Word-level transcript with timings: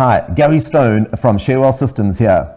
Hi, 0.00 0.26
Gary 0.34 0.60
Stone 0.60 1.10
from 1.18 1.36
Share 1.36 1.60
Wealth 1.60 1.74
Systems 1.74 2.18
here. 2.18 2.56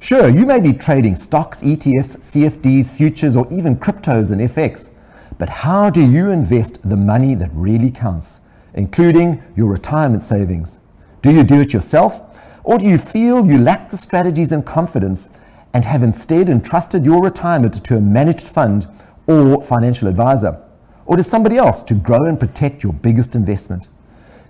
Sure, 0.00 0.28
you 0.28 0.44
may 0.44 0.58
be 0.58 0.72
trading 0.72 1.14
stocks, 1.14 1.62
ETFs, 1.62 2.18
CFDs, 2.18 2.90
futures, 2.90 3.36
or 3.36 3.46
even 3.52 3.76
cryptos 3.76 4.32
and 4.32 4.40
FX, 4.40 4.90
but 5.38 5.48
how 5.48 5.88
do 5.88 6.04
you 6.04 6.30
invest 6.30 6.80
the 6.82 6.96
money 6.96 7.36
that 7.36 7.48
really 7.52 7.92
counts, 7.92 8.40
including 8.74 9.40
your 9.54 9.68
retirement 9.68 10.24
savings? 10.24 10.80
Do 11.22 11.30
you 11.30 11.44
do 11.44 11.60
it 11.60 11.72
yourself, 11.72 12.36
or 12.64 12.76
do 12.76 12.86
you 12.86 12.98
feel 12.98 13.46
you 13.46 13.58
lack 13.58 13.88
the 13.88 13.96
strategies 13.96 14.50
and 14.50 14.66
confidence 14.66 15.30
and 15.72 15.84
have 15.84 16.02
instead 16.02 16.48
entrusted 16.48 17.04
your 17.04 17.22
retirement 17.22 17.84
to 17.84 17.98
a 17.98 18.00
managed 18.00 18.48
fund 18.48 18.88
or 19.28 19.62
financial 19.62 20.08
advisor, 20.08 20.60
or 21.06 21.16
to 21.16 21.22
somebody 21.22 21.56
else 21.56 21.84
to 21.84 21.94
grow 21.94 22.24
and 22.24 22.40
protect 22.40 22.82
your 22.82 22.94
biggest 22.94 23.36
investment? 23.36 23.86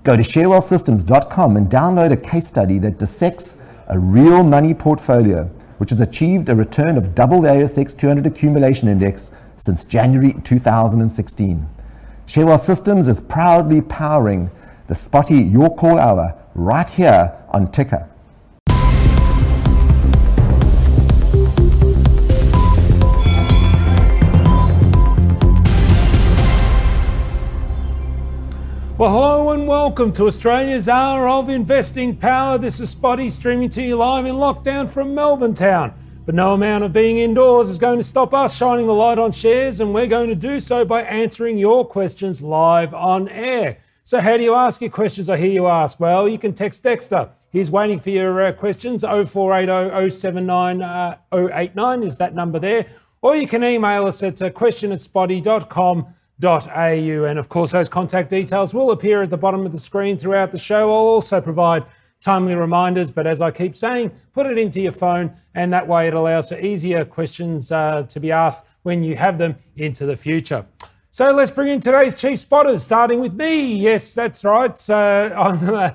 Go 0.02 0.16
to 0.16 0.22
sharewealthsystems.com 0.22 1.56
and 1.58 1.68
download 1.68 2.10
a 2.12 2.16
case 2.16 2.46
study 2.46 2.78
that 2.78 2.98
dissects 2.98 3.56
a 3.88 3.98
real 3.98 4.42
money 4.42 4.72
portfolio, 4.72 5.44
which 5.76 5.90
has 5.90 6.00
achieved 6.00 6.48
a 6.48 6.54
return 6.54 6.96
of 6.96 7.14
double 7.14 7.42
the 7.42 7.48
ASX 7.48 7.96
200 7.96 8.26
accumulation 8.26 8.88
index 8.88 9.30
since 9.58 9.84
January 9.84 10.32
2016. 10.42 11.68
Share 12.24 12.46
Wealth 12.46 12.62
Systems 12.62 13.08
is 13.08 13.20
proudly 13.20 13.82
powering 13.82 14.50
the 14.86 14.94
Spotee 14.94 15.52
Your 15.52 15.74
Call 15.76 15.98
Hour 15.98 16.34
right 16.54 16.88
here 16.88 17.36
on 17.50 17.70
Ticker. 17.70 18.09
Well, 29.00 29.12
hello 29.12 29.50
and 29.52 29.66
welcome 29.66 30.12
to 30.12 30.26
Australia's 30.26 30.86
Hour 30.86 31.26
of 31.26 31.48
Investing 31.48 32.14
Power. 32.14 32.58
This 32.58 32.80
is 32.80 32.94
Spotee 32.94 33.30
streaming 33.30 33.70
to 33.70 33.82
you 33.82 33.96
live 33.96 34.26
in 34.26 34.34
lockdown 34.34 34.90
from 34.90 35.14
Melbourne 35.14 35.54
town. 35.54 35.94
But 36.26 36.34
no 36.34 36.52
amount 36.52 36.84
of 36.84 36.92
being 36.92 37.16
indoors 37.16 37.70
is 37.70 37.78
going 37.78 37.96
to 37.96 38.04
stop 38.04 38.34
us 38.34 38.54
shining 38.54 38.86
the 38.86 38.92
light 38.92 39.18
on 39.18 39.32
shares, 39.32 39.80
and 39.80 39.94
we're 39.94 40.06
going 40.06 40.28
to 40.28 40.34
do 40.34 40.60
so 40.60 40.84
by 40.84 41.00
answering 41.04 41.56
your 41.56 41.82
questions 41.82 42.42
live 42.42 42.92
on 42.92 43.30
air. 43.30 43.78
So, 44.02 44.20
how 44.20 44.36
do 44.36 44.42
you 44.42 44.52
ask 44.52 44.82
your 44.82 44.90
questions? 44.90 45.30
I 45.30 45.38
hear 45.38 45.50
you 45.50 45.66
ask. 45.66 45.98
Well, 45.98 46.28
you 46.28 46.38
can 46.38 46.52
text 46.52 46.82
Dexter. 46.82 47.30
He's 47.48 47.70
waiting 47.70 48.00
for 48.00 48.10
your 48.10 48.42
uh, 48.42 48.52
questions. 48.52 49.02
0480 49.02 50.10
079 50.10 50.82
uh, 50.82 51.16
089 51.32 52.02
is 52.02 52.18
that 52.18 52.34
number 52.34 52.58
there. 52.58 52.84
Or 53.22 53.34
you 53.34 53.46
can 53.46 53.64
email 53.64 54.06
us 54.06 54.22
at 54.22 54.42
uh, 54.42 54.50
question 54.50 54.92
at 54.92 54.98
spotee.com 54.98 56.06
au. 56.44 57.24
And 57.24 57.38
of 57.38 57.48
course, 57.48 57.72
those 57.72 57.88
contact 57.88 58.30
details 58.30 58.74
will 58.74 58.90
appear 58.90 59.22
at 59.22 59.30
the 59.30 59.36
bottom 59.36 59.66
of 59.66 59.72
the 59.72 59.78
screen 59.78 60.16
throughout 60.16 60.52
the 60.52 60.58
show. 60.58 60.90
I'll 60.90 60.96
also 60.96 61.40
provide 61.40 61.84
timely 62.20 62.54
reminders, 62.54 63.10
but 63.10 63.26
as 63.26 63.40
I 63.40 63.50
keep 63.50 63.76
saying, 63.76 64.10
put 64.32 64.46
it 64.46 64.58
into 64.58 64.80
your 64.80 64.92
phone, 64.92 65.34
and 65.54 65.72
that 65.72 65.86
way 65.86 66.06
it 66.06 66.14
allows 66.14 66.50
for 66.50 66.58
easier 66.58 67.04
questions 67.04 67.72
uh, 67.72 68.02
to 68.04 68.20
be 68.20 68.30
asked 68.30 68.62
when 68.82 69.02
you 69.02 69.16
have 69.16 69.38
them 69.38 69.56
into 69.76 70.06
the 70.06 70.16
future. 70.16 70.66
So 71.12 71.32
let's 71.32 71.50
bring 71.50 71.68
in 71.68 71.80
today's 71.80 72.14
chief 72.14 72.38
spotters, 72.38 72.84
starting 72.84 73.20
with 73.20 73.34
me. 73.34 73.74
Yes, 73.74 74.14
that's 74.14 74.44
right. 74.44 74.78
So 74.78 75.34
I'm 75.36 75.74
uh, 75.74 75.90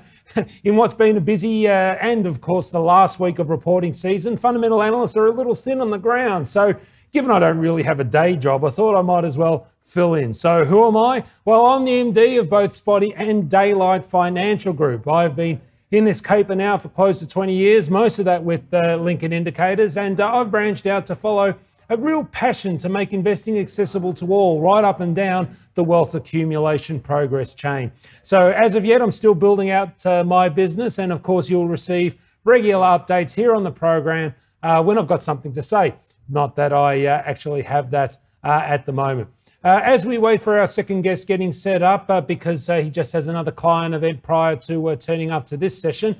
in 0.64 0.76
what's 0.76 0.94
been 0.94 1.16
a 1.16 1.20
busy 1.20 1.66
uh, 1.66 1.96
and, 2.00 2.26
of 2.26 2.40
course, 2.40 2.70
the 2.70 2.80
last 2.80 3.18
week 3.18 3.38
of 3.38 3.48
reporting 3.48 3.92
season. 3.92 4.36
Fundamental 4.36 4.82
analysts 4.82 5.16
are 5.16 5.26
a 5.26 5.30
little 5.30 5.54
thin 5.54 5.80
on 5.80 5.90
the 5.90 5.98
ground, 5.98 6.46
so 6.46 6.74
given 7.12 7.30
I 7.30 7.38
don't 7.38 7.58
really 7.58 7.82
have 7.82 8.00
a 8.00 8.04
day 8.04 8.36
job, 8.36 8.64
I 8.64 8.70
thought 8.70 8.96
I 8.96 9.02
might 9.02 9.24
as 9.24 9.38
well 9.38 9.68
fill 9.80 10.14
in. 10.14 10.32
So, 10.32 10.64
who 10.64 10.86
am 10.86 10.96
I? 10.96 11.24
Well, 11.44 11.66
I'm 11.66 11.84
the 11.84 11.92
MD 11.92 12.40
of 12.40 12.50
both 12.50 12.72
Spotee 12.72 13.14
and 13.16 13.48
Daylight 13.48 14.04
Financial 14.04 14.72
Group. 14.72 15.08
I've 15.08 15.36
been 15.36 15.60
in 15.92 16.04
this 16.04 16.20
caper 16.20 16.56
now 16.56 16.76
for 16.76 16.88
close 16.88 17.20
to 17.20 17.28
20 17.28 17.54
years, 17.54 17.88
most 17.88 18.18
of 18.18 18.24
that 18.24 18.42
with 18.42 18.62
uh, 18.74 18.96
Lincoln 18.96 19.32
Indicators, 19.32 19.96
and 19.96 20.20
uh, 20.20 20.34
I've 20.34 20.50
branched 20.50 20.86
out 20.86 21.06
to 21.06 21.14
follow 21.14 21.54
a 21.88 21.96
real 21.96 22.24
passion 22.24 22.76
to 22.78 22.88
make 22.88 23.12
investing 23.12 23.58
accessible 23.58 24.12
to 24.14 24.32
all, 24.32 24.60
right 24.60 24.82
up 24.82 25.00
and 25.00 25.14
down 25.14 25.56
the 25.74 25.84
wealth 25.84 26.14
accumulation 26.14 26.98
progress 26.98 27.54
chain. 27.54 27.92
So, 28.22 28.50
as 28.50 28.74
of 28.74 28.84
yet, 28.84 29.00
I'm 29.00 29.12
still 29.12 29.34
building 29.34 29.70
out 29.70 30.04
uh, 30.04 30.24
my 30.24 30.48
business, 30.48 30.98
and 30.98 31.12
of 31.12 31.22
course, 31.22 31.48
you'll 31.48 31.68
receive 31.68 32.16
regular 32.44 32.84
updates 32.84 33.34
here 33.34 33.54
on 33.54 33.62
the 33.62 33.70
program 33.70 34.34
uh, 34.62 34.82
when 34.82 34.98
I've 34.98 35.06
got 35.06 35.22
something 35.22 35.52
to 35.52 35.62
say. 35.62 35.94
Not 36.28 36.56
that 36.56 36.72
I 36.72 37.06
uh, 37.06 37.22
actually 37.24 37.62
have 37.62 37.90
that 37.90 38.18
uh, 38.42 38.62
at 38.64 38.86
the 38.86 38.92
moment. 38.92 39.28
Uh, 39.64 39.80
as 39.82 40.06
we 40.06 40.18
wait 40.18 40.40
for 40.40 40.58
our 40.58 40.66
second 40.66 41.02
guest 41.02 41.26
getting 41.26 41.50
set 41.50 41.82
up, 41.82 42.28
because 42.28 42.66
he 42.68 42.88
just 42.90 43.12
has 43.12 43.26
another 43.26 43.50
client 43.50 43.94
event 43.94 44.22
prior 44.22 44.54
to 44.54 44.94
turning 44.96 45.30
up 45.30 45.44
to 45.46 45.56
this 45.56 45.76
session, 45.76 46.14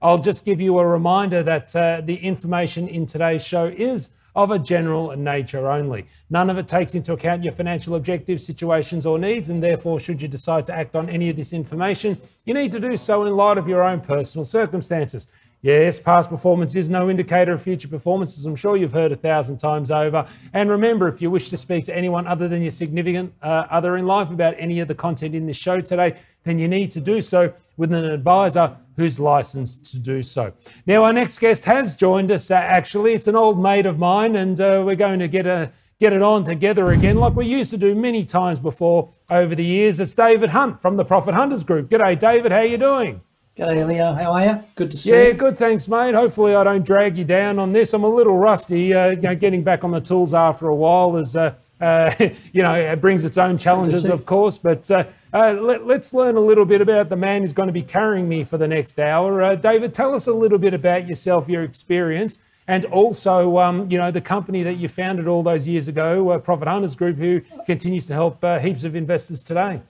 I'll 0.00 0.18
just 0.18 0.44
give 0.44 0.60
you 0.60 0.78
a 0.78 0.86
reminder 0.86 1.42
that 1.42 1.72
the 2.06 2.16
information 2.22 2.88
in 2.88 3.04
today's 3.04 3.44
show 3.44 3.66
is 3.66 4.10
of 4.38 4.52
a 4.52 4.58
general 4.58 5.16
nature 5.16 5.68
only. 5.68 6.06
None 6.30 6.48
of 6.48 6.58
it 6.58 6.68
takes 6.68 6.94
into 6.94 7.12
account 7.12 7.42
your 7.42 7.52
financial 7.52 7.96
objectives, 7.96 8.46
situations, 8.46 9.04
or 9.04 9.18
needs, 9.18 9.48
and 9.48 9.60
therefore, 9.60 9.98
should 9.98 10.22
you 10.22 10.28
decide 10.28 10.64
to 10.66 10.74
act 10.74 10.94
on 10.94 11.10
any 11.10 11.28
of 11.28 11.34
this 11.34 11.52
information, 11.52 12.16
you 12.44 12.54
need 12.54 12.70
to 12.70 12.78
do 12.78 12.96
so 12.96 13.24
in 13.24 13.34
light 13.34 13.58
of 13.58 13.66
your 13.66 13.82
own 13.82 14.00
personal 14.00 14.44
circumstances. 14.44 15.26
Yes, 15.60 15.98
past 15.98 16.30
performance 16.30 16.76
is 16.76 16.88
no 16.88 17.10
indicator 17.10 17.52
of 17.52 17.60
future 17.60 17.88
performance, 17.88 18.38
as 18.38 18.46
I'm 18.46 18.54
sure 18.54 18.76
you've 18.76 18.92
heard 18.92 19.10
a 19.10 19.16
thousand 19.16 19.56
times 19.56 19.90
over. 19.90 20.24
And 20.52 20.70
remember, 20.70 21.08
if 21.08 21.20
you 21.20 21.32
wish 21.32 21.50
to 21.50 21.56
speak 21.56 21.84
to 21.86 21.96
anyone 21.96 22.28
other 22.28 22.46
than 22.46 22.62
your 22.62 22.70
significant 22.70 23.34
uh, 23.42 23.66
other 23.68 23.96
in 23.96 24.06
life 24.06 24.30
about 24.30 24.54
any 24.56 24.78
of 24.78 24.86
the 24.86 24.94
content 24.94 25.34
in 25.34 25.46
this 25.46 25.56
show 25.56 25.80
today, 25.80 26.16
then 26.44 26.60
you 26.60 26.68
need 26.68 26.92
to 26.92 27.00
do 27.00 27.20
so 27.20 27.52
with 27.76 27.92
an 27.92 28.04
advisor 28.04 28.76
who's 28.94 29.18
licensed 29.18 29.90
to 29.90 29.98
do 29.98 30.22
so. 30.22 30.52
Now, 30.86 31.02
our 31.02 31.12
next 31.12 31.40
guest 31.40 31.64
has 31.64 31.96
joined 31.96 32.30
us. 32.30 32.52
Uh, 32.52 32.54
actually, 32.54 33.14
it's 33.14 33.26
an 33.26 33.34
old 33.34 33.60
mate 33.60 33.86
of 33.86 33.98
mine, 33.98 34.36
and 34.36 34.60
uh, 34.60 34.84
we're 34.86 34.94
going 34.94 35.18
to 35.18 35.28
get 35.28 35.46
a 35.46 35.72
get 35.98 36.12
it 36.12 36.22
on 36.22 36.44
together 36.44 36.92
again, 36.92 37.16
like 37.16 37.34
we 37.34 37.44
used 37.44 37.70
to 37.70 37.76
do 37.76 37.92
many 37.92 38.24
times 38.24 38.60
before 38.60 39.12
over 39.30 39.56
the 39.56 39.64
years. 39.64 39.98
It's 39.98 40.14
David 40.14 40.50
Hunt 40.50 40.80
from 40.80 40.96
the 40.96 41.04
Profit 41.04 41.34
Hunters 41.34 41.64
Group. 41.64 41.90
G'day, 41.90 42.16
David. 42.16 42.52
How 42.52 42.58
are 42.58 42.64
you 42.64 42.78
doing? 42.78 43.20
G'day, 43.58 43.84
Leo. 43.88 44.12
How 44.12 44.34
are 44.34 44.44
you? 44.44 44.64
Good 44.76 44.92
to 44.92 44.96
see 44.96 45.10
yeah, 45.10 45.16
you. 45.16 45.26
Yeah, 45.30 45.32
good. 45.32 45.58
Thanks, 45.58 45.88
mate. 45.88 46.14
Hopefully, 46.14 46.54
I 46.54 46.62
don't 46.62 46.86
drag 46.86 47.18
you 47.18 47.24
down 47.24 47.58
on 47.58 47.72
this. 47.72 47.92
I'm 47.92 48.04
a 48.04 48.08
little 48.08 48.36
rusty. 48.36 48.94
Uh, 48.94 49.10
you 49.10 49.22
know, 49.22 49.34
getting 49.34 49.64
back 49.64 49.82
on 49.82 49.90
the 49.90 50.00
tools 50.00 50.32
after 50.32 50.68
a 50.68 50.76
while 50.76 51.16
is, 51.16 51.34
uh, 51.34 51.54
uh, 51.80 52.14
you 52.52 52.62
know, 52.62 52.74
it 52.74 53.00
brings 53.00 53.24
its 53.24 53.36
own 53.36 53.58
challenges, 53.58 54.04
of 54.04 54.24
course. 54.24 54.58
But 54.58 54.88
uh, 54.92 55.06
uh, 55.32 55.54
let, 55.54 55.80
us 55.90 56.14
learn 56.14 56.36
a 56.36 56.40
little 56.40 56.64
bit 56.64 56.80
about 56.80 57.08
the 57.08 57.16
man 57.16 57.42
who's 57.42 57.52
going 57.52 57.66
to 57.66 57.72
be 57.72 57.82
carrying 57.82 58.28
me 58.28 58.44
for 58.44 58.58
the 58.58 58.68
next 58.68 59.00
hour. 59.00 59.42
Uh, 59.42 59.56
David, 59.56 59.92
tell 59.92 60.14
us 60.14 60.28
a 60.28 60.32
little 60.32 60.58
bit 60.58 60.72
about 60.72 61.08
yourself, 61.08 61.48
your 61.48 61.64
experience, 61.64 62.38
and 62.68 62.84
also, 62.84 63.58
um, 63.58 63.90
you 63.90 63.98
know, 63.98 64.12
the 64.12 64.20
company 64.20 64.62
that 64.62 64.74
you 64.74 64.86
founded 64.86 65.26
all 65.26 65.42
those 65.42 65.66
years 65.66 65.88
ago, 65.88 66.38
Profit 66.38 66.68
Hunters 66.68 66.94
Group, 66.94 67.16
who 67.16 67.40
continues 67.66 68.06
to 68.06 68.12
help 68.12 68.40
heaps 68.60 68.84
of 68.84 68.94
investors 68.94 69.42
today. 69.42 69.82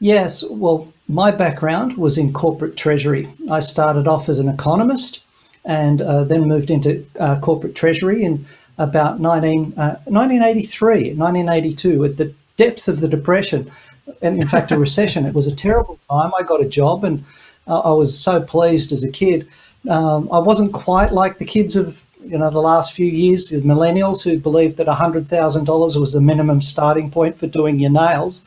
Yes, 0.00 0.44
well, 0.50 0.92
my 1.08 1.30
background 1.30 1.96
was 1.96 2.18
in 2.18 2.32
corporate 2.32 2.76
treasury. 2.76 3.28
I 3.50 3.60
started 3.60 4.08
off 4.08 4.28
as 4.28 4.38
an 4.38 4.48
economist 4.48 5.22
and 5.64 6.02
uh, 6.02 6.24
then 6.24 6.48
moved 6.48 6.70
into 6.70 7.06
uh, 7.18 7.38
corporate 7.40 7.74
treasury 7.74 8.22
in 8.22 8.44
about 8.76 9.20
19, 9.20 9.74
uh, 9.76 9.96
1983, 10.06 11.14
1982, 11.14 12.04
at 12.04 12.16
the 12.16 12.34
depths 12.56 12.88
of 12.88 13.00
the 13.00 13.08
Depression, 13.08 13.70
and 14.20 14.40
in 14.40 14.48
fact, 14.48 14.72
a 14.72 14.78
recession. 14.86 15.24
It 15.26 15.34
was 15.34 15.46
a 15.46 15.54
terrible 15.54 15.98
time. 16.10 16.32
I 16.38 16.42
got 16.42 16.60
a 16.60 16.68
job 16.68 17.04
and 17.04 17.24
uh, 17.66 17.80
I 17.80 17.92
was 17.92 18.18
so 18.18 18.42
pleased 18.42 18.92
as 18.92 19.04
a 19.04 19.12
kid. 19.12 19.46
Um, 19.88 20.28
I 20.32 20.38
wasn't 20.38 20.72
quite 20.72 21.12
like 21.12 21.38
the 21.38 21.44
kids 21.44 21.76
of 21.76 22.04
you 22.24 22.38
know 22.38 22.50
the 22.50 22.60
last 22.60 22.96
few 22.96 23.06
years, 23.06 23.50
the 23.50 23.60
millennials 23.60 24.24
who 24.24 24.38
believed 24.38 24.78
that 24.78 24.86
$100,000 24.86 26.00
was 26.00 26.12
the 26.14 26.22
minimum 26.22 26.62
starting 26.62 27.10
point 27.10 27.36
for 27.36 27.46
doing 27.46 27.78
your 27.78 27.90
nails 27.90 28.46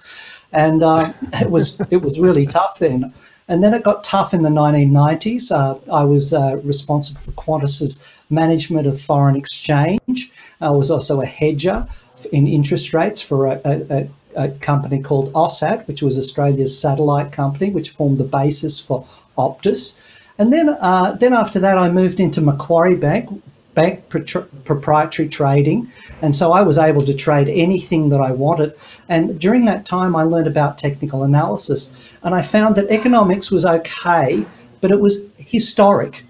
and 0.51 0.83
uh, 0.83 1.11
it 1.33 1.49
was 1.49 1.81
it 1.91 2.01
was 2.01 2.19
really 2.19 2.45
tough 2.45 2.79
then. 2.79 3.13
And 3.49 3.63
then 3.63 3.73
it 3.73 3.83
got 3.83 4.03
tough 4.03 4.33
in 4.33 4.41
the 4.41 4.49
1990s. 4.49 5.51
Uh, 5.51 5.79
I 5.89 6.03
was 6.03 6.33
uh, 6.33 6.59
responsible 6.65 7.21
for 7.21 7.31
Qantas's 7.31 8.05
management 8.29 8.87
of 8.87 8.99
foreign 8.99 9.37
exchange. 9.37 10.31
I 10.59 10.71
was 10.71 10.91
also 10.91 11.21
a 11.21 11.25
hedger 11.25 11.87
in 12.33 12.45
interest 12.45 12.93
rates 12.93 13.21
for 13.21 13.47
a, 13.47 13.61
a, 13.63 14.09
a 14.35 14.49
company 14.59 15.01
called 15.01 15.31
AusSat, 15.31 15.87
which 15.87 16.01
was 16.01 16.17
Australia's 16.17 16.77
satellite 16.77 17.31
company, 17.31 17.69
which 17.69 17.89
formed 17.89 18.17
the 18.17 18.25
basis 18.25 18.79
for 18.79 19.05
Optus. 19.37 20.01
And 20.37 20.51
then, 20.51 20.69
uh, 20.69 21.13
then 21.13 21.33
after 21.33 21.59
that, 21.59 21.77
I 21.77 21.89
moved 21.89 22.19
into 22.19 22.41
Macquarie 22.41 22.95
Bank, 22.95 23.41
bank 23.77 24.09
proprietary 24.65 25.29
trading. 25.29 25.91
And 26.23 26.35
so 26.35 26.51
I 26.51 26.63
was 26.63 26.79
able 26.79 27.03
to 27.03 27.13
trade 27.13 27.47
anything 27.47 28.09
that 28.09 28.19
I 28.19 28.31
wanted. 28.31 28.73
And 29.07 29.39
during 29.39 29.65
that 29.65 29.85
time, 29.85 30.15
I 30.15 30.23
learned 30.23 30.47
about 30.47 30.79
technical 30.79 31.21
analysis. 31.21 31.81
And 32.23 32.33
I 32.33 32.41
found 32.41 32.75
that 32.75 32.89
economics 32.89 33.51
was 33.51 33.67
okay, 33.67 34.47
but 34.81 34.89
it 34.89 34.99
was 34.99 35.27
historic. 35.37 36.23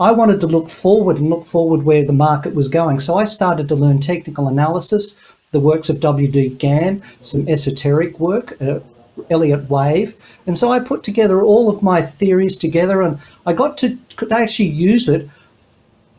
I 0.00 0.10
wanted 0.10 0.40
to 0.40 0.48
look 0.48 0.68
forward 0.68 1.18
and 1.18 1.30
look 1.30 1.46
forward 1.46 1.84
where 1.84 2.04
the 2.04 2.12
market 2.28 2.52
was 2.52 2.68
going. 2.68 2.98
So 2.98 3.14
I 3.14 3.26
started 3.26 3.68
to 3.68 3.76
learn 3.76 4.00
technical 4.00 4.48
analysis, 4.48 5.04
the 5.52 5.60
works 5.60 5.88
of 5.88 6.00
W.D. 6.00 6.48
Gann, 6.64 7.00
some 7.20 7.48
esoteric 7.48 8.18
work, 8.18 8.60
uh, 8.60 8.80
Elliott 9.30 9.70
wave. 9.70 10.16
And 10.48 10.58
so 10.58 10.72
I 10.72 10.80
put 10.80 11.04
together 11.04 11.42
all 11.42 11.68
of 11.68 11.80
my 11.80 12.02
theories 12.02 12.58
together 12.58 13.02
and 13.02 13.20
I 13.46 13.52
got 13.52 13.78
to 13.78 13.96
actually 14.32 14.70
use 14.90 15.08
it 15.08 15.28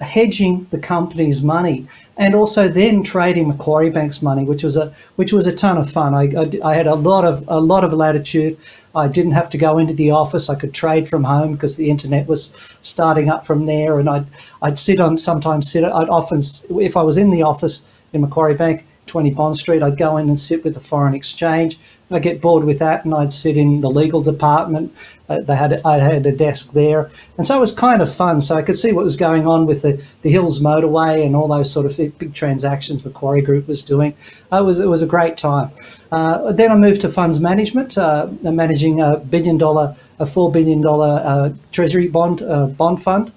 hedging 0.01 0.67
the 0.71 0.79
company's 0.79 1.43
money 1.43 1.87
and 2.17 2.35
also 2.35 2.67
then 2.67 3.03
trading 3.03 3.47
Macquarie 3.47 3.89
Bank's 3.89 4.21
money, 4.21 4.43
which 4.45 4.63
was 4.63 4.77
a 4.77 4.93
which 5.15 5.33
was 5.33 5.47
a 5.47 5.55
ton 5.55 5.77
of 5.77 5.89
fun. 5.89 6.13
I, 6.13 6.31
I, 6.35 6.71
I, 6.71 6.75
had 6.75 6.85
a 6.85 6.95
lot 6.95 7.25
of 7.25 7.43
a 7.47 7.59
lot 7.59 7.83
of 7.83 7.93
latitude. 7.93 8.57
I 8.95 9.07
didn't 9.07 9.31
have 9.31 9.49
to 9.51 9.57
go 9.57 9.79
into 9.79 9.93
the 9.93 10.11
office. 10.11 10.49
I 10.49 10.55
could 10.55 10.73
trade 10.73 11.09
from 11.09 11.23
home 11.23 11.53
because 11.53 11.77
the 11.77 11.89
internet 11.89 12.27
was 12.27 12.55
starting 12.81 13.29
up 13.29 13.45
from 13.45 13.65
there, 13.65 13.99
and 13.99 14.09
I'd 14.09 14.25
I'd 14.61 14.77
sit 14.77 14.99
on 14.99 15.17
sometimes 15.17 15.71
sit. 15.71 15.83
I'd 15.83 16.09
often 16.09 16.41
if 16.79 16.95
I 16.95 17.01
was 17.01 17.17
in 17.17 17.31
the 17.31 17.41
office 17.41 17.89
in 18.13 18.21
Macquarie 18.21 18.53
Bank, 18.53 18.85
20 19.07 19.31
Bond 19.31 19.57
Street, 19.57 19.81
I'd 19.81 19.97
go 19.97 20.17
in 20.17 20.29
and 20.29 20.39
sit 20.39 20.63
with 20.63 20.75
the 20.75 20.79
foreign 20.79 21.15
exchange. 21.15 21.79
I 22.15 22.19
get 22.19 22.41
bored 22.41 22.63
with 22.63 22.79
that, 22.79 23.05
and 23.05 23.13
I'd 23.13 23.33
sit 23.33 23.57
in 23.57 23.81
the 23.81 23.89
legal 23.89 24.21
department. 24.21 24.93
Uh, 25.29 25.41
they 25.41 25.55
had 25.55 25.81
I 25.85 25.99
had 25.99 26.25
a 26.25 26.35
desk 26.35 26.73
there, 26.73 27.09
and 27.37 27.47
so 27.47 27.57
it 27.57 27.59
was 27.59 27.73
kind 27.73 28.01
of 28.01 28.13
fun. 28.13 28.41
So 28.41 28.55
I 28.55 28.61
could 28.61 28.75
see 28.75 28.91
what 28.91 29.03
was 29.03 29.15
going 29.15 29.47
on 29.47 29.65
with 29.65 29.81
the, 29.81 30.03
the 30.21 30.29
Hills 30.29 30.61
Motorway 30.61 31.25
and 31.25 31.35
all 31.35 31.47
those 31.47 31.71
sort 31.71 31.85
of 31.85 31.97
big 32.19 32.33
transactions 32.33 33.05
Macquarie 33.05 33.41
Group 33.41 33.67
was 33.67 33.83
doing. 33.83 34.15
Uh, 34.51 34.61
it 34.61 34.65
was 34.65 34.79
it 34.79 34.87
was 34.87 35.01
a 35.01 35.07
great 35.07 35.37
time. 35.37 35.71
Uh, 36.11 36.51
then 36.51 36.71
I 36.71 36.75
moved 36.75 37.01
to 37.01 37.09
funds 37.09 37.39
management, 37.39 37.97
uh, 37.97 38.27
managing 38.41 39.01
a 39.01 39.17
billion 39.17 39.57
dollar, 39.57 39.95
a 40.19 40.25
four 40.25 40.51
billion 40.51 40.81
dollar 40.81 41.21
uh, 41.25 41.49
Treasury 41.71 42.07
bond 42.07 42.41
uh, 42.41 42.67
bond 42.67 43.01
fund, 43.01 43.31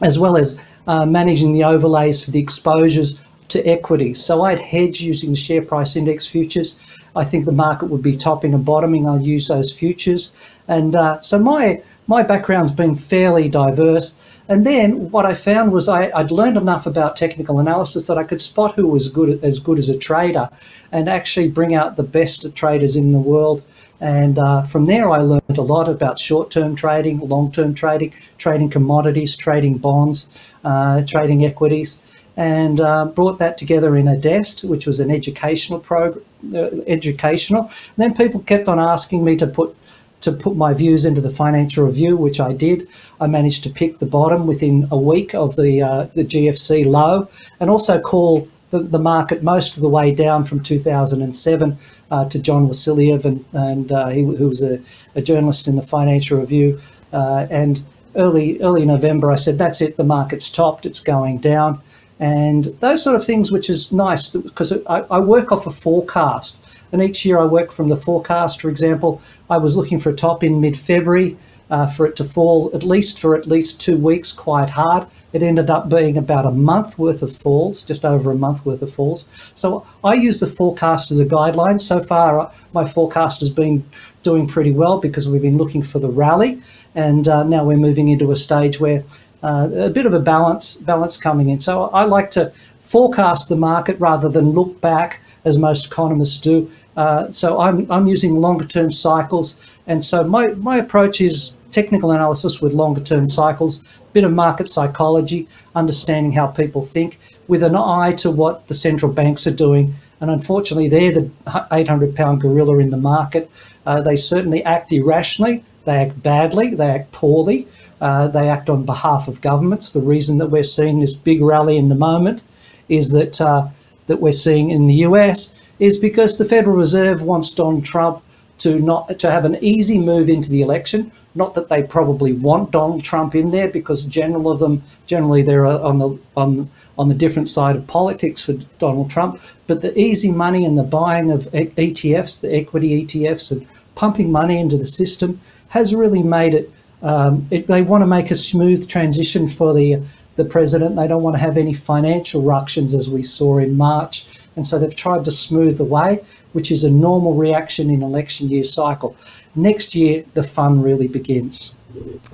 as 0.00 0.18
well 0.18 0.36
as 0.36 0.60
managing 0.86 1.52
the 1.52 1.64
overlays 1.64 2.24
for 2.24 2.30
the 2.30 2.38
exposures 2.40 3.18
to 3.52 3.66
equities. 3.66 4.24
So 4.24 4.42
I'd 4.42 4.60
hedge 4.60 5.00
using 5.00 5.30
the 5.30 5.36
share 5.36 5.62
price 5.62 5.96
index 5.96 6.26
futures. 6.26 6.78
I 7.14 7.24
think 7.24 7.44
the 7.44 7.52
market 7.52 7.86
would 7.86 8.02
be 8.02 8.16
topping 8.16 8.54
and 8.54 8.64
bottoming. 8.64 9.06
I'll 9.06 9.20
use 9.20 9.48
those 9.48 9.72
futures. 9.72 10.34
And 10.68 10.96
uh, 10.96 11.20
so 11.20 11.38
my 11.38 11.82
my 12.06 12.22
background's 12.22 12.70
been 12.72 12.94
fairly 12.94 13.48
diverse. 13.48 14.18
And 14.48 14.66
then 14.66 15.10
what 15.10 15.24
I 15.24 15.34
found 15.34 15.72
was 15.72 15.88
I, 15.88 16.10
would 16.20 16.32
learned 16.32 16.56
enough 16.56 16.84
about 16.86 17.16
technical 17.16 17.60
analysis 17.60 18.08
that 18.08 18.18
I 18.18 18.24
could 18.24 18.40
spot 18.40 18.74
who 18.74 18.88
was 18.88 19.08
good 19.08 19.42
as 19.44 19.60
good 19.60 19.78
as 19.78 19.88
a 19.88 19.96
trader, 19.96 20.48
and 20.90 21.08
actually 21.08 21.48
bring 21.48 21.74
out 21.74 21.96
the 21.96 22.02
best 22.02 22.54
traders 22.54 22.96
in 22.96 23.12
the 23.12 23.20
world. 23.20 23.62
And 24.00 24.36
uh, 24.38 24.62
from 24.62 24.86
there, 24.86 25.08
I 25.10 25.18
learned 25.18 25.58
a 25.58 25.62
lot 25.62 25.88
about 25.88 26.18
short-term 26.18 26.74
trading, 26.74 27.20
long-term 27.20 27.74
trading, 27.74 28.12
trading 28.36 28.68
commodities, 28.68 29.36
trading 29.36 29.78
bonds, 29.78 30.26
uh, 30.64 31.02
trading 31.06 31.44
equities 31.44 32.02
and 32.36 32.80
uh, 32.80 33.06
brought 33.06 33.38
that 33.38 33.58
together 33.58 33.96
in 33.96 34.08
a 34.08 34.16
DEST, 34.16 34.64
which 34.64 34.86
was 34.86 35.00
an 35.00 35.10
educational 35.10 35.78
program. 35.78 36.24
Uh, 36.52 36.70
educational. 36.88 37.62
And 37.62 37.98
then 37.98 38.14
people 38.14 38.40
kept 38.40 38.66
on 38.66 38.80
asking 38.80 39.24
me 39.24 39.36
to 39.36 39.46
put 39.46 39.76
to 40.22 40.32
put 40.32 40.56
my 40.56 40.74
views 40.74 41.04
into 41.04 41.20
the 41.20 41.30
financial 41.30 41.86
review, 41.86 42.16
which 42.16 42.40
I 42.40 42.52
did. 42.52 42.88
I 43.20 43.28
managed 43.28 43.62
to 43.62 43.70
pick 43.70 44.00
the 44.00 44.06
bottom 44.06 44.48
within 44.48 44.88
a 44.90 44.98
week 44.98 45.36
of 45.36 45.54
the 45.54 45.82
uh, 45.82 46.04
the 46.14 46.24
GFC 46.24 46.84
low, 46.84 47.28
and 47.60 47.70
also 47.70 48.00
call 48.00 48.48
the, 48.70 48.80
the 48.80 48.98
market 48.98 49.44
most 49.44 49.76
of 49.76 49.82
the 49.82 49.88
way 49.88 50.12
down 50.12 50.44
from 50.44 50.60
2007 50.64 51.78
uh, 52.10 52.28
to 52.28 52.42
John 52.42 52.66
Wasiliev, 52.66 53.24
and, 53.24 53.44
and 53.52 53.92
uh, 53.92 54.08
he, 54.08 54.22
who 54.22 54.48
was 54.48 54.62
a, 54.62 54.80
a, 55.14 55.22
journalist 55.22 55.68
in 55.68 55.76
the 55.76 55.82
Financial 55.82 56.40
Review. 56.40 56.80
Uh, 57.12 57.46
and 57.52 57.84
early 58.16 58.60
early 58.60 58.84
November, 58.84 59.30
I 59.30 59.36
said, 59.36 59.58
"That's 59.58 59.80
it. 59.80 59.96
The 59.96 60.02
market's 60.02 60.50
topped. 60.50 60.86
It's 60.86 60.98
going 60.98 61.38
down." 61.38 61.80
And 62.22 62.66
those 62.78 63.02
sort 63.02 63.16
of 63.16 63.26
things, 63.26 63.50
which 63.50 63.68
is 63.68 63.92
nice 63.92 64.30
because 64.30 64.72
I, 64.86 65.00
I, 65.10 65.18
work 65.18 65.50
off 65.50 65.66
a 65.66 65.70
forecast. 65.70 66.56
And 66.92 67.02
each 67.02 67.24
year 67.24 67.40
I 67.40 67.46
work 67.46 67.72
from 67.72 67.88
the 67.88 67.96
forecast. 67.96 68.62
For 68.62 68.68
example, 68.68 69.20
I 69.50 69.58
was 69.58 69.74
looking 69.74 69.98
for 69.98 70.10
a 70.10 70.14
top 70.14 70.44
in 70.44 70.60
mid 70.60 70.78
February 70.78 71.36
uh, 71.68 71.88
for 71.88 72.06
it 72.06 72.14
to 72.16 72.24
fall 72.24 72.70
at 72.74 72.84
least 72.84 73.20
for 73.20 73.34
at 73.34 73.48
least 73.48 73.80
two 73.80 73.98
weeks 73.98 74.30
quite 74.32 74.70
hard. 74.70 75.08
It 75.32 75.42
ended 75.42 75.68
up 75.68 75.88
being 75.88 76.16
about 76.16 76.46
a 76.46 76.52
month 76.52 76.96
worth 76.96 77.22
of 77.22 77.34
falls, 77.34 77.82
just 77.82 78.04
over 78.04 78.30
a 78.30 78.36
month 78.36 78.64
worth 78.64 78.82
of 78.82 78.92
falls. 78.92 79.26
So 79.56 79.84
I 80.04 80.14
use 80.14 80.38
the 80.38 80.46
forecast 80.46 81.10
as 81.10 81.18
a 81.18 81.26
guideline. 81.26 81.80
So 81.80 81.98
far, 81.98 82.38
uh, 82.38 82.52
my 82.72 82.84
forecast 82.84 83.40
has 83.40 83.50
been 83.50 83.82
doing 84.22 84.46
pretty 84.46 84.70
well 84.70 85.00
because 85.00 85.28
we've 85.28 85.42
been 85.42 85.58
looking 85.58 85.82
for 85.82 85.98
the 85.98 86.08
rally. 86.08 86.62
And 86.94 87.26
uh, 87.26 87.42
now 87.42 87.64
we're 87.64 87.78
moving 87.78 88.06
into 88.06 88.30
a 88.30 88.36
stage 88.36 88.78
where 88.78 89.02
uh, 89.42 89.68
a 89.74 89.90
bit 89.90 90.06
of 90.06 90.12
a 90.12 90.20
balance 90.20 90.76
balance 90.76 91.16
coming 91.16 91.48
in. 91.48 91.60
So 91.60 91.84
I 91.86 92.04
like 92.04 92.30
to 92.32 92.52
forecast 92.80 93.48
the 93.48 93.56
market 93.56 93.98
rather 93.98 94.28
than 94.28 94.50
look 94.50 94.80
back 94.80 95.20
as 95.44 95.58
most 95.58 95.86
economists 95.86 96.40
do. 96.40 96.70
Uh, 96.96 97.32
so 97.32 97.58
I'm, 97.58 97.90
I'm 97.90 98.06
using 98.06 98.36
longer 98.36 98.66
term 98.66 98.92
cycles. 98.92 99.58
And 99.86 100.04
so 100.04 100.24
my, 100.24 100.48
my 100.48 100.76
approach 100.76 101.20
is 101.20 101.56
technical 101.70 102.12
analysis 102.12 102.60
with 102.60 102.74
longer 102.74 103.00
term 103.00 103.26
cycles, 103.26 103.86
bit 104.12 104.24
of 104.24 104.32
market 104.32 104.68
psychology, 104.68 105.48
understanding 105.74 106.32
how 106.32 106.46
people 106.46 106.84
think, 106.84 107.18
with 107.48 107.62
an 107.62 107.74
eye 107.74 108.12
to 108.18 108.30
what 108.30 108.68
the 108.68 108.74
central 108.74 109.12
banks 109.12 109.46
are 109.46 109.54
doing. 109.54 109.94
And 110.20 110.30
unfortunately, 110.30 110.88
they're 110.88 111.12
the 111.12 111.30
800 111.72 112.14
pound 112.14 112.40
gorilla 112.42 112.78
in 112.78 112.90
the 112.90 112.96
market. 112.96 113.50
Uh, 113.84 114.00
they 114.00 114.16
certainly 114.16 114.62
act 114.64 114.92
irrationally, 114.92 115.64
they 115.84 115.96
act 115.96 116.22
badly, 116.22 116.74
they 116.74 116.88
act 116.88 117.10
poorly. 117.10 117.66
Uh, 118.02 118.26
they 118.26 118.48
act 118.48 118.68
on 118.68 118.84
behalf 118.84 119.28
of 119.28 119.40
governments. 119.40 119.92
The 119.92 120.00
reason 120.00 120.38
that 120.38 120.48
we're 120.48 120.64
seeing 120.64 120.98
this 120.98 121.14
big 121.14 121.40
rally 121.40 121.76
in 121.76 121.88
the 121.88 121.94
moment 121.94 122.42
is 122.88 123.12
that 123.12 123.40
uh, 123.40 123.68
that 124.08 124.20
we're 124.20 124.32
seeing 124.32 124.70
in 124.70 124.88
the 124.88 125.06
US 125.06 125.56
is 125.78 125.98
because 125.98 126.36
the 126.36 126.44
Federal 126.44 126.76
Reserve 126.76 127.22
wants 127.22 127.54
Donald 127.54 127.84
Trump 127.84 128.20
to 128.58 128.80
not 128.80 129.20
to 129.20 129.30
have 129.30 129.44
an 129.44 129.56
easy 129.60 130.00
move 130.00 130.28
into 130.28 130.50
the 130.50 130.62
election. 130.62 131.12
Not 131.36 131.54
that 131.54 131.68
they 131.68 131.84
probably 131.84 132.32
want 132.32 132.72
Donald 132.72 133.04
Trump 133.04 133.36
in 133.36 133.52
there, 133.52 133.68
because 133.68 134.04
general 134.04 134.50
of 134.50 134.58
them 134.58 134.82
generally 135.06 135.42
they're 135.42 135.64
on 135.64 136.00
the 136.00 136.18
on 136.36 136.70
on 136.98 137.08
the 137.08 137.14
different 137.14 137.48
side 137.48 137.76
of 137.76 137.86
politics 137.86 138.44
for 138.44 138.54
Donald 138.80 139.10
Trump. 139.10 139.40
But 139.68 139.80
the 139.80 139.96
easy 139.96 140.32
money 140.32 140.64
and 140.64 140.76
the 140.76 140.82
buying 140.82 141.30
of 141.30 141.42
ETFs, 141.52 142.40
the 142.40 142.52
equity 142.52 143.06
ETFs, 143.06 143.52
and 143.52 143.64
pumping 143.94 144.32
money 144.32 144.58
into 144.58 144.76
the 144.76 144.84
system 144.84 145.40
has 145.68 145.94
really 145.94 146.24
made 146.24 146.52
it 146.52 146.68
um, 147.02 147.46
it, 147.50 147.66
they 147.66 147.82
want 147.82 148.02
to 148.02 148.06
make 148.06 148.30
a 148.30 148.36
smooth 148.36 148.88
transition 148.88 149.48
for 149.48 149.74
the 149.74 150.02
the 150.36 150.44
president. 150.44 150.96
They 150.96 151.06
don't 151.06 151.22
want 151.22 151.36
to 151.36 151.42
have 151.42 151.58
any 151.58 151.74
financial 151.74 152.42
ructions 152.42 152.94
as 152.94 153.10
we 153.10 153.22
saw 153.22 153.58
in 153.58 153.76
March, 153.76 154.26
and 154.56 154.66
so 154.66 154.78
they've 154.78 154.96
tried 154.96 155.24
to 155.26 155.30
smooth 155.30 155.76
the 155.78 155.84
way, 155.84 156.20
which 156.52 156.70
is 156.70 156.84
a 156.84 156.90
normal 156.90 157.34
reaction 157.34 157.90
in 157.90 158.02
election 158.02 158.48
year 158.48 158.64
cycle. 158.64 159.16
Next 159.54 159.94
year, 159.94 160.24
the 160.34 160.42
fun 160.42 160.82
really 160.82 161.08
begins. 161.08 161.74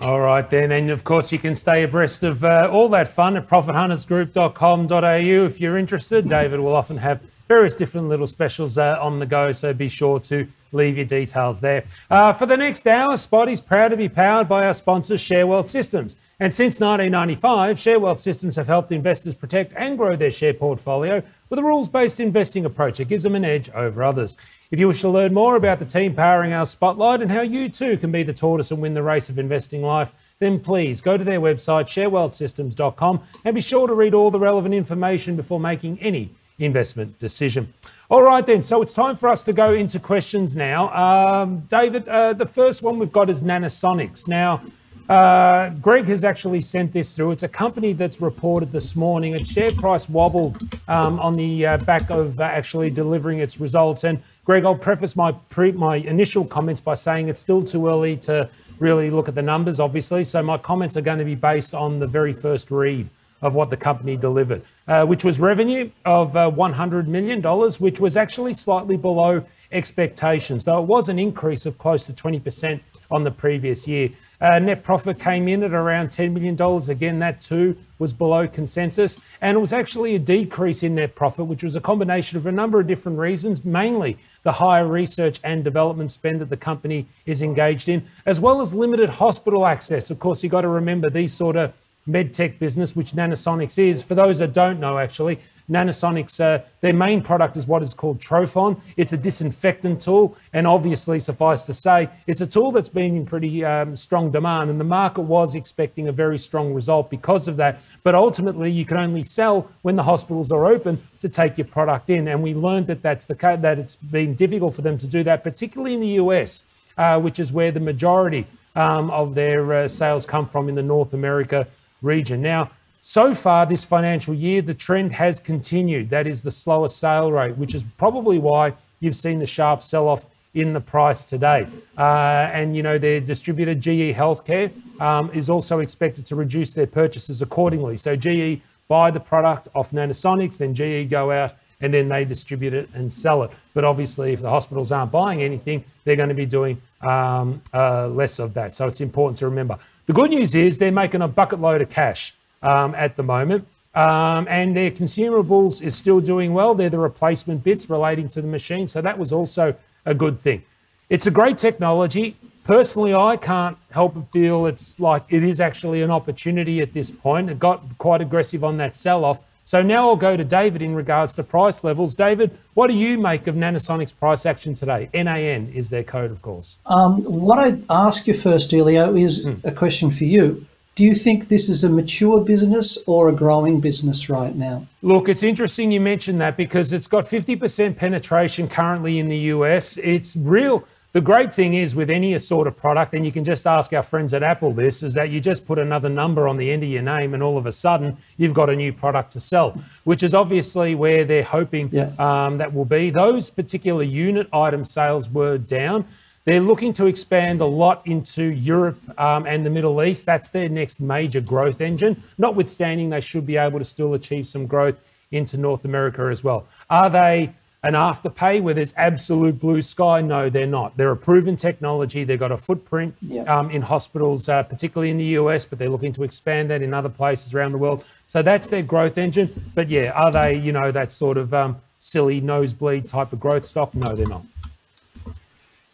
All 0.00 0.20
right, 0.20 0.48
then. 0.48 0.70
And 0.70 0.90
of 0.90 1.02
course, 1.02 1.32
you 1.32 1.40
can 1.40 1.56
stay 1.56 1.82
abreast 1.82 2.22
of 2.22 2.44
uh, 2.44 2.68
all 2.70 2.88
that 2.90 3.08
fun 3.08 3.36
at 3.36 3.48
profithuntersgroup.com.au 3.48 5.44
if 5.44 5.60
you're 5.60 5.76
interested. 5.76 6.28
David 6.28 6.60
will 6.60 6.76
often 6.76 6.98
have 6.98 7.20
various 7.48 7.74
different 7.74 8.08
little 8.08 8.28
specials 8.28 8.78
uh, 8.78 8.98
on 9.00 9.18
the 9.18 9.26
go, 9.26 9.50
so 9.50 9.72
be 9.72 9.88
sure 9.88 10.20
to 10.20 10.46
leave 10.72 10.96
your 10.96 11.06
details 11.06 11.60
there. 11.60 11.84
Uh, 12.10 12.32
for 12.32 12.46
the 12.46 12.56
next 12.56 12.86
hour, 12.86 13.16
Spot 13.16 13.48
is 13.48 13.60
proud 13.60 13.88
to 13.88 13.96
be 13.96 14.08
powered 14.08 14.48
by 14.48 14.66
our 14.66 14.74
sponsor, 14.74 15.14
ShareWealth 15.14 15.66
Systems. 15.66 16.16
And 16.40 16.54
since 16.54 16.78
1995, 16.80 17.76
ShareWealth 17.76 18.20
Systems 18.20 18.54
have 18.54 18.68
helped 18.68 18.92
investors 18.92 19.34
protect 19.34 19.74
and 19.76 19.98
grow 19.98 20.14
their 20.14 20.30
share 20.30 20.54
portfolio 20.54 21.20
with 21.50 21.58
a 21.58 21.62
rules 21.62 21.88
based 21.88 22.20
investing 22.20 22.64
approach 22.64 22.98
that 22.98 23.08
gives 23.08 23.24
them 23.24 23.34
an 23.34 23.44
edge 23.44 23.68
over 23.70 24.04
others. 24.04 24.36
If 24.70 24.78
you 24.78 24.86
wish 24.86 25.00
to 25.00 25.08
learn 25.08 25.34
more 25.34 25.56
about 25.56 25.80
the 25.80 25.84
team 25.84 26.14
powering 26.14 26.52
our 26.52 26.66
spotlight 26.66 27.22
and 27.22 27.32
how 27.32 27.40
you 27.40 27.68
too 27.68 27.96
can 27.96 28.12
be 28.12 28.22
the 28.22 28.34
tortoise 28.34 28.70
and 28.70 28.80
win 28.80 28.94
the 28.94 29.02
race 29.02 29.28
of 29.28 29.38
investing 29.38 29.82
life, 29.82 30.14
then 30.38 30.60
please 30.60 31.00
go 31.00 31.16
to 31.16 31.24
their 31.24 31.40
website, 31.40 31.86
sharewealthsystems.com, 31.86 33.20
and 33.44 33.54
be 33.54 33.60
sure 33.60 33.88
to 33.88 33.94
read 33.94 34.14
all 34.14 34.30
the 34.30 34.38
relevant 34.38 34.74
information 34.74 35.34
before 35.34 35.58
making 35.58 35.98
any 36.00 36.30
investment 36.58 37.18
decision. 37.18 37.72
All 38.10 38.22
right, 38.22 38.46
then. 38.46 38.62
So 38.62 38.80
it's 38.80 38.94
time 38.94 39.16
for 39.16 39.28
us 39.28 39.44
to 39.44 39.52
go 39.52 39.74
into 39.74 40.00
questions 40.00 40.56
now. 40.56 40.88
Um, 40.94 41.60
David, 41.68 42.08
uh, 42.08 42.32
the 42.32 42.46
first 42.46 42.82
one 42.82 42.98
we've 42.98 43.12
got 43.12 43.28
is 43.28 43.42
Nanosonics. 43.42 44.26
Now, 44.26 44.62
uh, 45.10 45.68
Greg 45.82 46.06
has 46.06 46.24
actually 46.24 46.62
sent 46.62 46.90
this 46.94 47.14
through. 47.14 47.32
It's 47.32 47.42
a 47.42 47.48
company 47.48 47.92
that's 47.92 48.22
reported 48.22 48.72
this 48.72 48.96
morning. 48.96 49.34
Its 49.34 49.52
share 49.52 49.72
price 49.72 50.08
wobbled 50.08 50.56
um, 50.88 51.20
on 51.20 51.34
the 51.34 51.66
uh, 51.66 51.76
back 51.78 52.08
of 52.08 52.40
uh, 52.40 52.44
actually 52.44 52.88
delivering 52.88 53.40
its 53.40 53.60
results. 53.60 54.04
And 54.04 54.22
Greg, 54.46 54.64
I'll 54.64 54.74
preface 54.74 55.14
my 55.14 55.32
pre- 55.50 55.72
my 55.72 55.96
initial 55.96 56.46
comments 56.46 56.80
by 56.80 56.94
saying 56.94 57.28
it's 57.28 57.40
still 57.40 57.62
too 57.62 57.88
early 57.88 58.16
to 58.18 58.48
really 58.78 59.10
look 59.10 59.28
at 59.28 59.34
the 59.34 59.42
numbers, 59.42 59.80
obviously. 59.80 60.24
So 60.24 60.42
my 60.42 60.56
comments 60.56 60.96
are 60.96 61.02
going 61.02 61.18
to 61.18 61.26
be 61.26 61.34
based 61.34 61.74
on 61.74 61.98
the 61.98 62.06
very 62.06 62.32
first 62.32 62.70
read 62.70 63.10
of 63.42 63.54
what 63.54 63.70
the 63.70 63.76
company 63.76 64.16
delivered, 64.16 64.62
uh, 64.86 65.04
which 65.06 65.24
was 65.24 65.38
revenue 65.38 65.90
of 66.04 66.34
uh, 66.36 66.50
$100 66.50 67.06
million, 67.06 67.42
which 67.78 68.00
was 68.00 68.16
actually 68.16 68.54
slightly 68.54 68.96
below 68.96 69.42
expectations, 69.72 70.64
though 70.64 70.80
it 70.80 70.86
was 70.86 71.08
an 71.08 71.18
increase 71.18 71.66
of 71.66 71.76
close 71.78 72.06
to 72.06 72.12
20% 72.12 72.80
on 73.10 73.24
the 73.24 73.30
previous 73.30 73.86
year. 73.86 74.10
Uh, 74.40 74.58
net 74.58 74.84
profit 74.84 75.18
came 75.18 75.48
in 75.48 75.64
at 75.64 75.72
around 75.72 76.08
$10 76.08 76.32
million. 76.32 76.54
Again, 76.88 77.18
that 77.18 77.40
too 77.40 77.76
was 77.98 78.12
below 78.12 78.46
consensus. 78.46 79.20
And 79.40 79.56
it 79.56 79.60
was 79.60 79.72
actually 79.72 80.14
a 80.14 80.18
decrease 80.18 80.84
in 80.84 80.94
net 80.94 81.16
profit, 81.16 81.46
which 81.46 81.64
was 81.64 81.74
a 81.74 81.80
combination 81.80 82.38
of 82.38 82.46
a 82.46 82.52
number 82.52 82.78
of 82.78 82.86
different 82.86 83.18
reasons, 83.18 83.64
mainly 83.64 84.16
the 84.44 84.52
higher 84.52 84.86
research 84.86 85.40
and 85.42 85.64
development 85.64 86.12
spend 86.12 86.40
that 86.40 86.50
the 86.50 86.56
company 86.56 87.06
is 87.26 87.42
engaged 87.42 87.88
in, 87.88 88.06
as 88.26 88.40
well 88.40 88.60
as 88.60 88.72
limited 88.72 89.08
hospital 89.08 89.66
access. 89.66 90.10
Of 90.10 90.20
course, 90.20 90.42
you've 90.44 90.52
got 90.52 90.60
to 90.60 90.68
remember 90.68 91.10
these 91.10 91.32
sort 91.32 91.56
of 91.56 91.72
medtech 92.08 92.58
business, 92.58 92.96
which 92.96 93.12
Nanosonics 93.12 93.78
is. 93.78 94.02
For 94.02 94.14
those 94.14 94.38
that 94.38 94.52
don't 94.52 94.80
know, 94.80 94.98
actually, 94.98 95.38
Nanosonics, 95.70 96.40
uh, 96.40 96.64
their 96.80 96.94
main 96.94 97.20
product 97.20 97.56
is 97.56 97.66
what 97.66 97.82
is 97.82 97.92
called 97.92 98.20
Trophon. 98.20 98.80
It's 98.96 99.12
a 99.12 99.18
disinfectant 99.18 100.00
tool, 100.00 100.36
and 100.54 100.66
obviously, 100.66 101.20
suffice 101.20 101.66
to 101.66 101.74
say, 101.74 102.08
it's 102.26 102.40
a 102.40 102.46
tool 102.46 102.72
that's 102.72 102.88
been 102.88 103.16
in 103.16 103.26
pretty 103.26 103.64
um, 103.64 103.94
strong 103.94 104.30
demand, 104.30 104.70
and 104.70 104.80
the 104.80 104.84
market 104.84 105.22
was 105.22 105.54
expecting 105.54 106.08
a 106.08 106.12
very 106.12 106.38
strong 106.38 106.72
result 106.72 107.10
because 107.10 107.48
of 107.48 107.58
that. 107.58 107.82
But 108.02 108.14
ultimately, 108.14 108.70
you 108.70 108.86
can 108.86 108.96
only 108.96 109.22
sell 109.22 109.70
when 109.82 109.96
the 109.96 110.02
hospitals 110.02 110.50
are 110.50 110.64
open 110.64 110.98
to 111.20 111.28
take 111.28 111.58
your 111.58 111.66
product 111.66 112.08
in, 112.08 112.28
and 112.28 112.42
we 112.42 112.54
learned 112.54 112.86
that 112.86 113.02
that's 113.02 113.26
the 113.26 113.34
that 113.38 113.78
it's 113.78 113.96
been 113.96 114.34
difficult 114.34 114.74
for 114.74 114.82
them 114.82 114.96
to 114.98 115.06
do 115.06 115.22
that, 115.24 115.44
particularly 115.44 115.94
in 115.94 116.00
the 116.00 116.22
US, 116.22 116.64
uh, 116.96 117.20
which 117.20 117.38
is 117.38 117.52
where 117.52 117.70
the 117.70 117.80
majority 117.80 118.46
um, 118.74 119.10
of 119.10 119.34
their 119.34 119.72
uh, 119.72 119.88
sales 119.88 120.24
come 120.24 120.46
from 120.46 120.68
in 120.68 120.74
the 120.74 120.82
North 120.82 121.12
America 121.12 121.66
region. 122.02 122.42
Now, 122.42 122.70
so 123.00 123.32
far 123.32 123.64
this 123.64 123.84
financial 123.84 124.34
year, 124.34 124.60
the 124.60 124.74
trend 124.74 125.12
has 125.12 125.38
continued. 125.38 126.10
That 126.10 126.26
is 126.26 126.42
the 126.42 126.50
slower 126.50 126.88
sale 126.88 127.30
rate, 127.32 127.56
which 127.56 127.74
is 127.74 127.84
probably 127.96 128.38
why 128.38 128.74
you've 129.00 129.16
seen 129.16 129.38
the 129.38 129.46
sharp 129.46 129.82
sell 129.82 130.08
off 130.08 130.26
in 130.54 130.72
the 130.72 130.80
price 130.80 131.28
today. 131.28 131.66
Uh, 131.96 132.50
and, 132.52 132.76
you 132.76 132.82
know, 132.82 132.98
their 132.98 133.20
distributor, 133.20 133.74
GE 133.74 134.14
Healthcare, 134.14 134.70
um, 135.00 135.30
is 135.32 135.48
also 135.48 135.78
expected 135.78 136.26
to 136.26 136.34
reduce 136.34 136.74
their 136.74 136.86
purchases 136.86 137.42
accordingly. 137.42 137.96
So 137.96 138.16
GE 138.16 138.60
buy 138.88 139.10
the 139.10 139.20
product 139.20 139.68
off 139.74 139.92
Nanosonics, 139.92 140.58
then 140.58 140.74
GE 140.74 141.10
go 141.10 141.30
out 141.30 141.52
and 141.80 141.94
then 141.94 142.08
they 142.08 142.24
distribute 142.24 142.74
it 142.74 142.88
and 142.94 143.12
sell 143.12 143.42
it. 143.44 143.50
But 143.72 143.84
obviously, 143.84 144.32
if 144.32 144.40
the 144.40 144.50
hospitals 144.50 144.90
aren't 144.90 145.12
buying 145.12 145.42
anything, 145.42 145.84
they're 146.04 146.16
going 146.16 146.30
to 146.30 146.34
be 146.34 146.46
doing 146.46 146.80
um, 147.02 147.62
uh, 147.72 148.08
less 148.08 148.38
of 148.38 148.54
that. 148.54 148.74
So 148.74 148.86
it's 148.86 149.00
important 149.00 149.36
to 149.38 149.44
remember. 149.46 149.78
The 150.08 150.14
good 150.14 150.30
news 150.30 150.54
is 150.54 150.78
they're 150.78 150.90
making 150.90 151.20
a 151.20 151.28
bucket 151.28 151.60
load 151.60 151.82
of 151.82 151.90
cash 151.90 152.32
um, 152.62 152.94
at 152.94 153.16
the 153.16 153.22
moment. 153.22 153.68
Um, 153.94 154.46
and 154.48 154.74
their 154.74 154.90
consumables 154.90 155.82
is 155.82 155.94
still 155.94 156.18
doing 156.18 156.54
well. 156.54 156.74
They're 156.74 156.88
the 156.88 156.98
replacement 156.98 157.62
bits 157.62 157.90
relating 157.90 158.26
to 158.28 158.40
the 158.40 158.48
machine. 158.48 158.88
So 158.88 159.02
that 159.02 159.18
was 159.18 159.34
also 159.34 159.74
a 160.06 160.14
good 160.14 160.40
thing. 160.40 160.62
It's 161.10 161.26
a 161.26 161.30
great 161.30 161.58
technology. 161.58 162.36
Personally, 162.64 163.12
I 163.12 163.36
can't 163.36 163.76
help 163.90 164.14
but 164.14 164.32
feel 164.32 164.64
it's 164.64 164.98
like 164.98 165.24
it 165.28 165.44
is 165.44 165.60
actually 165.60 166.00
an 166.00 166.10
opportunity 166.10 166.80
at 166.80 166.94
this 166.94 167.10
point. 167.10 167.50
It 167.50 167.58
got 167.58 167.82
quite 167.98 168.22
aggressive 168.22 168.64
on 168.64 168.78
that 168.78 168.96
sell 168.96 169.26
off. 169.26 169.42
So 169.68 169.82
now 169.82 170.08
I'll 170.08 170.16
go 170.16 170.34
to 170.34 170.44
David 170.44 170.80
in 170.80 170.94
regards 170.94 171.34
to 171.34 171.42
price 171.42 171.84
levels. 171.84 172.14
David, 172.16 172.52
what 172.72 172.86
do 172.86 172.94
you 172.94 173.18
make 173.18 173.46
of 173.46 173.54
Nanosonics 173.54 174.18
price 174.18 174.46
action 174.46 174.72
today? 174.72 175.10
NAN 175.12 175.68
is 175.74 175.90
their 175.90 176.02
code, 176.02 176.30
of 176.30 176.40
course. 176.40 176.78
Um, 176.86 177.22
what 177.24 177.58
I'd 177.58 177.82
ask 177.90 178.26
you 178.26 178.32
first, 178.32 178.72
Elio, 178.72 179.14
is 179.14 179.44
mm. 179.44 179.62
a 179.64 179.70
question 179.70 180.10
for 180.10 180.24
you. 180.24 180.64
Do 180.94 181.04
you 181.04 181.14
think 181.14 181.48
this 181.48 181.68
is 181.68 181.84
a 181.84 181.90
mature 181.90 182.42
business 182.42 182.96
or 183.06 183.28
a 183.28 183.32
growing 183.34 183.78
business 183.78 184.30
right 184.30 184.56
now? 184.56 184.86
Look, 185.02 185.28
it's 185.28 185.42
interesting 185.42 185.92
you 185.92 186.00
mentioned 186.00 186.40
that 186.40 186.56
because 186.56 186.94
it's 186.94 187.06
got 187.06 187.26
50% 187.26 187.94
penetration 187.94 188.68
currently 188.68 189.18
in 189.18 189.28
the 189.28 189.36
US. 189.52 189.98
It's 189.98 190.34
real. 190.34 190.88
The 191.12 191.22
great 191.22 191.54
thing 191.54 191.72
is 191.72 191.94
with 191.94 192.10
any 192.10 192.38
sort 192.38 192.66
of 192.66 192.76
product, 192.76 193.14
and 193.14 193.24
you 193.24 193.32
can 193.32 193.42
just 193.42 193.66
ask 193.66 193.94
our 193.94 194.02
friends 194.02 194.34
at 194.34 194.42
Apple 194.42 194.74
this, 194.74 195.02
is 195.02 195.14
that 195.14 195.30
you 195.30 195.40
just 195.40 195.66
put 195.66 195.78
another 195.78 196.10
number 196.10 196.46
on 196.46 196.58
the 196.58 196.70
end 196.70 196.82
of 196.82 196.90
your 196.90 197.00
name, 197.00 197.32
and 197.32 197.42
all 197.42 197.56
of 197.56 197.64
a 197.64 197.72
sudden 197.72 198.18
you've 198.36 198.52
got 198.52 198.68
a 198.68 198.76
new 198.76 198.92
product 198.92 199.32
to 199.32 199.40
sell, 199.40 199.70
which 200.04 200.22
is 200.22 200.34
obviously 200.34 200.94
where 200.94 201.24
they're 201.24 201.42
hoping 201.42 201.88
yeah. 201.92 202.10
um, 202.18 202.58
that 202.58 202.74
will 202.74 202.84
be. 202.84 203.08
Those 203.08 203.48
particular 203.48 204.02
unit 204.02 204.48
item 204.52 204.84
sales 204.84 205.30
were 205.30 205.56
down. 205.56 206.04
They're 206.44 206.60
looking 206.60 206.92
to 206.94 207.06
expand 207.06 207.62
a 207.62 207.66
lot 207.66 208.06
into 208.06 208.42
Europe 208.42 208.98
um, 209.18 209.46
and 209.46 209.64
the 209.64 209.70
Middle 209.70 210.02
East. 210.02 210.26
That's 210.26 210.50
their 210.50 210.68
next 210.68 211.00
major 211.00 211.40
growth 211.40 211.80
engine. 211.80 212.22
Notwithstanding, 212.36 213.08
they 213.08 213.20
should 213.22 213.46
be 213.46 213.56
able 213.56 213.78
to 213.78 213.84
still 213.84 214.12
achieve 214.12 214.46
some 214.46 214.66
growth 214.66 215.00
into 215.30 215.56
North 215.56 215.86
America 215.86 216.28
as 216.30 216.44
well. 216.44 216.66
Are 216.90 217.08
they 217.10 217.54
an 217.82 217.94
afterpay 217.94 218.60
where 218.60 218.74
there's 218.74 218.92
absolute 218.96 219.60
blue 219.60 219.82
sky? 219.82 220.20
No, 220.20 220.48
they're 220.48 220.66
not. 220.66 220.96
They're 220.96 221.12
a 221.12 221.16
proven 221.16 221.56
technology. 221.56 222.24
They've 222.24 222.38
got 222.38 222.52
a 222.52 222.56
footprint 222.56 223.14
yeah. 223.22 223.42
um, 223.42 223.70
in 223.70 223.82
hospitals, 223.82 224.48
uh, 224.48 224.62
particularly 224.64 225.10
in 225.10 225.18
the 225.18 225.24
US, 225.40 225.64
but 225.64 225.78
they're 225.78 225.88
looking 225.88 226.12
to 226.12 226.24
expand 226.24 226.70
that 226.70 226.82
in 226.82 226.92
other 226.92 227.08
places 227.08 227.54
around 227.54 227.72
the 227.72 227.78
world. 227.78 228.04
So 228.26 228.42
that's 228.42 228.68
their 228.68 228.82
growth 228.82 229.16
engine. 229.16 229.48
But 229.74 229.88
yeah, 229.88 230.10
are 230.10 230.32
they, 230.32 230.56
you 230.56 230.72
know, 230.72 230.90
that 230.90 231.12
sort 231.12 231.36
of 231.36 231.54
um, 231.54 231.76
silly 231.98 232.40
nosebleed 232.40 233.08
type 233.08 233.32
of 233.32 233.40
growth 233.40 233.64
stock? 233.64 233.94
No, 233.94 234.14
they're 234.14 234.26
not. 234.26 234.42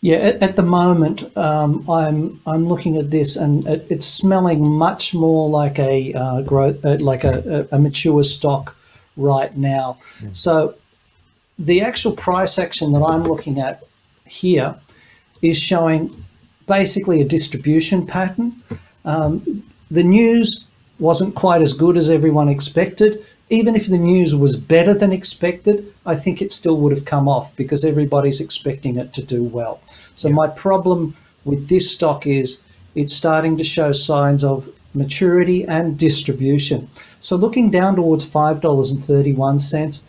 Yeah, 0.04 0.16
at, 0.16 0.42
at 0.42 0.56
the 0.56 0.62
moment, 0.62 1.34
um, 1.34 1.88
I'm 1.88 2.38
I'm 2.46 2.66
looking 2.66 2.98
at 2.98 3.10
this, 3.10 3.36
and 3.36 3.66
it, 3.66 3.86
it's 3.88 4.04
smelling 4.04 4.62
much 4.70 5.14
more 5.14 5.48
like 5.48 5.78
a 5.78 6.12
uh, 6.12 6.42
growth, 6.42 6.84
uh, 6.84 6.98
like 7.00 7.24
a, 7.24 7.66
a, 7.72 7.78
mature 7.78 8.22
stock 8.22 8.76
right 9.16 9.56
now. 9.56 9.96
Mm. 10.20 10.36
So, 10.36 10.74
the 11.58 11.80
actual 11.80 12.12
price 12.12 12.58
action 12.58 12.92
that 12.92 13.02
I'm 13.02 13.24
looking 13.24 13.60
at 13.60 13.82
here 14.26 14.74
is 15.42 15.58
showing 15.58 16.10
basically 16.66 17.20
a 17.20 17.24
distribution 17.24 18.06
pattern. 18.06 18.52
Um, 19.04 19.62
the 19.90 20.02
news 20.02 20.68
wasn't 20.98 21.34
quite 21.34 21.62
as 21.62 21.72
good 21.72 21.96
as 21.96 22.10
everyone 22.10 22.48
expected. 22.48 23.24
Even 23.50 23.76
if 23.76 23.86
the 23.86 23.98
news 23.98 24.34
was 24.34 24.56
better 24.56 24.94
than 24.94 25.12
expected, 25.12 25.92
I 26.06 26.16
think 26.16 26.40
it 26.40 26.50
still 26.50 26.78
would 26.78 26.92
have 26.92 27.04
come 27.04 27.28
off 27.28 27.54
because 27.56 27.84
everybody's 27.84 28.40
expecting 28.40 28.96
it 28.96 29.12
to 29.14 29.22
do 29.22 29.44
well. 29.44 29.80
So 30.14 30.28
yeah. 30.28 30.34
my 30.34 30.48
problem 30.48 31.14
with 31.44 31.68
this 31.68 31.92
stock 31.92 32.26
is 32.26 32.62
it's 32.94 33.14
starting 33.14 33.56
to 33.58 33.64
show 33.64 33.92
signs 33.92 34.42
of 34.42 34.68
maturity 34.94 35.64
and 35.64 35.98
distribution. 35.98 36.88
So 37.20 37.36
looking 37.36 37.70
down 37.70 37.96
towards 37.96 38.28
$5.31, 38.28 40.02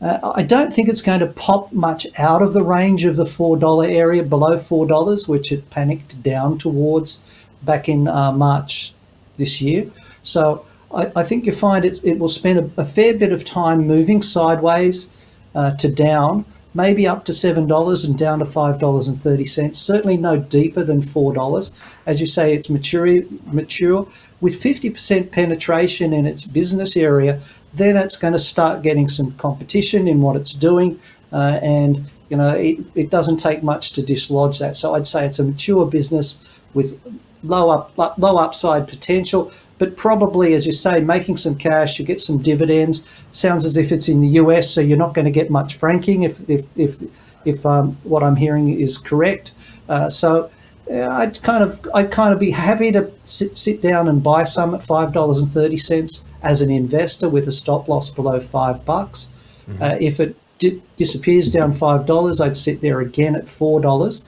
uh, 0.00 0.32
I 0.34 0.42
don't 0.42 0.72
think 0.72 0.88
it's 0.88 1.02
going 1.02 1.20
to 1.20 1.26
pop 1.26 1.72
much 1.72 2.06
out 2.18 2.42
of 2.42 2.52
the 2.52 2.62
range 2.62 3.04
of 3.04 3.16
the 3.16 3.24
$4 3.24 3.88
area, 3.88 4.22
below 4.22 4.56
$4, 4.56 5.28
which 5.28 5.52
it 5.52 5.70
panicked 5.70 6.22
down 6.22 6.58
towards 6.58 7.20
back 7.62 7.88
in 7.88 8.06
uh, 8.06 8.32
March 8.32 8.92
this 9.36 9.60
year. 9.60 9.90
So 10.22 10.66
I, 10.94 11.10
I, 11.16 11.22
think 11.22 11.46
you 11.46 11.52
find 11.52 11.84
it 11.84 12.18
will 12.18 12.28
spend 12.28 12.58
a, 12.58 12.82
a 12.82 12.84
fair 12.84 13.16
bit 13.16 13.32
of 13.32 13.44
time 13.44 13.86
moving 13.86 14.20
sideways 14.22 15.10
uh, 15.54 15.74
to 15.76 15.90
down 15.90 16.44
maybe 16.76 17.08
up 17.08 17.24
to 17.24 17.32
$7 17.32 18.04
and 18.04 18.18
down 18.18 18.38
to 18.38 18.44
$5.30. 18.44 19.74
Certainly 19.74 20.18
no 20.18 20.36
deeper 20.36 20.84
than 20.84 21.00
$4. 21.00 21.74
As 22.04 22.20
you 22.20 22.26
say, 22.26 22.54
it's 22.54 22.68
mature, 22.68 23.22
mature. 23.50 24.06
With 24.42 24.62
50% 24.62 25.32
penetration 25.32 26.12
in 26.12 26.26
its 26.26 26.44
business 26.44 26.96
area, 26.96 27.40
then 27.76 27.96
it's 27.96 28.16
going 28.16 28.32
to 28.32 28.38
start 28.38 28.82
getting 28.82 29.08
some 29.08 29.32
competition 29.32 30.08
in 30.08 30.22
what 30.22 30.36
it's 30.36 30.52
doing. 30.52 30.98
Uh, 31.32 31.58
and, 31.62 32.04
you 32.28 32.36
know, 32.36 32.54
it, 32.54 32.78
it 32.94 33.10
doesn't 33.10 33.36
take 33.36 33.62
much 33.62 33.92
to 33.92 34.02
dislodge 34.02 34.58
that. 34.58 34.76
So 34.76 34.94
I'd 34.94 35.06
say 35.06 35.26
it's 35.26 35.38
a 35.38 35.44
mature 35.44 35.86
business 35.86 36.60
with 36.74 37.00
low 37.42 37.70
up 37.70 37.96
low 38.18 38.36
upside 38.36 38.88
potential, 38.88 39.52
but 39.78 39.96
probably, 39.96 40.54
as 40.54 40.66
you 40.66 40.72
say, 40.72 41.00
making 41.00 41.36
some 41.36 41.54
cash, 41.54 41.98
you 41.98 42.04
get 42.04 42.20
some 42.20 42.38
dividends. 42.38 43.06
Sounds 43.32 43.64
as 43.64 43.76
if 43.76 43.92
it's 43.92 44.08
in 44.08 44.20
the 44.20 44.28
US, 44.40 44.70
so 44.70 44.80
you're 44.80 44.98
not 44.98 45.14
going 45.14 45.26
to 45.26 45.30
get 45.30 45.50
much 45.50 45.76
franking 45.76 46.22
if 46.22 46.48
if 46.48 46.64
if, 46.76 47.02
if 47.44 47.66
um, 47.66 47.96
what 48.02 48.22
I'm 48.22 48.36
hearing 48.36 48.80
is 48.80 48.98
correct. 48.98 49.52
Uh, 49.88 50.08
so 50.08 50.50
I'd 50.90 51.42
kind 51.42 51.62
of 51.62 51.86
I'd 51.94 52.10
kind 52.10 52.32
of 52.32 52.40
be 52.40 52.50
happy 52.50 52.92
to 52.92 53.10
sit, 53.22 53.56
sit 53.56 53.82
down 53.82 54.08
and 54.08 54.22
buy 54.22 54.44
some 54.44 54.74
at 54.74 54.82
five 54.82 55.12
dollars 55.12 55.40
and 55.40 55.50
thirty 55.50 55.76
cents 55.76 56.24
as 56.46 56.62
an 56.62 56.70
investor 56.70 57.28
with 57.28 57.48
a 57.48 57.52
stop 57.52 57.88
loss 57.88 58.08
below 58.10 58.38
five 58.40 58.84
bucks. 58.84 59.28
Mm-hmm. 59.68 59.82
Uh, 59.82 59.96
if 60.00 60.20
it 60.20 60.36
di- 60.58 60.80
disappears 60.96 61.52
down 61.52 61.72
five 61.72 62.06
dollars, 62.06 62.40
I'd 62.40 62.56
sit 62.56 62.80
there 62.80 63.00
again 63.00 63.34
at 63.36 63.48
four 63.48 63.80
dollars. 63.80 64.24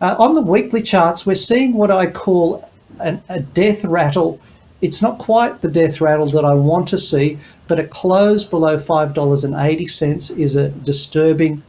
Uh, 0.00 0.14
on 0.18 0.34
the 0.34 0.42
weekly 0.42 0.82
charts, 0.82 1.26
we're 1.26 1.34
seeing 1.34 1.72
what 1.72 1.90
I 1.90 2.06
call 2.06 2.68
an, 3.00 3.22
a 3.28 3.40
death 3.40 3.84
rattle 3.84 4.40
it's 4.82 5.00
not 5.00 5.18
quite 5.18 5.62
the 5.62 5.70
death 5.70 6.00
rattle 6.00 6.26
that 6.26 6.44
I 6.44 6.54
want 6.54 6.88
to 6.88 6.98
see, 6.98 7.38
but 7.66 7.80
a 7.80 7.86
close 7.86 8.44
below 8.44 8.76
$5.80 8.76 10.38
is 10.38 10.56
a 10.56 10.68
disturbing 10.68 11.62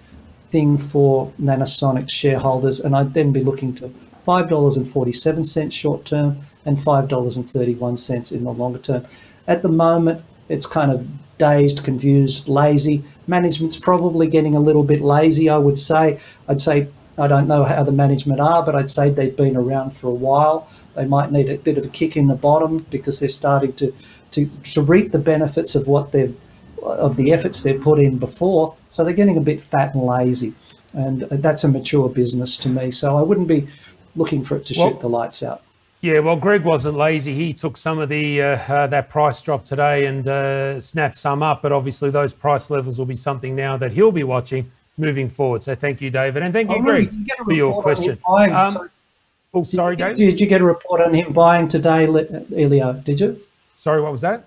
thing 0.50 0.78
for 0.78 1.32
Nanosonics 1.42 2.12
shareholders, 2.12 2.80
and 2.80 2.96
I'd 2.96 3.14
then 3.14 3.32
be 3.32 3.44
looking 3.44 3.74
to 3.76 3.94
$5.47 4.26 5.72
short 5.72 6.06
term 6.06 6.38
and 6.66 6.78
$5.31 6.78 8.32
in 8.34 8.44
the 8.44 8.52
longer 8.52 8.80
term. 8.80 9.06
At 9.48 9.62
the 9.62 9.70
moment, 9.70 10.24
it's 10.50 10.66
kind 10.66 10.92
of 10.92 11.08
dazed, 11.38 11.84
confused, 11.84 12.50
lazy. 12.50 13.04
Management's 13.28 13.80
probably 13.80 14.28
getting 14.28 14.56
a 14.56 14.60
little 14.60 14.84
bit 14.84 15.02
lazy, 15.02 15.50
I 15.50 15.58
would 15.58 15.78
say. 15.78 16.20
I'd 16.48 16.62
say 16.62 16.88
I 17.18 17.28
don't 17.28 17.48
know 17.48 17.64
how 17.64 17.84
the 17.84 17.92
management 17.92 18.40
are, 18.40 18.64
but 18.64 18.76
I'd 18.76 18.92
say 18.92 19.10
they've 19.10 19.36
been 19.36 19.58
around 19.58 19.92
for 19.92 20.08
a 20.08 20.14
while. 20.14 20.70
They 20.96 21.06
might 21.06 21.32
need 21.32 21.50
a 21.50 21.58
bit 21.58 21.78
of 21.78 21.86
a 21.86 21.90
kick 21.90 22.16
in 22.16 22.28
the 22.28 22.36
bottom 22.36 22.86
because 22.90 23.20
they're 23.20 23.30
starting 23.30 23.74
to 23.74 23.94
to, 24.32 24.46
to 24.46 24.82
reap 24.82 25.14
the 25.14 25.20
benefits 25.20 25.74
of 25.74 25.88
what 25.88 26.12
they've 26.12 26.36
of 26.82 27.16
the 27.16 27.34
efforts 27.34 27.64
they've 27.64 27.82
put 27.82 28.00
in 28.00 28.18
before. 28.18 28.76
So 28.88 29.04
they're 29.04 29.14
getting 29.14 29.38
a 29.38 29.42
bit 29.42 29.64
fat 29.64 29.94
and 29.94 30.04
lazy, 30.04 30.54
and 30.94 31.22
that's 31.22 31.64
a 31.64 31.68
mature 31.68 32.10
business 32.10 32.58
to 32.58 32.70
me. 32.70 32.92
So 32.92 33.18
I 33.18 33.22
wouldn't 33.22 33.48
be 33.48 33.68
looking 34.16 34.44
for 34.44 34.58
it 34.58 34.66
to 34.68 34.76
well, 34.78 34.90
shoot 34.90 35.00
the 35.00 35.10
lights 35.10 35.42
out. 35.44 35.62
Yeah, 36.08 36.20
well, 36.20 36.38
Greg 36.38 36.64
wasn't 36.64 36.96
lazy. 36.96 37.34
He 37.34 37.52
took 37.52 37.76
some 37.76 38.00
of 38.00 38.08
the 38.08 38.42
uh, 38.42 38.46
uh, 38.46 38.88
that 38.88 39.10
price 39.10 39.42
drop 39.42 39.66
today 39.66 40.06
and 40.06 40.26
uh, 40.26 40.80
snapped 40.80 41.18
some 41.18 41.44
up. 41.44 41.62
But 41.62 41.74
obviously, 41.74 42.12
those 42.12 42.34
price 42.34 42.70
levels 42.70 42.98
will 42.98 43.06
be 43.06 43.18
something 43.18 43.58
now 43.58 43.76
that 43.76 43.92
he'll 43.92 44.14
be 44.14 44.24
watching 44.24 44.72
moving 44.98 45.28
forward. 45.28 45.64
So 45.64 45.76
thank 45.76 46.00
you, 46.00 46.10
David, 46.10 46.44
and 46.44 46.54
thank 46.54 46.70
you, 46.70 46.78
oh, 46.78 46.82
Greg, 46.82 47.12
you 47.12 47.26
for 47.44 47.52
your 47.52 47.82
question. 47.82 48.18
Um, 48.26 48.90
oh, 49.54 49.64
sorry, 49.64 49.98
did, 49.98 50.16
David. 50.16 50.16
Did 50.16 50.40
you 50.40 50.48
get 50.48 50.62
a 50.62 50.64
report 50.64 51.02
on 51.02 51.14
him 51.14 51.34
buying 51.34 51.68
today, 51.68 52.06
Elio? 52.06 52.94
Did 52.94 53.20
you? 53.20 53.38
Sorry, 53.76 54.02
what 54.02 54.14
was 54.14 54.22
that? 54.22 54.46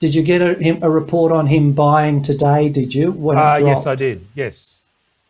Did 0.00 0.16
you 0.16 0.24
get 0.24 0.42
a, 0.42 0.84
a 0.84 0.90
report 0.90 1.30
on 1.30 1.46
him 1.46 1.72
buying 1.72 2.20
today? 2.20 2.68
Did 2.68 2.96
you? 2.96 3.12
When 3.12 3.38
uh, 3.38 3.60
yes, 3.62 3.86
I 3.86 3.94
did. 3.94 4.26
Yes. 4.34 4.81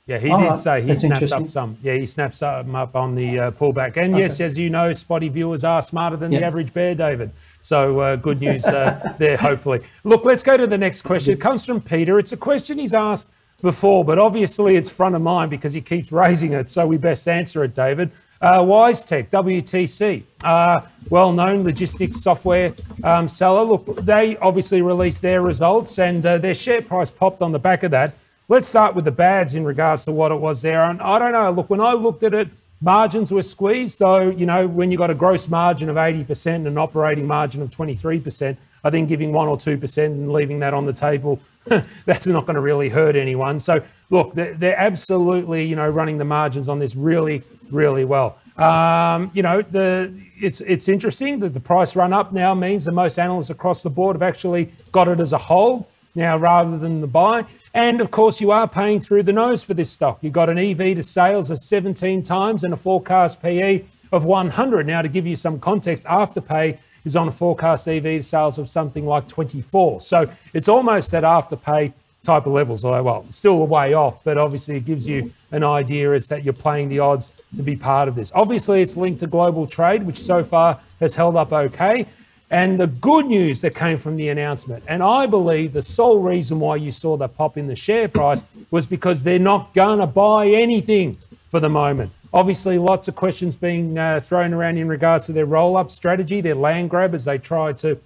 Yeah, 0.06 0.18
he 0.18 0.28
did 0.28 0.56
say 0.56 0.82
he 0.82 0.98
snapped 0.98 1.30
up 1.30 1.48
some. 1.48 1.76
Yeah, 1.80 1.94
he 1.94 2.06
snapped 2.06 2.34
some 2.34 2.74
up 2.74 2.96
on 2.96 3.14
the 3.14 3.38
uh, 3.38 3.50
pullback. 3.52 3.96
And 3.96 4.14
okay. 4.14 4.22
yes, 4.22 4.40
as 4.40 4.58
you 4.58 4.68
know, 4.68 4.90
Spotee 4.90 5.30
viewers 5.30 5.62
are 5.62 5.80
smarter 5.80 6.16
than 6.16 6.32
yep. 6.32 6.40
the 6.40 6.46
average 6.46 6.74
bear, 6.74 6.96
David. 6.96 7.30
So 7.60 8.00
uh, 8.00 8.16
good 8.16 8.40
news 8.40 8.64
uh, 8.64 9.14
there, 9.18 9.36
hopefully. 9.36 9.80
Look, 10.02 10.24
let's 10.24 10.42
go 10.42 10.56
to 10.56 10.66
the 10.66 10.76
next 10.76 11.02
question. 11.02 11.34
It 11.34 11.40
comes 11.40 11.64
from 11.64 11.80
Peter. 11.80 12.18
It's 12.18 12.32
a 12.32 12.36
question 12.36 12.78
he's 12.78 12.94
asked 12.94 13.30
before, 13.60 14.04
but 14.04 14.18
obviously 14.18 14.74
it's 14.74 14.90
front 14.90 15.14
of 15.14 15.22
mind 15.22 15.52
because 15.52 15.72
he 15.72 15.80
keeps 15.80 16.10
raising 16.10 16.52
it. 16.52 16.68
So 16.68 16.84
we 16.84 16.96
best 16.96 17.28
answer 17.28 17.62
it, 17.62 17.72
David. 17.72 18.10
Uh, 18.40 18.58
WiseTech, 18.58 19.30
WTC, 19.30 20.24
uh, 20.42 20.80
well 21.10 21.30
known 21.30 21.62
logistics 21.62 22.20
software 22.20 22.74
um, 23.04 23.28
seller. 23.28 23.62
Look, 23.62 23.98
they 23.98 24.36
obviously 24.38 24.82
released 24.82 25.22
their 25.22 25.42
results 25.42 26.00
and 26.00 26.26
uh, 26.26 26.38
their 26.38 26.56
share 26.56 26.82
price 26.82 27.08
popped 27.08 27.40
on 27.40 27.52
the 27.52 27.60
back 27.60 27.84
of 27.84 27.92
that. 27.92 28.14
Let's 28.52 28.68
start 28.68 28.94
with 28.94 29.06
the 29.06 29.12
bads 29.12 29.54
in 29.54 29.64
regards 29.64 30.04
to 30.04 30.12
what 30.12 30.30
it 30.30 30.38
was 30.38 30.60
there. 30.60 30.82
And 30.82 31.00
I 31.00 31.18
don't 31.18 31.32
know, 31.32 31.50
look, 31.52 31.70
when 31.70 31.80
I 31.80 31.94
looked 31.94 32.22
at 32.22 32.34
it, 32.34 32.48
margins 32.82 33.32
were 33.32 33.42
squeezed, 33.42 33.98
though, 33.98 34.28
you 34.28 34.44
know, 34.44 34.68
when 34.68 34.90
you've 34.90 34.98
got 34.98 35.08
a 35.08 35.14
gross 35.14 35.48
margin 35.48 35.88
of 35.88 35.96
80% 35.96 36.56
and 36.56 36.66
an 36.66 36.76
operating 36.76 37.26
margin 37.26 37.62
of 37.62 37.70
23%, 37.70 38.54
I 38.84 38.90
think 38.90 39.08
giving 39.08 39.32
1 39.32 39.48
or 39.48 39.56
2% 39.56 40.04
and 40.04 40.30
leaving 40.30 40.58
that 40.58 40.74
on 40.74 40.84
the 40.84 40.92
table, 40.92 41.40
that's 42.04 42.26
not 42.26 42.44
going 42.44 42.56
to 42.56 42.60
really 42.60 42.90
hurt 42.90 43.16
anyone. 43.16 43.58
So, 43.58 43.82
look, 44.10 44.34
they're, 44.34 44.52
they're, 44.52 44.78
absolutely, 44.78 45.64
you 45.64 45.74
know, 45.74 45.88
running 45.88 46.18
the 46.18 46.26
margins 46.26 46.68
on 46.68 46.78
this 46.78 46.94
really, 46.94 47.42
really 47.70 48.04
well. 48.04 48.38
Um, 48.58 49.30
you 49.32 49.42
know, 49.42 49.62
the 49.62 50.12
it's 50.36 50.60
it's 50.60 50.90
interesting 50.90 51.40
that 51.40 51.54
the 51.54 51.60
price 51.60 51.96
run 51.96 52.12
up 52.12 52.34
now 52.34 52.54
means 52.54 52.84
that 52.84 52.92
most 52.92 53.18
analysts 53.18 53.48
across 53.48 53.82
the 53.82 53.88
board 53.88 54.14
have 54.14 54.22
actually 54.22 54.70
got 54.92 55.08
it 55.08 55.20
as 55.20 55.32
a 55.32 55.38
hold 55.38 55.86
now 56.14 56.36
rather 56.36 56.76
than 56.76 57.00
the 57.00 57.06
buy. 57.06 57.46
And 57.74 58.00
of 58.00 58.10
course, 58.10 58.40
you 58.40 58.50
are 58.50 58.68
paying 58.68 59.00
through 59.00 59.22
the 59.22 59.32
nose 59.32 59.62
for 59.62 59.74
this 59.74 59.90
stock. 59.90 60.18
You've 60.20 60.34
got 60.34 60.50
an 60.50 60.58
EV 60.58 60.96
to 60.96 61.02
sales 61.02 61.50
of 61.50 61.58
17 61.58 62.22
times 62.22 62.64
and 62.64 62.74
a 62.74 62.76
forecast 62.76 63.42
PE 63.42 63.82
of 64.12 64.26
100. 64.26 64.86
Now, 64.86 65.00
to 65.00 65.08
give 65.08 65.26
you 65.26 65.36
some 65.36 65.58
context, 65.58 66.06
Afterpay 66.06 66.76
is 67.04 67.16
on 67.16 67.28
a 67.28 67.30
forecast 67.30 67.88
EV 67.88 68.02
to 68.02 68.22
sales 68.22 68.58
of 68.58 68.68
something 68.68 69.06
like 69.06 69.26
24. 69.26 70.02
So 70.02 70.30
it's 70.52 70.68
almost 70.68 71.14
at 71.14 71.22
Afterpay 71.22 71.92
type 72.22 72.46
of 72.46 72.52
levels, 72.52 72.84
although, 72.84 73.02
well, 73.02 73.26
still 73.30 73.62
a 73.62 73.64
way 73.64 73.94
off, 73.94 74.22
but 74.22 74.38
obviously 74.38 74.76
it 74.76 74.84
gives 74.84 75.08
you 75.08 75.32
an 75.50 75.64
idea 75.64 76.12
as 76.12 76.28
that 76.28 76.44
you're 76.44 76.52
playing 76.52 76.88
the 76.88 76.98
odds 76.98 77.32
to 77.56 77.62
be 77.62 77.74
part 77.74 78.06
of 78.06 78.14
this. 78.14 78.30
Obviously, 78.34 78.80
it's 78.80 78.96
linked 78.96 79.20
to 79.20 79.26
global 79.26 79.66
trade, 79.66 80.04
which 80.04 80.18
so 80.18 80.44
far 80.44 80.78
has 81.00 81.14
held 81.14 81.36
up 81.36 81.52
okay. 81.52 82.06
And 82.52 82.78
the 82.78 82.86
good 82.86 83.26
news 83.26 83.62
that 83.62 83.74
came 83.74 83.96
from 83.96 84.16
the 84.16 84.28
announcement, 84.28 84.84
and 84.86 85.02
I 85.02 85.24
believe 85.24 85.72
the 85.72 85.80
sole 85.80 86.20
reason 86.20 86.60
why 86.60 86.76
you 86.76 86.90
saw 86.90 87.16
the 87.16 87.26
pop 87.26 87.56
in 87.56 87.66
the 87.66 87.74
share 87.74 88.08
price 88.08 88.44
was 88.70 88.86
because 88.86 89.22
they're 89.22 89.38
not 89.38 89.72
going 89.72 90.00
to 90.00 90.06
buy 90.06 90.48
anything 90.48 91.14
for 91.46 91.60
the 91.60 91.70
moment. 91.70 92.12
Obviously, 92.30 92.76
lots 92.76 93.08
of 93.08 93.16
questions 93.16 93.56
being 93.56 93.96
uh, 93.96 94.20
thrown 94.20 94.52
around 94.52 94.76
in 94.76 94.86
regards 94.86 95.24
to 95.26 95.32
their 95.32 95.46
roll 95.46 95.78
up 95.78 95.90
strategy, 95.90 96.42
their 96.42 96.54
land 96.54 96.90
grab 96.90 97.14
as 97.14 97.24
they 97.24 97.38
try 97.38 97.72
to 97.72 97.98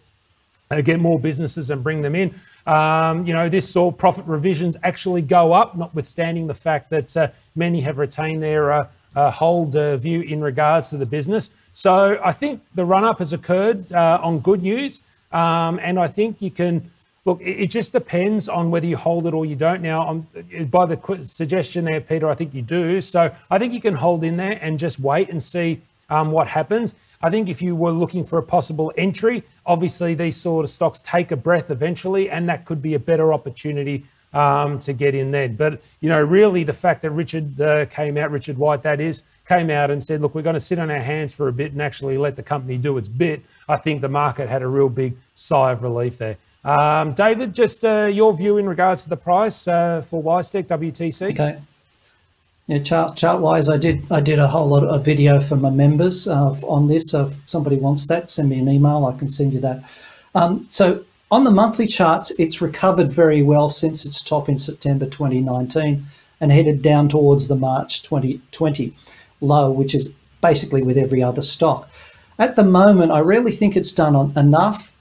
uh, 0.70 0.80
get 0.80 1.00
more 1.00 1.18
businesses 1.18 1.70
and 1.70 1.82
bring 1.82 2.02
them 2.02 2.14
in. 2.14 2.32
Um, 2.68 3.26
you 3.26 3.32
know, 3.32 3.48
this 3.48 3.68
saw 3.68 3.90
profit 3.90 4.26
revisions 4.26 4.76
actually 4.84 5.22
go 5.22 5.52
up, 5.52 5.76
notwithstanding 5.76 6.46
the 6.46 6.54
fact 6.54 6.90
that 6.90 7.16
uh, 7.16 7.28
many 7.56 7.80
have 7.80 7.98
retained 7.98 8.44
their 8.44 8.70
uh, 8.70 8.88
uh, 9.16 9.30
hold 9.30 9.74
uh, 9.74 9.96
view 9.96 10.20
in 10.20 10.40
regards 10.40 10.90
to 10.90 10.96
the 10.96 11.06
business. 11.06 11.50
So 11.76 12.18
I 12.24 12.32
think 12.32 12.62
the 12.74 12.86
run 12.86 13.04
up 13.04 13.18
has 13.18 13.34
occurred 13.34 13.92
uh, 13.92 14.18
on 14.22 14.38
good 14.38 14.62
news. 14.62 15.02
Um, 15.30 15.78
and 15.82 15.98
I 15.98 16.08
think 16.08 16.40
you 16.40 16.50
can 16.50 16.90
look, 17.26 17.38
it, 17.42 17.66
just 17.66 17.92
depends 17.92 18.48
on 18.48 18.70
whether 18.70 18.86
you 18.86 18.96
hold 18.96 19.26
it 19.26 19.34
or 19.34 19.44
you 19.44 19.56
don't. 19.56 19.82
Now, 19.82 20.08
um, 20.08 20.26
by 20.70 20.86
the 20.86 21.18
suggestion 21.22 21.84
there, 21.84 22.00
Peter, 22.00 22.30
I 22.30 22.34
think 22.34 22.54
you 22.54 22.62
do. 22.62 23.02
So 23.02 23.30
I 23.50 23.58
think 23.58 23.74
you 23.74 23.82
can 23.82 23.94
hold 23.94 24.24
in 24.24 24.38
there 24.38 24.58
and 24.62 24.78
just 24.78 25.00
wait 25.00 25.28
and 25.28 25.42
see 25.42 25.82
um, 26.08 26.30
what 26.30 26.48
happens. 26.48 26.94
I 27.20 27.28
think 27.28 27.50
if 27.50 27.60
you 27.60 27.76
were 27.76 27.90
looking 27.90 28.24
for 28.24 28.38
a 28.38 28.42
possible 28.42 28.90
entry, 28.96 29.42
obviously 29.66 30.14
these 30.14 30.38
sort 30.38 30.64
of 30.64 30.70
stocks 30.70 31.02
take 31.02 31.30
a 31.30 31.36
breath 31.36 31.70
eventually, 31.70 32.30
and 32.30 32.48
that 32.48 32.64
could 32.64 32.80
be 32.80 32.94
a 32.94 32.98
better 32.98 33.34
opportunity 33.34 34.06
um, 34.32 34.78
to 34.78 34.94
get 34.94 35.14
in 35.14 35.30
then. 35.30 35.56
But, 35.56 35.82
you 36.00 36.08
know, 36.08 36.22
really 36.22 36.64
the 36.64 36.72
fact 36.72 37.02
that 37.02 37.10
Richard 37.10 37.60
uh, 37.60 37.84
came 37.84 38.16
out, 38.16 38.30
Richard 38.30 38.56
White, 38.56 38.82
that 38.84 38.98
is, 38.98 39.24
came 39.48 39.70
out 39.70 39.90
and 39.90 40.02
said, 40.02 40.20
look, 40.20 40.34
we're 40.34 40.42
going 40.42 40.54
to 40.54 40.60
sit 40.60 40.78
on 40.78 40.90
our 40.90 40.98
hands 40.98 41.32
for 41.32 41.48
a 41.48 41.52
bit 41.52 41.72
and 41.72 41.80
actually 41.80 42.18
let 42.18 42.36
the 42.36 42.42
company 42.42 42.76
do 42.76 42.98
its 42.98 43.08
bit, 43.08 43.42
I 43.68 43.76
think 43.76 44.00
the 44.00 44.08
market 44.08 44.48
had 44.48 44.62
a 44.62 44.68
real 44.68 44.88
big 44.88 45.16
sigh 45.34 45.72
of 45.72 45.82
relief 45.82 46.18
there. 46.18 46.36
Um, 46.64 47.12
David, 47.12 47.54
just 47.54 47.84
uh, 47.84 48.08
your 48.10 48.34
view 48.34 48.58
in 48.58 48.68
regards 48.68 49.04
to 49.04 49.08
the 49.08 49.16
price 49.16 49.68
uh, 49.68 50.02
for 50.02 50.22
WiseTech 50.22 50.66
WTC. 50.66 51.30
Okay. 51.30 51.58
Yeah, 52.66 52.80
chart 52.80 53.16
chart 53.16 53.40
wise, 53.40 53.70
I 53.70 53.76
did 53.76 54.10
I 54.10 54.20
did 54.20 54.40
a 54.40 54.48
whole 54.48 54.66
lot 54.66 54.82
of 54.82 55.04
video 55.04 55.38
for 55.38 55.54
my 55.54 55.70
members 55.70 56.26
uh, 56.26 56.50
on 56.66 56.88
this. 56.88 57.10
So 57.10 57.28
if 57.28 57.48
somebody 57.48 57.76
wants 57.76 58.08
that, 58.08 58.28
send 58.28 58.48
me 58.48 58.58
an 58.58 58.68
email. 58.68 59.06
I 59.06 59.16
can 59.16 59.28
send 59.28 59.52
you 59.52 59.60
that. 59.60 59.84
Um, 60.34 60.66
so 60.68 61.04
on 61.30 61.44
the 61.44 61.52
monthly 61.52 61.86
charts, 61.86 62.32
it's 62.40 62.60
recovered 62.60 63.12
very 63.12 63.40
well 63.40 63.70
since 63.70 64.04
its 64.04 64.20
top 64.20 64.48
in 64.48 64.58
September 64.58 65.06
2019 65.06 66.02
and 66.40 66.52
headed 66.52 66.82
down 66.82 67.08
towards 67.08 67.46
the 67.46 67.54
March 67.54 68.02
2020 68.02 68.92
low, 69.40 69.70
which 69.70 69.94
is 69.94 70.12
basically 70.40 70.82
with 70.82 70.98
every 70.98 71.22
other 71.22 71.42
stock. 71.42 71.88
At 72.38 72.56
the 72.56 72.64
moment, 72.64 73.12
I 73.12 73.20
really 73.20 73.52
think 73.52 73.76
it's 73.76 73.92
done 73.92 74.14
on 74.14 74.32
enough 74.36 74.92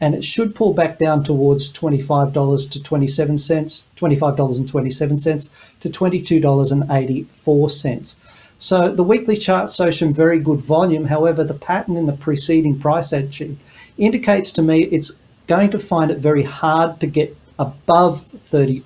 and 0.00 0.14
it 0.14 0.24
should 0.24 0.54
pull 0.54 0.72
back 0.74 0.98
down 0.98 1.24
towards 1.24 1.72
$25 1.72 2.70
to 2.72 2.82
27 2.82 3.38
cents, 3.38 3.88
$25.27 3.96 5.80
to 5.80 5.88
$22.84. 5.88 8.16
So 8.58 8.90
the 8.90 9.02
weekly 9.02 9.36
chart 9.36 9.70
shows 9.70 9.98
some 9.98 10.12
very 10.12 10.38
good 10.38 10.60
volume. 10.60 11.06
However, 11.06 11.42
the 11.44 11.54
pattern 11.54 11.96
in 11.96 12.04
the 12.06 12.12
preceding 12.12 12.78
price 12.78 13.12
action 13.12 13.58
indicates 13.98 14.52
to 14.52 14.62
me 14.62 14.84
it's 14.84 15.18
going 15.46 15.70
to 15.70 15.78
find 15.78 16.10
it 16.10 16.18
very 16.18 16.42
hard 16.42 16.98
to 17.00 17.06
get 17.06 17.36
above 17.58 18.24
$30. 18.36 18.82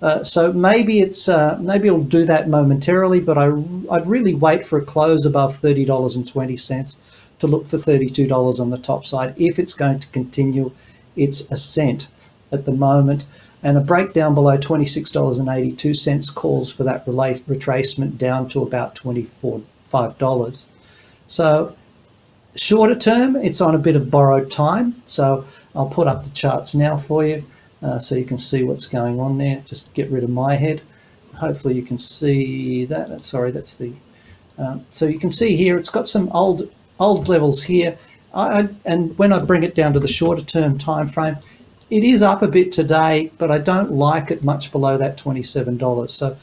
Uh, 0.00 0.22
so 0.22 0.52
maybe 0.52 1.00
it's 1.00 1.28
uh, 1.28 1.58
maybe 1.60 1.88
it'll 1.88 2.04
do 2.04 2.24
that 2.24 2.48
momentarily, 2.48 3.18
but 3.18 3.36
I, 3.36 3.46
I'd 3.90 4.06
really 4.06 4.34
wait 4.34 4.64
for 4.64 4.78
a 4.78 4.84
close 4.84 5.26
above 5.26 5.56
thirty 5.56 5.84
dollars 5.84 6.14
and 6.14 6.26
twenty 6.26 6.56
cents 6.56 7.00
to 7.40 7.48
look 7.48 7.66
for 7.66 7.78
thirty 7.78 8.08
two 8.08 8.28
dollars 8.28 8.60
on 8.60 8.70
the 8.70 8.78
top 8.78 9.04
side 9.04 9.34
if 9.36 9.58
it's 9.58 9.74
going 9.74 9.98
to 10.00 10.08
continue 10.08 10.70
its 11.16 11.50
ascent 11.50 12.10
at 12.52 12.64
the 12.64 12.72
moment. 12.72 13.24
And 13.60 13.76
a 13.76 13.80
breakdown 13.80 14.34
below 14.34 14.56
twenty 14.56 14.86
six 14.86 15.10
dollars 15.10 15.40
and 15.40 15.48
eighty 15.48 15.72
two 15.72 15.94
cents 15.94 16.30
calls 16.30 16.72
for 16.72 16.84
that 16.84 17.04
retracement 17.04 18.16
down 18.16 18.48
to 18.50 18.62
about 18.62 18.94
twenty 18.94 19.22
four 19.22 19.62
five 19.86 20.16
dollars. 20.16 20.70
So 21.26 21.74
Shorter 22.54 22.94
term, 22.94 23.34
it's 23.34 23.60
on 23.60 23.74
a 23.74 23.78
bit 23.78 23.96
of 23.96 24.12
borrowed 24.12 24.52
time. 24.52 24.94
So 25.06 25.44
I'll 25.74 25.88
put 25.88 26.06
up 26.06 26.22
the 26.22 26.30
charts 26.30 26.74
now 26.74 26.96
for 26.96 27.26
you 27.26 27.44
uh, 27.82 27.98
so 27.98 28.14
you 28.14 28.24
can 28.24 28.38
see 28.38 28.62
what's 28.64 28.86
going 28.86 29.20
on 29.20 29.38
there. 29.38 29.62
Just 29.66 29.94
get 29.94 30.10
rid 30.10 30.24
of 30.24 30.30
my 30.30 30.54
head. 30.56 30.82
Hopefully 31.36 31.74
you 31.74 31.82
can 31.82 31.98
see 31.98 32.84
that. 32.86 33.20
Sorry, 33.20 33.50
that's 33.50 33.76
the... 33.76 33.92
Um, 34.58 34.84
so 34.90 35.06
you 35.06 35.18
can 35.20 35.30
see 35.30 35.56
here, 35.56 35.78
it's 35.78 35.90
got 35.90 36.08
some 36.08 36.28
old 36.32 36.68
old 36.98 37.28
levels 37.28 37.62
here. 37.62 37.96
I, 38.34 38.68
and 38.84 39.16
when 39.16 39.32
I 39.32 39.44
bring 39.44 39.62
it 39.62 39.74
down 39.74 39.92
to 39.92 40.00
the 40.00 40.08
shorter 40.08 40.42
term 40.42 40.78
time 40.78 41.08
frame, 41.08 41.36
it 41.90 42.04
is 42.04 42.22
up 42.22 42.42
a 42.42 42.48
bit 42.48 42.72
today, 42.72 43.30
but 43.38 43.50
I 43.50 43.58
don't 43.58 43.92
like 43.92 44.30
it 44.30 44.44
much 44.44 44.72
below 44.72 44.98
that 44.98 45.16
$27. 45.16 46.10
So 46.10 46.36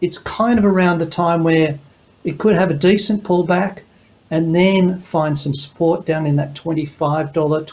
it's 0.00 0.18
kind 0.18 0.58
of 0.58 0.64
around 0.64 0.98
the 0.98 1.06
time 1.06 1.44
where 1.44 1.78
it 2.24 2.38
could 2.38 2.56
have 2.56 2.70
a 2.70 2.74
decent 2.74 3.22
pullback, 3.22 3.82
and 4.30 4.54
then 4.54 4.98
find 4.98 5.38
some 5.38 5.54
support 5.54 6.06
down 6.06 6.26
in 6.26 6.36
that 6.36 6.54
$25, 6.54 7.66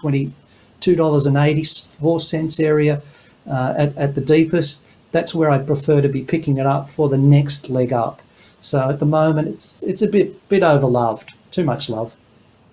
$22.84 0.96 2.64
area 2.64 3.02
uh, 3.50 3.74
at, 3.78 3.96
at 3.98 4.16
the 4.16 4.22
deepest. 4.22 4.84
That's 5.12 5.34
where 5.34 5.50
I'd 5.50 5.66
prefer 5.66 6.02
to 6.02 6.10
be 6.10 6.24
picking 6.24 6.58
it 6.58 6.66
up 6.66 6.90
for 6.90 7.10
the 7.10 7.18
next 7.18 7.70
leg 7.70 7.94
up. 7.94 8.22
So 8.60 8.90
at 8.90 9.00
the 9.00 9.06
moment, 9.06 9.48
it's 9.48 9.84
it's 9.84 10.02
a 10.02 10.08
bit 10.08 10.50
bit 10.50 10.64
overloved 10.64 11.30
too 11.52 11.64
much 11.64 11.90
love. 11.90 12.16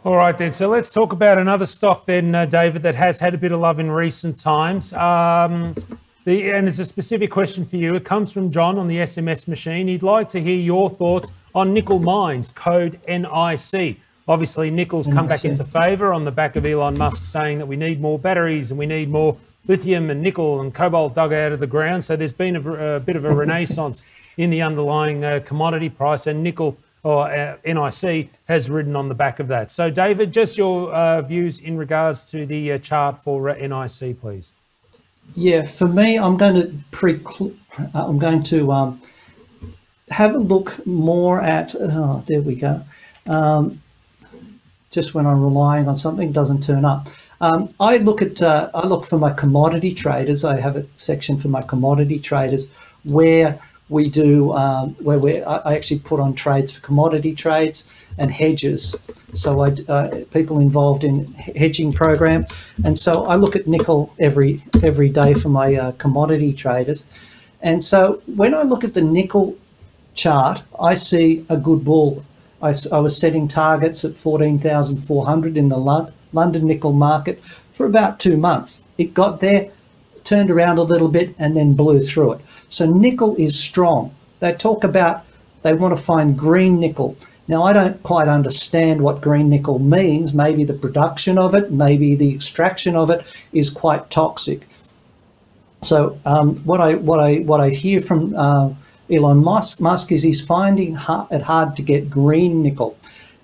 All 0.05 0.17
right, 0.17 0.37
then. 0.37 0.53
So 0.53 0.69
let's 0.69 0.93
talk 0.93 1.15
about 1.15 1.39
another 1.39 1.65
stock, 1.65 2.05
then, 2.05 2.35
uh, 2.35 2.45
David, 2.45 2.83
that 2.83 2.95
has 2.95 3.19
had 3.19 3.33
a 3.33 3.39
bit 3.39 3.53
of 3.53 3.61
love 3.61 3.79
in 3.79 3.91
recent 3.91 4.37
times. 4.37 4.93
Um, 4.93 5.75
the, 6.27 6.51
and 6.51 6.69
it's 6.69 6.79
a 6.79 6.85
specific 6.85 7.31
question 7.31 7.65
for 7.65 7.77
you. 7.77 7.95
It 7.95 8.05
comes 8.05 8.31
from 8.31 8.51
John 8.51 8.77
on 8.77 8.87
the 8.87 8.99
SMS 8.99 9.49
machine. 9.49 9.89
He'd 9.89 10.03
like 10.03 10.29
to 10.31 10.41
hear 10.43 10.59
your 10.59 10.91
thoughts 10.91 11.33
on 11.55 11.73
nickel 11.73 12.01
mines, 12.01 12.51
code 12.51 13.01
NIC. 13.09 13.97
Obviously, 14.27 14.71
nickel's 14.71 15.07
come 15.07 15.27
back 15.27 15.45
into 15.45 15.65
favour 15.65 16.13
on 16.13 16.25
the 16.25 16.31
back 16.31 16.57
of 16.57 16.65
Elon 16.65 16.97
Musk 16.97 17.25
saying 17.25 17.59
that 17.59 17.67
we 17.67 17.77
need 17.77 18.01
more 18.01 18.19
batteries 18.19 18.71
and 18.71 18.79
we 18.79 18.87
need 18.87 19.11
more 19.11 19.37
lithium 19.67 20.11
and 20.11 20.23
nickel 20.23 20.61
and 20.61 20.75
cobalt 20.75 21.15
dug 21.15 21.33
out 21.33 21.53
of 21.53 21.61
the 21.61 21.67
ground. 21.67 22.05
So 22.05 22.17
there's 22.17 22.33
been 22.33 22.57
a, 22.57 22.97
a 22.97 23.01
bit 23.01 23.17
of 23.17 23.25
a 23.25 23.35
renaissance 23.35 24.03
in 24.37 24.51
the 24.51 24.63
underlying 24.63 25.25
uh, 25.25 25.41
commodity 25.45 25.89
price, 25.89 26.27
and 26.27 26.43
nickel 26.43 26.77
or 27.03 27.31
uh, 27.31 27.57
NIC 27.65 28.31
has 28.49 28.71
ridden 28.71 28.97
on 28.97 29.09
the 29.09 29.15
back 29.15 29.39
of 29.39 29.49
that. 29.49 29.71
So, 29.71 29.91
David, 29.91 30.33
just 30.33 30.57
your 30.57 30.93
uh, 30.93 31.21
views 31.23 31.61
in 31.61 31.77
regards 31.77 32.25
to 32.31 32.47
the 32.47 32.73
uh, 32.73 32.79
chart 32.79 33.19
for 33.19 33.51
uh, 33.51 33.55
NIC, 33.55 34.21
please. 34.21 34.53
Yeah, 35.37 35.65
for 35.65 35.87
me, 35.87 36.19
I'm 36.19 36.37
going 36.37 36.55
to 36.55 36.75
pre. 36.91 37.21
Uh, 37.79 37.87
I'm 37.95 38.19
going 38.19 38.43
to 38.45 38.73
um, 38.73 39.01
have 40.11 40.35
a 40.35 40.39
look 40.39 40.87
more 40.87 41.41
at. 41.41 41.75
Oh, 41.79 42.25
there 42.27 42.41
we 42.41 42.55
go. 42.55 42.83
Um, 43.27 43.81
just 44.95 45.15
when 45.15 45.27
I'm 45.27 45.43
relying 45.43 45.89
on 45.89 45.97
something, 45.97 46.33
doesn't 46.33 46.63
turn 46.63 46.85
up. 46.85 47.09
Um, 47.41 47.75
I 47.81 47.99
look 47.99 48.23
at. 48.23 48.41
Uh, 48.41 48.71
I 48.75 48.87
look 48.87 49.05
for 49.05 49.19
my 49.19 49.33
commodity 49.33 49.93
traders. 49.93 50.45
I 50.45 50.61
have 50.61 50.77
a 50.77 50.87
section 50.97 51.37
for 51.37 51.49
my 51.49 51.63
commodity 51.63 52.19
traders 52.19 52.71
where 53.03 53.59
we 53.89 54.09
do 54.09 54.53
um, 54.53 54.91
where 55.01 55.19
we 55.19 55.43
I 55.43 55.75
actually 55.75 56.01
put 56.01 56.21
on 56.21 56.35
trades 56.35 56.73
for 56.73 56.81
commodity 56.81 57.35
trades 57.35 57.87
and 58.17 58.31
hedges. 58.31 58.97
So 59.35 59.61
I 59.61 59.75
uh, 59.89 60.25
people 60.33 60.59
involved 60.61 61.05
in 61.05 61.27
hedging 61.35 61.93
program, 61.93 62.47
and 62.85 62.99
so 62.99 63.25
I 63.25 63.35
look 63.37 63.57
at 63.57 63.67
nickel 63.67 64.13
every 64.19 64.63
every 64.83 65.09
day 65.09 65.35
for 65.35 65.49
my 65.49 65.75
uh, 65.75 65.93
commodity 65.93 66.53
traders. 66.53 67.05
And 67.61 67.83
so 67.83 68.23
when 68.27 68.55
I 68.55 68.63
look 68.63 68.85
at 68.85 68.95
the 68.95 69.03
nickel 69.03 69.57
chart, 70.15 70.63
I 70.81 70.95
see 70.95 71.45
a 71.49 71.57
good 71.57 71.85
bull. 71.85 72.25
I, 72.65 72.73
I 72.97 72.99
was 72.99 73.21
setting 73.21 73.47
targets 73.47 74.05
at 74.05 74.17
fourteen 74.17 74.59
thousand 74.59 75.03
four 75.03 75.27
hundred 75.27 75.57
in 75.57 75.69
the 75.69 75.77
London 76.33 76.67
nickel 76.67 76.93
market 76.93 77.37
for 77.77 77.87
about 77.87 78.19
two 78.19 78.37
months. 78.37 78.83
It 78.97 79.15
got 79.15 79.41
there, 79.41 79.71
turned 80.25 80.51
around 80.51 80.79
a 80.79 80.91
little 80.93 81.09
bit, 81.09 81.35
and 81.39 81.57
then 81.57 81.75
blew 81.75 82.01
through 82.01 82.33
it. 82.35 82.41
So 82.69 82.87
nickel 82.87 83.37
is 83.37 83.63
strong. 83.71 84.15
They 84.41 84.53
talk 84.55 84.83
about 84.85 85.25
they 85.63 85.75
want 85.75 85.97
to 85.97 86.03
find 86.03 86.39
green 86.39 86.81
nickel. 86.81 87.17
Now, 87.47 87.63
I 87.63 87.73
don't 87.75 88.03
quite 88.03 88.29
understand 88.29 89.03
what 89.03 89.21
green 89.21 89.51
nickel 89.51 89.79
means. 89.79 90.33
Maybe 90.33 90.65
the 90.65 90.81
production 90.85 91.39
of 91.39 91.55
it, 91.55 91.71
maybe 91.71 92.15
the 92.15 92.35
extraction 92.35 92.97
of 92.97 93.11
it 93.11 93.21
is 93.53 93.69
quite 93.69 94.09
toxic. 94.09 94.67
So, 95.83 96.19
um, 96.25 96.57
what 96.65 96.81
I 96.81 96.95
what 96.95 97.21
I 97.21 97.41
what 97.51 97.61
I 97.61 97.69
hear 97.69 98.01
from 98.01 98.35
uh, 98.35 98.73
Elon 99.11 99.45
Musk, 99.45 99.81
Musk 99.81 100.13
is 100.13 100.23
he's 100.23 100.45
finding 100.45 100.95
it 100.95 101.43
hard 101.43 101.77
to 101.77 101.83
get 101.83 102.11
green 102.11 102.63
nickel. 102.63 102.97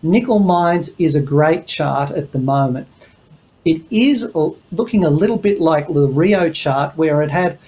Nickel 0.03 0.39
mines 0.39 0.95
is 0.99 1.15
a 1.15 1.23
great 1.23 1.67
chart 1.67 2.11
at 2.11 2.33
the 2.33 2.39
moment. 2.39 2.89
It 3.65 3.83
is 3.91 4.35
looking 4.35 5.05
a 5.05 5.11
little 5.11 5.37
bit 5.37 5.61
like 5.61 5.87
the 5.89 6.07
Rio 6.07 6.51
chart, 6.51 6.97
where 6.97 7.23
it 7.23 7.31
had 7.31 7.59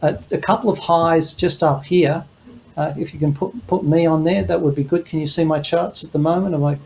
a, 0.00 0.18
a 0.32 0.38
couple 0.38 0.70
of 0.70 0.78
highs 0.78 1.34
just 1.34 1.62
up 1.62 1.84
here. 1.84 2.24
Uh, 2.76 2.94
if 2.96 3.12
you 3.12 3.20
can 3.20 3.34
put 3.34 3.66
put 3.66 3.84
me 3.84 4.06
on 4.06 4.24
there, 4.24 4.42
that 4.42 4.60
would 4.62 4.74
be 4.74 4.82
good. 4.82 5.04
Can 5.04 5.20
you 5.20 5.26
see 5.26 5.44
my 5.44 5.60
charts 5.60 6.02
at 6.02 6.12
the 6.12 6.18
moment? 6.18 6.54
Am 6.54 6.64
I, 6.64 6.78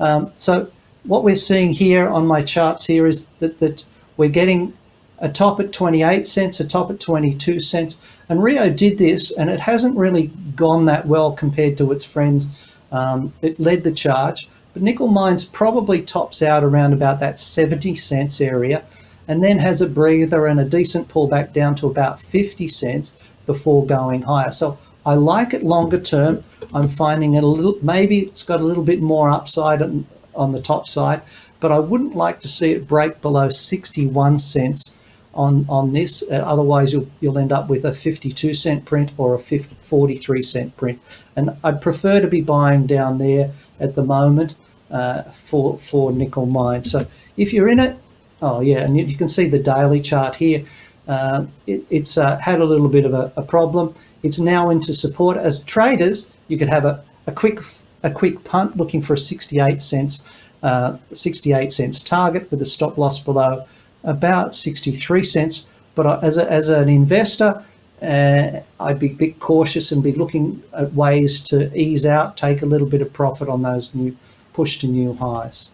um, 0.00 0.32
so 0.36 0.70
what 1.04 1.22
we're 1.22 1.36
seeing 1.36 1.72
here 1.72 2.08
on 2.08 2.26
my 2.26 2.42
charts 2.42 2.86
here 2.86 3.06
is 3.06 3.28
that, 3.40 3.58
that 3.60 3.86
we're 4.16 4.30
getting 4.30 4.72
a 5.18 5.28
top 5.28 5.60
at 5.60 5.72
28 5.72 6.26
cents, 6.26 6.60
a 6.60 6.66
top 6.66 6.90
at 6.90 7.00
22 7.00 7.60
cents. 7.60 8.17
And 8.28 8.42
Rio 8.42 8.70
did 8.70 8.98
this, 8.98 9.36
and 9.36 9.48
it 9.48 9.60
hasn't 9.60 9.96
really 9.96 10.30
gone 10.54 10.84
that 10.86 11.06
well 11.06 11.32
compared 11.32 11.78
to 11.78 11.92
its 11.92 12.04
friends. 12.04 12.74
Um, 12.92 13.32
it 13.42 13.58
led 13.58 13.84
the 13.84 13.92
charge, 13.92 14.48
but 14.72 14.82
Nickel 14.82 15.08
Mines 15.08 15.44
probably 15.44 16.02
tops 16.02 16.42
out 16.42 16.64
around 16.64 16.92
about 16.92 17.20
that 17.20 17.38
70 17.38 17.94
cents 17.94 18.40
area 18.40 18.84
and 19.26 19.44
then 19.44 19.58
has 19.58 19.82
a 19.82 19.88
breather 19.88 20.46
and 20.46 20.58
a 20.58 20.64
decent 20.64 21.08
pullback 21.08 21.52
down 21.52 21.74
to 21.76 21.86
about 21.86 22.20
50 22.20 22.66
cents 22.68 23.16
before 23.44 23.84
going 23.84 24.22
higher. 24.22 24.50
So 24.50 24.78
I 25.04 25.14
like 25.14 25.52
it 25.52 25.62
longer 25.62 26.00
term. 26.00 26.42
I'm 26.74 26.88
finding 26.88 27.34
it 27.34 27.44
a 27.44 27.46
little, 27.46 27.76
maybe 27.82 28.20
it's 28.20 28.42
got 28.42 28.60
a 28.60 28.64
little 28.64 28.84
bit 28.84 29.02
more 29.02 29.28
upside 29.28 29.82
on, 29.82 30.06
on 30.34 30.52
the 30.52 30.62
top 30.62 30.86
side, 30.86 31.20
but 31.60 31.70
I 31.70 31.78
wouldn't 31.78 32.16
like 32.16 32.40
to 32.40 32.48
see 32.48 32.72
it 32.72 32.88
break 32.88 33.20
below 33.20 33.50
61 33.50 34.38
cents 34.38 34.96
on, 35.38 35.64
on 35.68 35.94
this. 35.94 36.22
Uh, 36.30 36.42
otherwise, 36.44 36.92
you'll, 36.92 37.08
you'll 37.20 37.38
end 37.38 37.52
up 37.52 37.70
with 37.70 37.86
a 37.86 37.92
52 37.92 38.52
cent 38.52 38.84
print 38.84 39.12
or 39.16 39.34
a 39.34 39.38
50, 39.38 39.74
43 39.76 40.42
cent 40.42 40.76
print. 40.76 41.00
And 41.34 41.56
I'd 41.64 41.80
prefer 41.80 42.20
to 42.20 42.26
be 42.26 42.42
buying 42.42 42.86
down 42.86 43.16
there 43.16 43.52
at 43.80 43.94
the 43.94 44.04
moment 44.04 44.56
uh, 44.90 45.22
for, 45.22 45.78
for 45.78 46.12
nickel 46.12 46.44
mine. 46.44 46.82
So 46.82 47.00
if 47.36 47.52
you're 47.54 47.68
in 47.68 47.78
it, 47.78 47.96
Oh 48.40 48.60
yeah, 48.60 48.78
and 48.78 48.96
you, 48.96 49.16
can 49.16 49.28
see 49.28 49.48
the 49.48 49.58
daily 49.58 50.00
chart 50.00 50.36
here. 50.36 50.64
Uh, 51.06 51.46
it, 51.66 51.84
it's 51.90 52.16
uh, 52.16 52.38
had 52.38 52.60
a 52.60 52.64
little 52.64 52.88
bit 52.88 53.04
of 53.04 53.12
a, 53.12 53.32
a, 53.36 53.42
problem. 53.42 53.94
It's 54.22 54.38
now 54.38 54.70
into 54.70 54.94
support. 54.94 55.36
As 55.36 55.64
traders, 55.64 56.32
you 56.46 56.56
could 56.56 56.68
have 56.68 56.84
a, 56.84 57.02
a 57.26 57.32
quick 57.32 57.60
a 58.04 58.10
quick 58.10 58.44
punt 58.44 58.76
looking 58.76 59.02
for 59.02 59.14
a 59.14 59.18
68 59.18 59.82
cents 59.82 60.22
uh, 60.62 60.98
68 61.12 61.72
cents 61.72 62.00
target 62.00 62.48
with 62.50 62.62
a 62.62 62.64
stop 62.64 62.96
loss 62.96 63.22
below 63.22 63.66
about 64.04 64.54
63 64.54 65.24
cents. 65.24 65.68
But 65.94 66.22
as, 66.22 66.36
a, 66.36 66.50
as 66.50 66.68
an 66.68 66.88
investor, 66.88 67.64
uh, 68.00 68.60
I'd 68.78 68.98
be 69.00 69.10
a 69.10 69.14
bit 69.14 69.40
cautious 69.40 69.90
and 69.90 70.02
be 70.02 70.12
looking 70.12 70.62
at 70.72 70.92
ways 70.94 71.40
to 71.48 71.76
ease 71.76 72.06
out, 72.06 72.36
take 72.36 72.62
a 72.62 72.66
little 72.66 72.88
bit 72.88 73.02
of 73.02 73.12
profit 73.12 73.48
on 73.48 73.62
those 73.62 73.94
new 73.94 74.16
push 74.52 74.78
to 74.78 74.86
new 74.86 75.14
highs. 75.14 75.70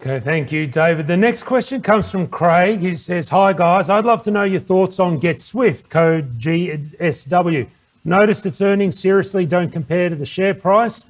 Okay, 0.00 0.20
thank 0.20 0.52
you, 0.52 0.68
David. 0.68 1.08
The 1.08 1.16
next 1.16 1.42
question 1.42 1.82
comes 1.82 2.08
from 2.08 2.28
Craig. 2.28 2.80
He 2.80 2.94
says, 2.94 3.28
Hi, 3.30 3.52
guys. 3.52 3.90
I'd 3.90 4.04
love 4.04 4.22
to 4.22 4.30
know 4.30 4.44
your 4.44 4.60
thoughts 4.60 5.00
on 5.00 5.20
GetSwift, 5.20 5.90
code 5.90 6.38
GSW. 6.38 7.66
Notice 8.04 8.46
its 8.46 8.60
earnings 8.60 8.98
seriously 8.98 9.44
don't 9.44 9.72
compare 9.72 10.08
to 10.08 10.14
the 10.14 10.24
share 10.24 10.54
price. 10.54 11.04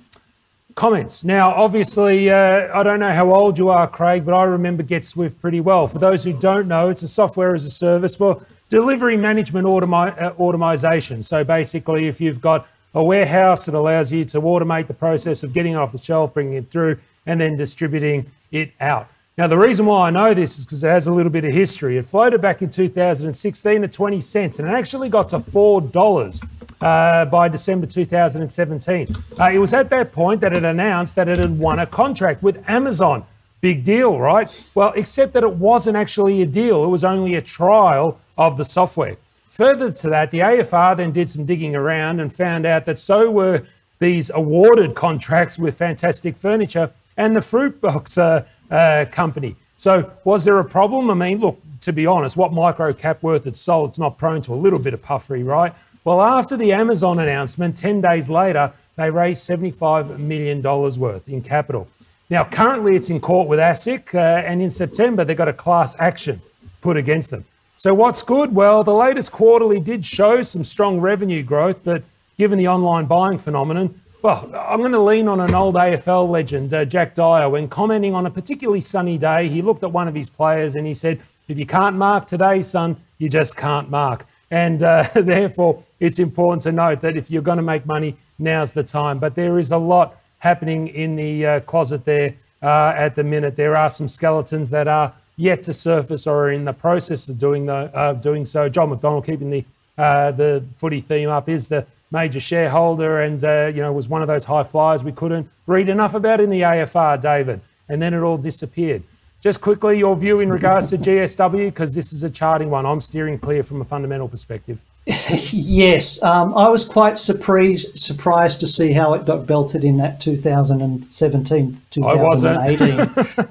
Comments. 0.78 1.24
Now, 1.24 1.50
obviously, 1.50 2.30
uh, 2.30 2.70
I 2.72 2.84
don't 2.84 3.00
know 3.00 3.12
how 3.12 3.34
old 3.34 3.58
you 3.58 3.68
are, 3.68 3.88
Craig, 3.88 4.24
but 4.24 4.32
I 4.32 4.44
remember 4.44 4.84
GetSwift 4.84 5.40
pretty 5.40 5.60
well. 5.60 5.88
For 5.88 5.98
those 5.98 6.22
who 6.22 6.32
don't 6.32 6.68
know, 6.68 6.88
it's 6.88 7.02
a 7.02 7.08
software 7.08 7.52
as 7.52 7.64
a 7.64 7.70
service 7.70 8.20
well, 8.20 8.40
delivery 8.68 9.16
management 9.16 9.66
automi- 9.66 10.16
uh, 10.22 10.34
automation. 10.38 11.20
So 11.24 11.42
basically, 11.42 12.06
if 12.06 12.20
you've 12.20 12.40
got 12.40 12.68
a 12.94 13.02
warehouse 13.02 13.66
that 13.66 13.74
allows 13.74 14.12
you 14.12 14.24
to 14.26 14.40
automate 14.40 14.86
the 14.86 14.94
process 14.94 15.42
of 15.42 15.52
getting 15.52 15.72
it 15.72 15.78
off 15.78 15.90
the 15.90 15.98
shelf, 15.98 16.32
bringing 16.32 16.52
it 16.52 16.70
through, 16.70 16.96
and 17.26 17.40
then 17.40 17.56
distributing 17.56 18.30
it 18.52 18.70
out. 18.80 19.08
Now, 19.38 19.46
the 19.46 19.56
reason 19.56 19.86
why 19.86 20.08
I 20.08 20.10
know 20.10 20.34
this 20.34 20.58
is 20.58 20.64
because 20.64 20.82
it 20.82 20.88
has 20.88 21.06
a 21.06 21.12
little 21.12 21.30
bit 21.30 21.44
of 21.44 21.52
history. 21.52 21.96
It 21.96 22.04
floated 22.04 22.40
back 22.40 22.60
in 22.60 22.70
2016 22.70 23.84
at 23.84 23.92
20 23.92 24.20
cents 24.20 24.58
and 24.58 24.66
it 24.66 24.72
actually 24.72 25.08
got 25.08 25.28
to 25.28 25.38
$4 25.38 26.48
uh, 26.80 27.24
by 27.26 27.48
December 27.48 27.86
2017. 27.86 29.06
Uh, 29.38 29.50
it 29.52 29.58
was 29.58 29.72
at 29.72 29.90
that 29.90 30.10
point 30.10 30.40
that 30.40 30.56
it 30.56 30.64
announced 30.64 31.14
that 31.14 31.28
it 31.28 31.38
had 31.38 31.56
won 31.56 31.78
a 31.78 31.86
contract 31.86 32.42
with 32.42 32.68
Amazon. 32.68 33.24
Big 33.60 33.84
deal, 33.84 34.18
right? 34.18 34.68
Well, 34.74 34.92
except 34.96 35.34
that 35.34 35.44
it 35.44 35.52
wasn't 35.52 35.96
actually 35.96 36.42
a 36.42 36.46
deal, 36.46 36.82
it 36.82 36.88
was 36.88 37.04
only 37.04 37.36
a 37.36 37.40
trial 37.40 38.20
of 38.38 38.56
the 38.56 38.64
software. 38.64 39.16
Further 39.50 39.92
to 39.92 40.08
that, 40.08 40.32
the 40.32 40.40
AFR 40.40 40.96
then 40.96 41.12
did 41.12 41.30
some 41.30 41.44
digging 41.44 41.76
around 41.76 42.18
and 42.18 42.32
found 42.32 42.66
out 42.66 42.86
that 42.86 42.98
so 42.98 43.30
were 43.30 43.62
these 44.00 44.32
awarded 44.34 44.96
contracts 44.96 45.60
with 45.60 45.78
Fantastic 45.78 46.36
Furniture 46.36 46.90
and 47.16 47.36
the 47.36 47.42
fruit 47.42 47.80
box 47.80 48.18
uh, 48.18 48.44
uh, 48.70 49.06
company. 49.10 49.56
So, 49.76 50.10
was 50.24 50.44
there 50.44 50.58
a 50.58 50.64
problem? 50.64 51.10
I 51.10 51.14
mean, 51.14 51.38
look, 51.38 51.60
to 51.82 51.92
be 51.92 52.06
honest, 52.06 52.36
what 52.36 52.52
micro 52.52 52.92
cap 52.92 53.22
worth 53.22 53.46
it's 53.46 53.60
sold, 53.60 53.90
it's 53.90 53.98
not 53.98 54.18
prone 54.18 54.40
to 54.42 54.52
a 54.52 54.56
little 54.56 54.78
bit 54.78 54.94
of 54.94 55.02
puffery, 55.02 55.42
right? 55.42 55.72
Well, 56.04 56.20
after 56.20 56.56
the 56.56 56.72
Amazon 56.72 57.18
announcement, 57.18 57.76
10 57.76 58.00
days 58.00 58.28
later, 58.28 58.72
they 58.96 59.10
raised 59.10 59.48
$75 59.48 60.18
million 60.18 60.62
worth 60.62 61.28
in 61.28 61.42
capital. 61.42 61.86
Now, 62.30 62.44
currently 62.44 62.96
it's 62.96 63.10
in 63.10 63.20
court 63.20 63.48
with 63.48 63.58
ASIC, 63.58 64.14
uh, 64.14 64.18
and 64.18 64.60
in 64.60 64.70
September 64.70 65.24
they 65.24 65.34
got 65.34 65.48
a 65.48 65.52
class 65.52 65.96
action 65.98 66.40
put 66.80 66.96
against 66.96 67.30
them. 67.30 67.44
So, 67.76 67.94
what's 67.94 68.22
good? 68.22 68.54
Well, 68.54 68.82
the 68.82 68.94
latest 68.94 69.30
quarterly 69.30 69.78
did 69.78 70.04
show 70.04 70.42
some 70.42 70.64
strong 70.64 71.00
revenue 71.00 71.42
growth, 71.42 71.84
but 71.84 72.02
given 72.36 72.58
the 72.58 72.68
online 72.68 73.06
buying 73.06 73.38
phenomenon, 73.38 74.00
well, 74.22 74.50
I'm 74.54 74.80
going 74.80 74.92
to 74.92 75.00
lean 75.00 75.28
on 75.28 75.40
an 75.40 75.54
old 75.54 75.76
AFL 75.76 76.28
legend, 76.28 76.74
uh, 76.74 76.84
Jack 76.84 77.14
Dyer. 77.14 77.48
When 77.48 77.68
commenting 77.68 78.14
on 78.14 78.26
a 78.26 78.30
particularly 78.30 78.80
sunny 78.80 79.16
day, 79.16 79.48
he 79.48 79.62
looked 79.62 79.84
at 79.84 79.92
one 79.92 80.08
of 80.08 80.14
his 80.14 80.28
players 80.28 80.74
and 80.74 80.86
he 80.86 80.94
said, 80.94 81.20
If 81.46 81.58
you 81.58 81.66
can't 81.66 81.96
mark 81.96 82.26
today, 82.26 82.62
son, 82.62 82.96
you 83.18 83.28
just 83.28 83.56
can't 83.56 83.88
mark. 83.90 84.26
And 84.50 84.82
uh, 84.82 85.08
therefore, 85.14 85.82
it's 86.00 86.18
important 86.18 86.62
to 86.62 86.72
note 86.72 87.00
that 87.02 87.16
if 87.16 87.30
you're 87.30 87.42
going 87.42 87.58
to 87.58 87.62
make 87.62 87.86
money, 87.86 88.16
now's 88.38 88.72
the 88.72 88.82
time. 88.82 89.18
But 89.18 89.36
there 89.36 89.58
is 89.58 89.70
a 89.70 89.78
lot 89.78 90.16
happening 90.40 90.88
in 90.88 91.14
the 91.14 91.46
uh, 91.46 91.60
closet 91.60 92.04
there 92.04 92.34
uh, 92.62 92.94
at 92.96 93.14
the 93.14 93.22
minute. 93.24 93.54
There 93.54 93.76
are 93.76 93.90
some 93.90 94.08
skeletons 94.08 94.70
that 94.70 94.88
are 94.88 95.12
yet 95.36 95.62
to 95.64 95.72
surface 95.72 96.26
or 96.26 96.46
are 96.46 96.50
in 96.50 96.64
the 96.64 96.72
process 96.72 97.28
of 97.28 97.38
doing 97.38 97.66
the 97.66 97.74
uh, 97.94 98.14
doing 98.14 98.44
so. 98.44 98.68
Joel 98.68 98.88
Macdonald 98.88 99.26
keeping 99.26 99.50
the 99.50 99.64
uh, 99.96 100.32
the 100.32 100.64
footy 100.76 101.00
theme 101.00 101.28
up 101.28 101.48
is 101.48 101.68
the 101.68 101.86
major 102.10 102.40
shareholder 102.40 103.20
and 103.20 103.44
uh, 103.44 103.70
you 103.74 103.82
know 103.82 103.92
was 103.92 104.08
one 104.08 104.22
of 104.22 104.28
those 104.28 104.44
high 104.44 104.62
flyers 104.62 105.04
we 105.04 105.12
couldn't 105.12 105.48
read 105.66 105.88
enough 105.88 106.14
about 106.14 106.40
in 106.40 106.50
the 106.50 106.62
AFR, 106.62 107.20
David, 107.20 107.60
and 107.88 108.00
then 108.00 108.14
it 108.14 108.20
all 108.20 108.38
disappeared. 108.38 109.02
Just 109.40 109.60
quickly, 109.60 109.98
your 109.98 110.16
view 110.16 110.40
in 110.40 110.50
regards 110.50 110.90
to 110.90 110.98
GSW 110.98 111.66
because 111.66 111.94
this 111.94 112.12
is 112.12 112.24
a 112.24 112.30
charting 112.30 112.70
one. 112.70 112.84
I'm 112.84 113.00
steering 113.00 113.38
clear 113.38 113.62
from 113.62 113.80
a 113.80 113.84
fundamental 113.84 114.28
perspective. 114.28 114.82
yes, 115.06 116.20
um, 116.24 116.52
I 116.56 116.68
was 116.68 116.86
quite 116.86 117.16
surprised 117.16 117.98
surprised 117.98 118.60
to 118.60 118.66
see 118.66 118.92
how 118.92 119.14
it 119.14 119.24
got 119.24 119.46
belted 119.46 119.84
in 119.84 119.96
that 119.98 120.20
2017 120.20 121.78
2018 121.90 122.88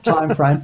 timeframe, 0.04 0.64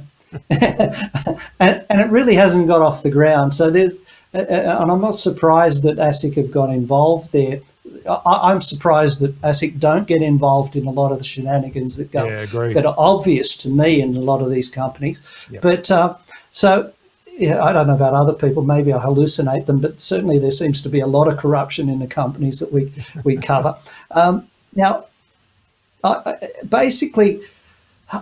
and, 1.60 1.84
and 1.88 2.00
it 2.00 2.10
really 2.10 2.34
hasn't 2.34 2.68
got 2.68 2.82
off 2.82 3.02
the 3.02 3.10
ground. 3.10 3.54
So 3.54 3.70
there, 3.70 3.90
uh, 4.34 4.38
uh, 4.38 4.78
and 4.82 4.90
I'm 4.90 5.00
not 5.00 5.18
surprised 5.18 5.84
that 5.84 5.96
ASIC 5.96 6.34
have 6.36 6.52
got 6.52 6.68
involved 6.68 7.32
there. 7.32 7.60
I, 8.08 8.52
am 8.52 8.60
surprised 8.60 9.20
that 9.20 9.40
ASIC 9.42 9.78
don't 9.78 10.06
get 10.06 10.22
involved 10.22 10.76
in 10.76 10.86
a 10.86 10.90
lot 10.90 11.12
of 11.12 11.18
the 11.18 11.24
shenanigans 11.24 11.96
that 11.96 12.12
go 12.12 12.26
yeah, 12.26 12.44
that 12.72 12.84
are 12.84 12.94
obvious 12.98 13.56
to 13.58 13.68
me 13.68 14.00
in 14.00 14.16
a 14.16 14.20
lot 14.20 14.42
of 14.42 14.50
these 14.50 14.68
companies. 14.68 15.20
But 15.62 15.90
uh, 15.90 16.16
so 16.52 16.92
yeah, 17.38 17.62
I 17.62 17.72
don't 17.72 17.86
know 17.86 17.94
about 17.94 18.14
other 18.14 18.32
people. 18.32 18.62
Maybe 18.62 18.92
I 18.92 18.98
hallucinate 18.98 19.66
them, 19.66 19.80
but 19.80 20.00
certainly 20.00 20.38
there 20.38 20.50
seems 20.50 20.82
to 20.82 20.88
be 20.88 21.00
a 21.00 21.06
lot 21.06 21.28
of 21.28 21.38
corruption 21.38 21.88
in 21.88 21.98
the 21.98 22.06
companies 22.06 22.60
that 22.60 22.72
we 22.72 22.92
we 23.24 23.36
cover. 23.36 23.76
Um, 24.10 24.48
now, 24.74 25.06
I, 26.02 26.36
basically, 26.68 27.40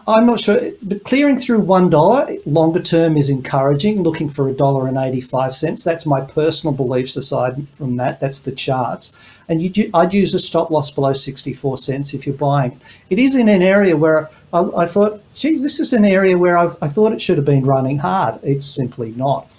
I'm 0.07 0.27
not 0.27 0.41
sure, 0.41 0.71
but 0.83 1.05
clearing 1.05 1.37
through 1.37 1.61
one 1.61 1.91
dollar 1.91 2.37
longer 2.47 2.81
term 2.81 3.17
is 3.17 3.29
encouraging. 3.29 4.03
Looking 4.03 4.31
for 4.31 4.49
a 4.49 4.53
dollar 4.53 4.87
and 4.87 4.97
eighty 4.97 5.21
five 5.21 5.55
cents. 5.55 5.85
That's 5.85 6.07
my 6.07 6.21
personal 6.21 6.75
beliefs. 6.75 7.17
Aside 7.17 7.69
from 7.69 7.97
that, 7.97 8.21
that's 8.21 8.43
the 8.43 8.53
charts. 8.53 9.17
And 9.49 9.61
you 9.61 9.91
I'd 9.93 10.15
use 10.15 10.35
a 10.35 10.39
stop 10.39 10.71
loss 10.71 10.91
below 10.91 11.13
sixty 11.13 11.53
four 11.53 11.79
cents 11.79 12.15
if 12.15 12.27
you're 12.27 12.37
buying. 12.37 12.81
It 13.11 13.19
is 13.19 13.35
in 13.35 13.49
an 13.49 13.63
area 13.63 13.97
where 13.97 14.31
I, 14.53 14.69
I 14.77 14.87
thought, 14.87 15.21
geez, 15.35 15.63
this 15.63 15.81
is 15.81 15.93
an 15.93 16.05
area 16.05 16.39
where 16.39 16.57
I, 16.57 16.67
I, 16.81 16.89
thought 16.89 17.13
it 17.13 17.23
should 17.23 17.39
have 17.39 17.47
been 17.47 17.65
running 17.65 17.99
hard. 17.99 18.39
It's 18.43 18.67
simply 18.67 19.13
not. 19.13 19.51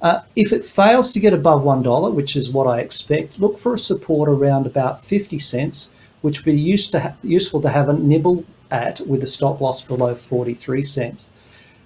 Uh, 0.00 0.22
if 0.36 0.52
it 0.52 0.64
fails 0.64 1.12
to 1.12 1.20
get 1.20 1.32
above 1.32 1.64
one 1.64 1.82
dollar, 1.82 2.10
which 2.10 2.34
is 2.34 2.50
what 2.50 2.66
I 2.66 2.80
expect, 2.80 3.40
look 3.40 3.58
for 3.58 3.74
a 3.74 3.78
support 3.78 4.28
around 4.28 4.66
about 4.66 5.04
fifty 5.04 5.38
cents, 5.38 5.94
which 6.22 6.44
would 6.44 6.52
be 6.52 6.60
used 6.60 6.92
to 6.92 7.00
ha- 7.00 7.14
useful 7.22 7.60
to 7.60 7.68
have 7.68 7.88
a 7.88 7.92
nibble 7.92 8.44
at 8.74 9.00
with 9.06 9.22
a 9.22 9.26
stop 9.26 9.60
loss 9.60 9.80
below 9.80 10.14
43 10.14 10.82
cents. 10.82 11.30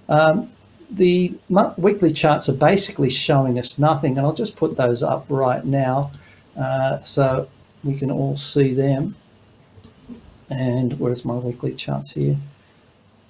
Um, 0.09 0.51
the 0.91 1.35
weekly 1.77 2.13
charts 2.13 2.49
are 2.49 2.57
basically 2.57 3.11
showing 3.11 3.59
us 3.59 3.79
nothing, 3.79 4.17
and 4.17 4.27
I'll 4.27 4.33
just 4.33 4.57
put 4.57 4.77
those 4.77 5.03
up 5.03 5.27
right 5.29 5.65
now 5.65 6.11
uh, 6.59 7.03
so 7.03 7.49
we 7.85 7.95
can 7.95 8.11
all 8.11 8.37
see 8.37 8.73
them. 8.73 9.15
And 10.51 10.99
where's 10.99 11.27
my 11.27 11.35
weekly 11.35 11.75
charts 11.75 12.13
here? 12.13 12.37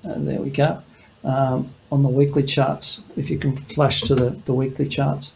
And 0.04 0.28
uh, 0.28 0.30
there 0.30 0.40
we 0.40 0.50
go. 0.50 0.82
Um, 1.24 1.70
on 1.90 2.04
the 2.04 2.08
weekly 2.08 2.44
charts, 2.44 3.02
if 3.16 3.28
you 3.28 3.38
can 3.38 3.56
flash 3.56 4.02
to 4.02 4.14
the, 4.14 4.30
the 4.30 4.54
weekly 4.54 4.88
charts, 4.88 5.34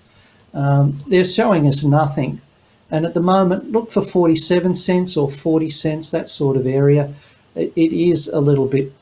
um, 0.54 0.98
they're 1.08 1.24
showing 1.24 1.66
us 1.66 1.82
nothing. 1.82 2.40
And 2.88 3.04
at 3.04 3.14
the 3.14 3.22
moment, 3.22 3.72
look 3.72 3.90
for 3.90 4.02
47 4.02 4.76
cents 4.76 5.16
or 5.16 5.28
40 5.28 5.70
cents, 5.70 6.11
that 6.12 6.28
sort 6.28 6.56
of 6.56 6.66
area 6.66 7.12
it, 7.55 7.73
it 7.77 7.93
is 7.93 8.29
a 8.29 8.41
little 8.41 8.67
bit 8.67 8.93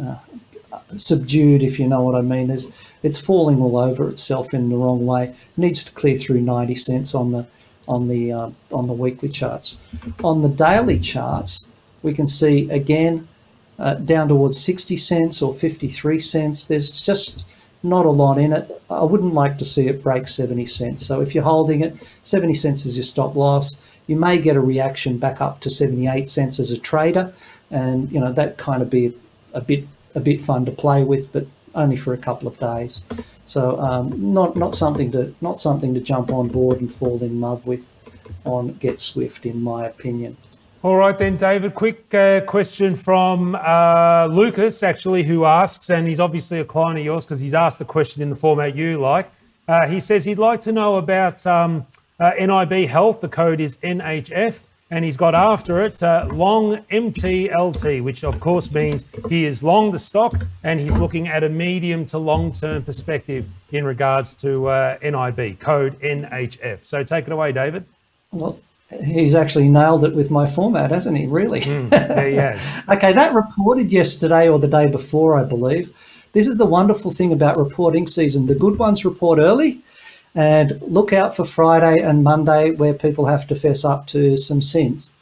uh, 0.00 0.16
subdued, 0.96 1.62
if 1.62 1.78
you 1.78 1.86
know 1.86 2.02
what 2.02 2.14
I 2.14 2.22
mean. 2.22 2.48
There's, 2.48 2.70
it's 3.02 3.20
falling 3.20 3.60
all 3.60 3.76
over 3.76 4.08
itself 4.08 4.54
in 4.54 4.68
the 4.68 4.76
wrong 4.76 5.06
way. 5.06 5.24
It 5.24 5.36
needs 5.56 5.84
to 5.84 5.92
clear 5.92 6.16
through 6.16 6.40
90 6.40 6.74
cents 6.76 7.14
on 7.14 7.32
the 7.32 7.46
on 7.88 8.08
the 8.08 8.32
uh, 8.32 8.50
on 8.72 8.86
the 8.86 8.92
weekly 8.92 9.28
charts. 9.28 9.80
On 10.22 10.42
the 10.42 10.48
daily 10.48 10.98
charts, 10.98 11.66
we 12.02 12.12
can 12.14 12.28
see 12.28 12.70
again 12.70 13.26
uh, 13.78 13.94
down 13.94 14.28
towards 14.28 14.62
60 14.62 14.96
cents 14.96 15.42
or 15.42 15.54
53 15.54 16.18
cents. 16.18 16.66
There's 16.66 17.04
just 17.04 17.48
not 17.82 18.04
a 18.04 18.10
lot 18.10 18.38
in 18.38 18.52
it. 18.52 18.70
I 18.90 19.04
wouldn't 19.04 19.34
like 19.34 19.56
to 19.58 19.64
see 19.64 19.88
it 19.88 20.02
break 20.02 20.28
70 20.28 20.66
cents. 20.66 21.06
So 21.06 21.20
if 21.20 21.34
you're 21.34 21.44
holding 21.44 21.80
it, 21.80 21.96
70 22.22 22.54
cents 22.54 22.84
is 22.84 22.96
your 22.96 23.04
stop 23.04 23.34
loss 23.34 23.76
you 24.10 24.16
may 24.16 24.38
get 24.38 24.56
a 24.56 24.60
reaction 24.60 25.18
back 25.18 25.40
up 25.40 25.60
to 25.60 25.70
78 25.70 26.28
cents 26.28 26.58
as 26.58 26.72
a 26.72 26.78
trader, 26.78 27.32
and 27.70 28.10
you 28.10 28.18
know 28.18 28.32
that 28.32 28.58
kind 28.58 28.82
of 28.82 28.90
be 28.90 29.14
a 29.54 29.60
bit 29.60 29.84
a 30.16 30.20
bit 30.20 30.40
fun 30.40 30.64
to 30.64 30.72
play 30.72 31.04
with, 31.04 31.32
but 31.32 31.46
only 31.76 31.96
for 31.96 32.12
a 32.12 32.18
couple 32.18 32.48
of 32.48 32.58
days. 32.58 33.04
So 33.46 33.78
um, 33.78 34.34
not 34.34 34.56
not 34.56 34.74
something 34.74 35.12
to 35.12 35.32
not 35.40 35.60
something 35.60 35.94
to 35.94 36.00
jump 36.00 36.32
on 36.32 36.48
board 36.48 36.80
and 36.80 36.92
fall 36.92 37.22
in 37.22 37.40
love 37.40 37.68
with 37.68 37.94
on 38.44 38.72
GetSwift, 38.74 39.48
in 39.48 39.62
my 39.62 39.86
opinion. 39.86 40.36
All 40.82 40.96
right, 40.96 41.16
then, 41.16 41.36
David. 41.36 41.74
Quick 41.74 42.12
uh, 42.12 42.40
question 42.40 42.96
from 42.96 43.54
uh, 43.54 44.26
Lucas, 44.28 44.82
actually, 44.82 45.22
who 45.22 45.44
asks, 45.44 45.88
and 45.90 46.08
he's 46.08 46.18
obviously 46.18 46.58
a 46.58 46.64
client 46.64 46.98
of 46.98 47.04
yours 47.04 47.24
because 47.24 47.38
he's 47.38 47.54
asked 47.54 47.78
the 47.78 47.84
question 47.84 48.22
in 48.22 48.30
the 48.30 48.36
format 48.36 48.74
you 48.74 48.98
like. 48.98 49.30
Uh, 49.68 49.86
he 49.86 50.00
says 50.00 50.24
he'd 50.24 50.38
like 50.38 50.62
to 50.62 50.72
know 50.72 50.96
about 50.96 51.46
um, 51.46 51.86
uh, 52.20 52.32
NIB 52.38 52.88
Health, 52.88 53.20
the 53.20 53.28
code 53.28 53.60
is 53.60 53.78
NHF, 53.78 54.66
and 54.90 55.04
he's 55.04 55.16
got 55.16 55.34
after 55.34 55.80
it 55.80 56.02
uh, 56.02 56.28
long 56.32 56.76
MTLT, 56.90 58.02
which 58.02 58.24
of 58.24 58.40
course 58.40 58.72
means 58.72 59.06
he 59.28 59.46
is 59.46 59.62
long 59.62 59.90
the 59.90 59.98
stock 59.98 60.34
and 60.64 60.80
he's 60.80 60.98
looking 60.98 61.28
at 61.28 61.44
a 61.44 61.48
medium 61.48 62.04
to 62.06 62.18
long 62.18 62.52
term 62.52 62.82
perspective 62.82 63.48
in 63.72 63.84
regards 63.84 64.34
to 64.34 64.66
uh, 64.66 64.98
NIB, 65.02 65.60
code 65.60 65.98
NHF. 66.00 66.80
So 66.80 67.02
take 67.04 67.26
it 67.26 67.32
away, 67.32 67.52
David. 67.52 67.84
Well, 68.32 68.58
he's 69.04 69.34
actually 69.34 69.68
nailed 69.68 70.04
it 70.04 70.14
with 70.14 70.30
my 70.30 70.46
format, 70.46 70.90
hasn't 70.90 71.16
he? 71.16 71.26
Really? 71.26 71.60
Mm, 71.60 71.90
yeah, 72.34 72.58
he 72.58 72.92
okay, 72.92 73.12
that 73.12 73.32
reported 73.32 73.92
yesterday 73.92 74.48
or 74.48 74.58
the 74.58 74.68
day 74.68 74.88
before, 74.88 75.38
I 75.38 75.44
believe. 75.44 75.96
This 76.32 76.46
is 76.46 76.58
the 76.58 76.66
wonderful 76.66 77.10
thing 77.10 77.32
about 77.32 77.56
reporting 77.56 78.06
season. 78.06 78.46
The 78.46 78.54
good 78.54 78.78
ones 78.78 79.04
report 79.04 79.38
early 79.38 79.80
and 80.34 80.80
look 80.82 81.12
out 81.12 81.34
for 81.34 81.44
Friday 81.44 82.00
and 82.02 82.22
Monday 82.22 82.72
where 82.72 82.94
people 82.94 83.26
have 83.26 83.46
to 83.48 83.54
fess 83.54 83.84
up 83.84 84.06
to 84.08 84.36
some 84.36 84.62
sins. 84.62 85.12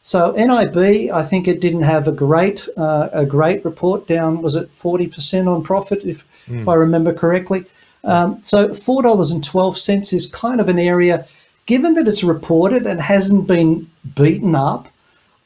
So 0.00 0.32
NIB, 0.32 1.10
I 1.12 1.22
think 1.22 1.46
it 1.46 1.60
didn't 1.60 1.82
have 1.82 2.08
a 2.08 2.12
great 2.12 2.66
uh, 2.76 3.10
a 3.12 3.26
great 3.26 3.64
report 3.64 4.06
down. 4.06 4.40
Was 4.40 4.54
it 4.54 4.70
forty 4.70 5.06
percent 5.06 5.48
on 5.48 5.62
profit, 5.62 6.04
if, 6.04 6.26
mm. 6.46 6.62
if 6.62 6.68
I 6.68 6.74
remember 6.74 7.12
correctly? 7.12 7.64
Um, 8.04 8.42
so 8.42 8.72
four 8.72 9.02
dollars 9.02 9.30
and 9.30 9.44
twelve 9.44 9.76
cents 9.76 10.12
is 10.12 10.30
kind 10.32 10.60
of 10.60 10.68
an 10.68 10.78
area. 10.78 11.26
Given 11.66 11.94
that 11.94 12.08
it's 12.08 12.24
reported 12.24 12.86
and 12.86 13.00
hasn't 13.02 13.46
been 13.46 13.90
beaten 14.16 14.54
up, 14.54 14.88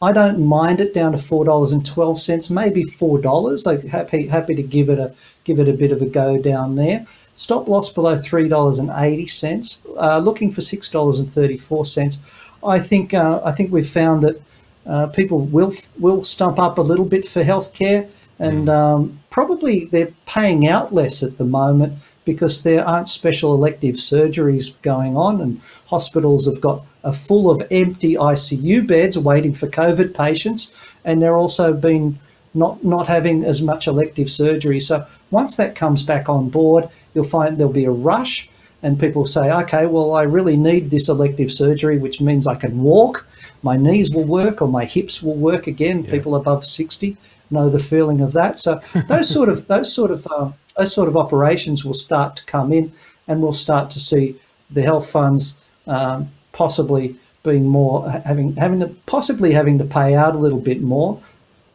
I 0.00 0.12
don't 0.12 0.46
mind 0.46 0.80
it 0.80 0.94
down 0.94 1.12
to 1.12 1.18
four 1.18 1.44
dollars 1.44 1.72
and 1.72 1.84
twelve 1.84 2.20
cents, 2.20 2.50
maybe 2.50 2.84
four 2.84 3.20
dollars. 3.20 3.66
I'm 3.66 3.80
happy 3.88 4.28
happy 4.28 4.54
to 4.54 4.62
give 4.62 4.88
it 4.90 4.98
a 4.98 5.12
give 5.44 5.58
it 5.58 5.68
a 5.68 5.72
bit 5.72 5.90
of 5.90 6.02
a 6.02 6.06
go 6.06 6.38
down 6.38 6.76
there. 6.76 7.06
Stop 7.42 7.66
loss 7.66 7.92
below 7.92 8.14
$3.80. 8.14 9.98
Uh, 9.98 10.18
looking 10.18 10.52
for 10.52 10.60
$6.34. 10.60 12.18
I 12.62 12.78
think 12.78 13.12
uh, 13.12 13.40
I 13.44 13.50
think 13.50 13.72
we've 13.72 13.88
found 13.88 14.22
that 14.22 14.40
uh, 14.86 15.08
people 15.08 15.40
will 15.40 15.72
will 15.98 16.22
stump 16.22 16.60
up 16.60 16.78
a 16.78 16.82
little 16.82 17.04
bit 17.04 17.26
for 17.26 17.42
healthcare, 17.42 18.08
and 18.38 18.68
mm. 18.68 18.72
um, 18.72 19.18
probably 19.30 19.86
they're 19.86 20.12
paying 20.24 20.68
out 20.68 20.94
less 20.94 21.20
at 21.24 21.36
the 21.36 21.44
moment 21.44 21.94
because 22.24 22.62
there 22.62 22.86
aren't 22.86 23.08
special 23.08 23.52
elective 23.54 23.96
surgeries 23.96 24.80
going 24.82 25.16
on, 25.16 25.40
and 25.40 25.60
hospitals 25.88 26.46
have 26.46 26.60
got 26.60 26.84
a 27.02 27.12
full 27.12 27.50
of 27.50 27.66
empty 27.72 28.14
ICU 28.14 28.86
beds 28.86 29.18
waiting 29.18 29.52
for 29.52 29.66
COVID 29.66 30.14
patients, 30.14 30.72
and 31.04 31.20
they're 31.20 31.36
also 31.36 31.74
been 31.74 32.20
not 32.54 32.84
not 32.84 33.08
having 33.08 33.44
as 33.44 33.60
much 33.60 33.88
elective 33.88 34.30
surgery. 34.30 34.78
So 34.78 35.04
once 35.32 35.56
that 35.56 35.74
comes 35.74 36.04
back 36.04 36.28
on 36.28 36.48
board, 36.48 36.88
you'll 37.14 37.24
find 37.24 37.58
there'll 37.58 37.72
be 37.72 37.84
a 37.84 37.90
rush 37.90 38.48
and 38.82 38.98
people 38.98 39.26
say, 39.26 39.52
okay, 39.62 39.86
well, 39.86 40.14
I 40.14 40.24
really 40.24 40.56
need 40.56 40.90
this 40.90 41.08
elective 41.08 41.52
surgery, 41.52 41.98
which 41.98 42.20
means 42.20 42.46
I 42.46 42.56
can 42.56 42.80
walk, 42.80 43.26
my 43.62 43.76
knees 43.76 44.12
will 44.14 44.24
work, 44.24 44.60
or 44.60 44.68
my 44.68 44.84
hips 44.84 45.22
will 45.22 45.36
work 45.36 45.66
again. 45.68 46.04
Yeah. 46.04 46.10
People 46.10 46.34
above 46.34 46.66
60 46.66 47.16
know 47.50 47.68
the 47.68 47.78
feeling 47.78 48.20
of 48.20 48.32
that. 48.32 48.58
So 48.58 48.80
those 49.08 49.28
sort 49.28 49.48
of 49.48 49.68
those 49.68 49.92
sort 49.92 50.10
of 50.10 50.26
um, 50.26 50.54
those 50.76 50.92
sort 50.92 51.08
of 51.08 51.16
operations 51.16 51.84
will 51.84 51.94
start 51.94 52.36
to 52.36 52.44
come 52.44 52.72
in, 52.72 52.92
and 53.28 53.40
we'll 53.40 53.52
start 53.52 53.90
to 53.92 54.00
see 54.00 54.36
the 54.70 54.82
health 54.82 55.08
funds 55.08 55.58
um, 55.86 56.30
possibly 56.52 57.14
being 57.44 57.66
more 57.66 58.08
having 58.10 58.56
having 58.56 58.80
to 58.80 58.88
possibly 59.06 59.52
having 59.52 59.78
to 59.78 59.84
pay 59.84 60.14
out 60.14 60.34
a 60.34 60.38
little 60.38 60.60
bit 60.60 60.80
more, 60.80 61.20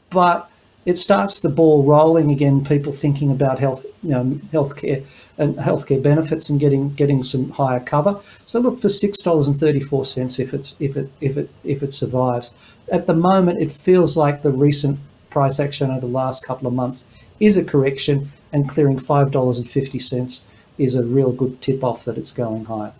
but 0.10 0.50
it 0.88 0.98
starts 0.98 1.42
the 1.42 1.50
ball 1.50 1.84
rolling 1.84 2.32
again. 2.32 2.64
People 2.64 2.94
thinking 2.94 3.30
about 3.30 3.60
health, 3.60 3.86
you 4.02 4.12
know, 4.12 4.24
healthcare 4.54 5.04
and 5.38 5.56
healthcare 5.58 6.02
benefits 6.02 6.50
and 6.50 6.62
getting 6.62 6.94
getting 6.96 7.24
some 7.24 7.50
higher 7.52 7.82
cover. 7.82 8.22
So 8.24 8.62
look 8.62 8.80
for 8.80 8.88
six 8.88 9.22
dollars 9.22 9.50
and 9.50 9.60
thirty 9.60 9.82
four 9.82 10.06
cents 10.06 10.40
if 10.40 10.54
it's 10.54 10.78
if 10.80 10.96
it 10.96 11.10
if 11.20 11.36
it 11.36 11.50
if 11.66 11.84
it 11.84 11.94
survives. 11.94 12.54
At 12.90 13.06
the 13.06 13.14
moment, 13.14 13.62
it 13.62 13.70
feels 13.70 14.16
like 14.16 14.42
the 14.42 14.52
recent 14.52 14.98
price 15.30 15.60
action 15.60 15.92
over 15.92 16.00
the 16.00 16.08
last 16.22 16.48
couple 16.48 16.68
of 16.68 16.74
months 16.74 17.10
is 17.38 17.58
a 17.58 17.66
correction, 17.66 18.32
and 18.54 18.70
clearing 18.70 18.98
five 18.98 19.30
dollars 19.32 19.58
and 19.60 19.70
fifty 19.70 20.00
cents 20.00 20.42
is 20.78 20.96
a 20.96 21.04
real 21.04 21.34
good 21.34 21.62
tip 21.62 21.84
off 21.84 22.06
that 22.06 22.18
it's 22.18 22.32
going 22.32 22.64
higher. 22.66 22.94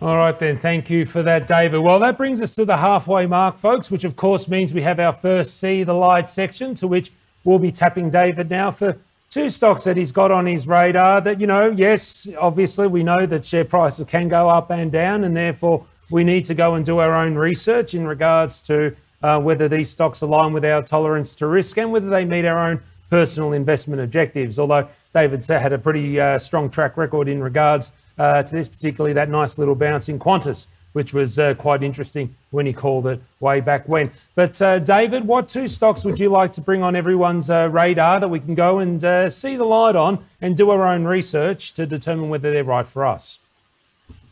All 0.00 0.16
right, 0.16 0.38
then. 0.38 0.56
Thank 0.56 0.90
you 0.90 1.06
for 1.06 1.22
that, 1.24 1.46
David. 1.46 1.80
Well, 1.80 1.98
that 1.98 2.16
brings 2.16 2.40
us 2.40 2.54
to 2.54 2.64
the 2.64 2.76
halfway 2.76 3.26
mark, 3.26 3.56
folks, 3.56 3.90
which 3.90 4.04
of 4.04 4.14
course 4.14 4.48
means 4.48 4.72
we 4.72 4.82
have 4.82 5.00
our 5.00 5.12
first 5.12 5.58
See 5.58 5.82
the 5.82 5.94
Light 5.94 6.28
section, 6.28 6.74
to 6.76 6.86
which 6.86 7.10
we'll 7.42 7.58
be 7.58 7.72
tapping 7.72 8.08
David 8.08 8.48
now 8.48 8.70
for 8.70 8.96
two 9.30 9.48
stocks 9.48 9.84
that 9.84 9.96
he's 9.96 10.12
got 10.12 10.30
on 10.30 10.46
his 10.46 10.68
radar 10.68 11.20
that, 11.22 11.40
you 11.40 11.46
know, 11.46 11.70
yes, 11.70 12.28
obviously 12.38 12.86
we 12.86 13.02
know 13.02 13.26
that 13.26 13.44
share 13.44 13.64
prices 13.64 14.06
can 14.06 14.28
go 14.28 14.48
up 14.48 14.70
and 14.70 14.92
down, 14.92 15.24
and 15.24 15.36
therefore 15.36 15.84
we 16.10 16.22
need 16.22 16.44
to 16.44 16.54
go 16.54 16.74
and 16.74 16.86
do 16.86 16.98
our 16.98 17.14
own 17.14 17.34
research 17.34 17.94
in 17.94 18.06
regards 18.06 18.62
to 18.62 18.94
uh, 19.22 19.40
whether 19.40 19.68
these 19.68 19.90
stocks 19.90 20.20
align 20.20 20.52
with 20.52 20.64
our 20.64 20.82
tolerance 20.82 21.34
to 21.34 21.46
risk 21.46 21.76
and 21.76 21.90
whether 21.90 22.08
they 22.08 22.24
meet 22.24 22.44
our 22.44 22.70
own 22.70 22.80
personal 23.10 23.52
investment 23.52 24.00
objectives. 24.00 24.58
Although 24.58 24.88
David's 25.12 25.48
had 25.48 25.72
a 25.72 25.78
pretty 25.78 26.20
uh, 26.20 26.38
strong 26.38 26.70
track 26.70 26.96
record 26.96 27.28
in 27.28 27.42
regards 27.42 27.92
uh, 28.18 28.42
to 28.42 28.56
this, 28.56 28.68
particularly 28.68 29.12
that 29.14 29.28
nice 29.28 29.58
little 29.58 29.74
bounce 29.74 30.08
in 30.08 30.18
Qantas, 30.18 30.66
which 30.92 31.12
was 31.12 31.38
uh, 31.38 31.54
quite 31.54 31.82
interesting 31.82 32.34
when 32.50 32.66
he 32.66 32.72
called 32.72 33.06
it 33.06 33.20
way 33.40 33.60
back 33.60 33.88
when. 33.88 34.10
But 34.34 34.60
uh, 34.60 34.78
David, 34.78 35.24
what 35.24 35.48
two 35.48 35.68
stocks 35.68 36.04
would 36.04 36.18
you 36.18 36.28
like 36.28 36.52
to 36.54 36.60
bring 36.60 36.82
on 36.82 36.96
everyone's 36.96 37.50
uh, 37.50 37.68
radar 37.70 38.20
that 38.20 38.28
we 38.28 38.40
can 38.40 38.54
go 38.54 38.78
and 38.78 39.02
uh, 39.04 39.30
see 39.30 39.56
the 39.56 39.64
light 39.64 39.96
on 39.96 40.24
and 40.40 40.56
do 40.56 40.70
our 40.70 40.86
own 40.86 41.04
research 41.04 41.74
to 41.74 41.86
determine 41.86 42.28
whether 42.28 42.50
they're 42.50 42.64
right 42.64 42.86
for 42.86 43.06
us? 43.06 43.38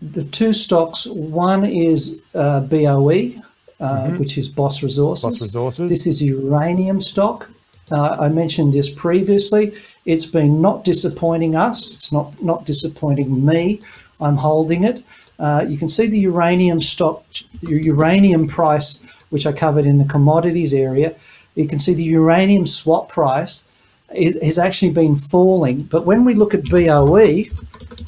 The 0.02 0.24
two 0.24 0.52
stocks, 0.52 1.06
one 1.06 1.64
is 1.64 2.20
uh, 2.34 2.60
BOE, 2.60 3.32
mm-hmm. 3.80 4.18
which 4.18 4.36
is 4.36 4.48
Boss 4.48 4.82
Resources. 4.82 5.24
Boss 5.24 5.42
Resources. 5.42 5.88
This 5.88 6.06
is 6.06 6.22
uranium 6.22 7.00
stock. 7.00 7.48
I 7.92 8.28
mentioned 8.28 8.72
this 8.72 8.90
previously. 8.90 9.72
It's 10.06 10.26
been 10.26 10.62
not 10.62 10.84
disappointing 10.84 11.56
us. 11.56 11.94
It's 11.94 12.12
not 12.12 12.42
not 12.42 12.64
disappointing 12.64 13.44
me. 13.44 13.80
I'm 14.20 14.36
holding 14.36 14.84
it. 14.84 15.02
Uh, 15.38 15.64
you 15.68 15.76
can 15.76 15.88
see 15.88 16.06
the 16.06 16.18
uranium 16.18 16.80
stock, 16.80 17.24
uranium 17.60 18.46
price, 18.46 19.02
which 19.28 19.46
I 19.46 19.52
covered 19.52 19.84
in 19.84 19.98
the 19.98 20.04
commodities 20.04 20.72
area. 20.72 21.14
You 21.54 21.68
can 21.68 21.78
see 21.78 21.92
the 21.92 22.04
uranium 22.04 22.66
swap 22.66 23.08
price 23.08 23.66
has 24.10 24.58
actually 24.58 24.92
been 24.92 25.16
falling. 25.16 25.82
But 25.82 26.06
when 26.06 26.24
we 26.24 26.34
look 26.34 26.54
at 26.54 26.64
BOE, 26.70 27.44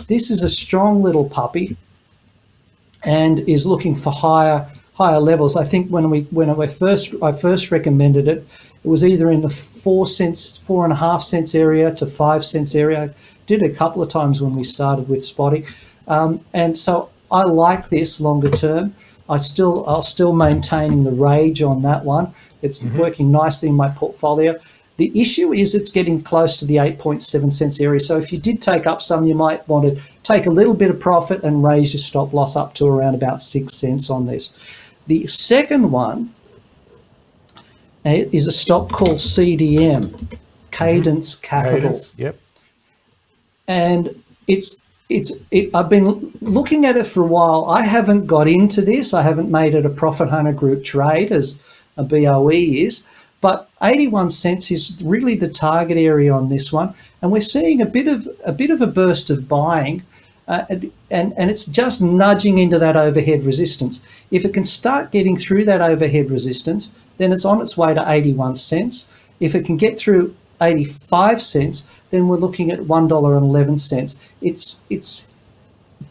this 0.07 0.31
is 0.31 0.43
a 0.43 0.49
strong 0.49 1.03
little 1.03 1.29
puppy 1.29 1.77
and 3.05 3.41
is 3.41 3.67
looking 3.67 3.95
for 3.95 4.13
higher 4.13 4.69
higher 4.99 5.21
levels. 5.21 5.57
I 5.57 5.65
think 5.65 5.91
when 5.91 6.11
we 6.11 6.23
when 6.31 6.51
I 6.51 6.67
first 6.67 7.15
I 7.23 7.33
first 7.33 7.71
recommended 7.71 8.29
it, 8.29 8.39
it 8.85 8.89
was 8.89 9.05
either 9.05 9.31
in 9.31 9.41
the 9.43 9.49
four 9.49 10.07
cents, 10.07 10.59
four 10.59 10.85
and 10.85 10.93
a 10.93 10.97
half 10.97 11.23
cents 11.23 11.55
area 11.55 11.95
to 11.95 12.07
five 12.07 12.45
cents 12.45 12.75
area. 12.75 13.05
I 13.05 13.11
did 13.47 13.63
a 13.63 13.71
couple 13.71 14.03
of 14.03 14.11
times 14.11 14.43
when 14.43 14.55
we 14.55 14.65
started 14.65 15.09
with 15.09 15.21
Spotee, 15.21 15.65
um, 16.09 16.41
and 16.53 16.77
so 16.77 17.11
I 17.31 17.45
like 17.45 17.89
this 17.89 18.21
longer 18.21 18.51
term. 18.51 18.95
I 19.29 19.37
still, 19.37 19.87
I'll 19.87 20.03
still 20.03 20.33
maintaining 20.33 21.05
the 21.05 21.11
rage 21.11 21.63
on 21.63 21.83
that 21.83 22.05
one. 22.05 22.33
It's 22.63 22.83
mm-hmm. 22.83 22.99
working 22.99 23.31
nicely 23.31 23.69
in 23.69 23.75
my 23.75 23.89
portfolio. 23.89 24.57
The 24.97 25.13
issue 25.21 25.53
is 25.53 25.75
it's 25.75 25.93
getting 25.93 26.23
close 26.23 26.57
to 26.57 26.65
the 26.65 26.77
8.7 26.77 27.53
cents 27.53 27.81
area. 27.81 28.01
So 28.01 28.19
if 28.19 28.33
you 28.33 28.39
did 28.39 28.61
take 28.61 28.87
up 28.87 29.01
some, 29.01 29.27
you 29.27 29.35
might 29.35 29.69
want 29.69 29.85
to 29.85 30.03
take 30.25 30.47
a 30.47 30.51
little 30.51 30.75
bit 30.75 30.91
of 30.91 30.99
profit 30.99 31.45
and 31.45 31.63
raise 31.63 31.93
your 31.93 32.01
stop 32.01 32.33
loss 32.33 32.57
up 32.57 32.75
to 32.75 32.87
around 32.87 33.15
about 33.15 33.41
six 33.41 33.75
cents 33.75 34.11
on 34.11 34.27
this. 34.27 34.55
The 35.09 35.27
second 35.27 35.91
one 35.91 36.35
is 38.05 38.47
a 38.47 38.53
stock 38.53 38.91
called 38.91 39.17
CDM, 39.17 40.39
Cadence 40.71 41.35
mm-hmm. 41.35 41.47
Capital. 41.47 41.81
Cadence, 41.81 42.13
yep. 42.17 42.39
And 43.67 44.23
it's 44.47 44.85
it's 45.09 45.43
it, 45.51 45.71
I've 45.75 45.89
been 45.89 46.31
looking 46.43 46.85
at 46.85 46.97
it 46.97 47.07
for 47.07 47.23
a 47.23 47.27
while. 47.27 47.65
I 47.65 47.83
haven't 47.83 48.27
got 48.27 48.49
into 48.49 48.83
this. 48.83 49.15
I 49.15 49.23
haven't 49.23 49.51
made 49.51 49.75
it 49.75 49.87
a 49.87 49.91
profit 49.91 50.29
hunter 50.29 50.53
group 50.53 50.85
trade 50.85 51.33
as 51.33 51.63
a 51.97 52.03
BOE 52.03 52.51
is, 52.51 53.09
but 53.41 53.71
81 53.83 54.31
cents 54.31 54.71
is 54.71 55.01
really 55.03 55.37
the 55.37 55.49
target 55.49 55.97
area 55.97 56.33
on 56.33 56.51
this 56.51 56.71
one, 56.71 56.93
and 57.23 57.33
we're 57.33 57.41
seeing 57.41 57.81
a 57.81 57.87
bit 57.87 58.09
of 58.09 58.29
a 58.45 58.53
bit 58.53 58.71
of 58.71 58.83
a 58.83 58.87
burst 58.87 59.31
of 59.31 59.49
buying. 59.49 60.03
Uh, 60.49 60.65
and, 61.11 61.35
and 61.37 61.51
it's 61.51 61.67
just 61.67 62.01
nudging 62.01 62.57
into 62.57 62.79
that 62.79 62.97
overhead 62.97 63.45
resistance. 63.45 64.03
If 64.31 64.47
it 64.47 64.55
can 64.55 64.65
start 64.65 65.13
getting 65.13 65.37
through 65.37 65.67
that 65.67 65.83
overhead 65.83 66.31
resistance, 66.31 66.93
then 67.19 67.33
it's 67.33 67.45
on 67.45 67.61
its 67.61 67.77
way 67.77 67.93
to 67.93 68.11
81 68.11 68.57
cents. 68.57 69.13
If 69.41 69.55
it 69.55 69.67
can 69.67 69.77
get 69.77 69.99
through 69.99 70.35
85 70.61 71.43
cents, 71.43 71.87
then 72.11 72.29
we're 72.29 72.39
looking 72.39 72.71
at 72.71 72.81
$1.11. 72.81 74.19
It's 74.41 74.85
it's 74.89 75.29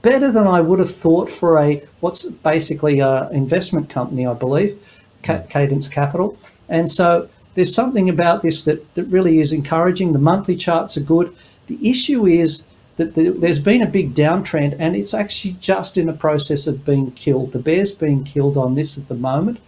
better 0.04 0.32
than 0.32 0.46
I 0.46 0.62
would 0.62 0.80
have 0.80 0.92
thought 0.92 1.30
for 1.30 1.58
a 1.58 1.82
what's 2.02 2.30
basically 2.30 3.00
an 3.00 3.34
investment 3.34 3.90
company, 3.90 4.28
I 4.28 4.36
believe, 4.36 5.04
Cadence 5.24 5.88
Capital. 5.88 6.38
And 6.70 6.92
so 6.92 7.28
there's 7.56 7.74
something 7.74 8.08
about 8.08 8.44
this 8.44 8.66
that, 8.66 8.94
that 8.94 9.06
really 9.06 9.40
is 9.40 9.52
encouraging. 9.52 10.14
The 10.14 10.20
monthly 10.20 10.56
charts 10.56 10.96
are 10.96 11.02
good. 11.02 11.36
The 11.66 11.90
issue 11.90 12.28
is 12.28 12.67
that 12.98 13.14
there's 13.16 13.60
been 13.60 13.82
a 13.82 13.88
big 13.88 14.14
downtrend 14.14 14.76
and 14.80 14.96
it's 14.96 15.14
actually 15.14 15.56
just 15.60 15.98
in 15.98 16.08
the 16.08 16.14
process 16.14 16.68
of 16.68 16.86
being 16.86 17.12
killed. 17.12 17.54
The 17.54 17.60
bear's 17.60 17.96
being 17.96 18.24
killed 18.24 18.58
on 18.58 18.76
this 18.76 18.98
at 18.98 19.08
the 19.08 19.16
moment. 19.16 19.60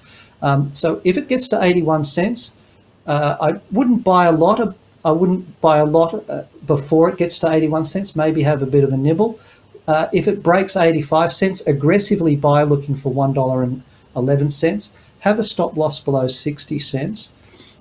Um, 0.41 0.73
so 0.73 1.01
if 1.03 1.17
it 1.17 1.27
gets 1.27 1.47
to 1.49 1.63
81 1.63 2.03
cents, 2.03 2.55
uh, 3.05 3.37
I 3.39 3.59
wouldn't 3.71 4.03
buy 4.03 4.25
a 4.25 4.31
lot 4.31 4.59
of. 4.59 4.75
I 5.05 5.11
wouldn't 5.13 5.61
buy 5.61 5.77
a 5.77 5.85
lot 5.85 6.29
uh, 6.29 6.43
before 6.67 7.09
it 7.09 7.17
gets 7.17 7.39
to 7.39 7.51
81 7.51 7.85
cents. 7.85 8.15
Maybe 8.15 8.43
have 8.43 8.61
a 8.61 8.65
bit 8.65 8.83
of 8.83 8.91
a 8.91 8.97
nibble. 8.97 9.39
Uh, 9.87 10.07
if 10.13 10.27
it 10.27 10.43
breaks 10.43 10.75
85 10.75 11.31
cents, 11.31 11.65
aggressively 11.65 12.35
buy 12.35 12.63
looking 12.63 12.95
for 12.95 13.11
one 13.11 13.33
dollar 13.33 13.63
and 13.63 13.81
11 14.15 14.51
cents. 14.51 14.93
Have 15.21 15.39
a 15.39 15.43
stop 15.43 15.75
loss 15.77 15.99
below 16.03 16.27
60 16.27 16.77
cents. 16.79 17.33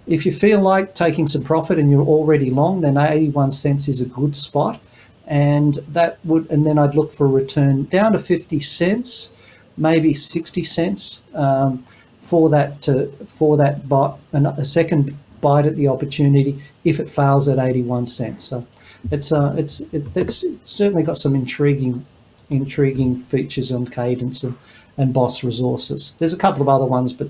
If 0.07 0.25
you 0.25 0.33
feel 0.33 0.61
like 0.61 0.95
taking 0.95 1.27
some 1.29 1.43
profit 1.43 1.79
and 1.79 1.91
you're 1.91 2.07
already 2.07 2.51
long, 2.51 2.81
then 2.81 2.97
81 2.97 3.53
cents 3.53 3.89
is 3.89 4.01
a 4.01 4.07
good 4.07 4.35
spot, 4.35 4.81
and 5.29 5.75
that 5.89 6.19
would. 6.25 6.51
And 6.51 6.67
then 6.67 6.79
I'd 6.79 6.97
look 6.97 7.13
for 7.13 7.27
a 7.27 7.31
return 7.31 7.85
down 7.85 8.13
to 8.13 8.19
50 8.19 8.59
cents, 8.59 9.33
maybe 9.77 10.13
60 10.13 10.65
cents. 10.65 11.23
Um, 11.35 11.85
for 12.29 12.51
that 12.51 12.83
to 12.83 13.07
for 13.39 13.57
that 13.57 13.89
bite 13.89 14.15
a 14.35 14.65
second 14.65 15.15
bite 15.41 15.65
at 15.65 15.77
the 15.77 15.89
opportunity 15.89 16.61
if 16.85 17.01
it 17.01 17.09
fails 17.09 17.49
at 17.49 17.59
81 17.59 18.07
cents. 18.07 18.45
So 18.45 18.67
it's 19.11 19.33
uh 19.33 19.55
it's 19.57 19.81
it, 19.95 20.15
it's 20.15 20.45
certainly 20.65 21.03
got 21.03 21.17
some 21.17 21.35
intriguing 21.35 22.05
intriguing 22.51 23.17
features 23.17 23.73
on 23.73 23.87
cadence 23.87 24.45
and, 24.45 24.55
and 24.99 25.15
boss 25.15 25.45
resources. 25.45 26.15
There's 26.19 26.33
a 26.33 26.37
couple 26.37 26.61
of 26.61 26.69
other 26.69 26.85
ones, 26.85 27.13
but 27.13 27.29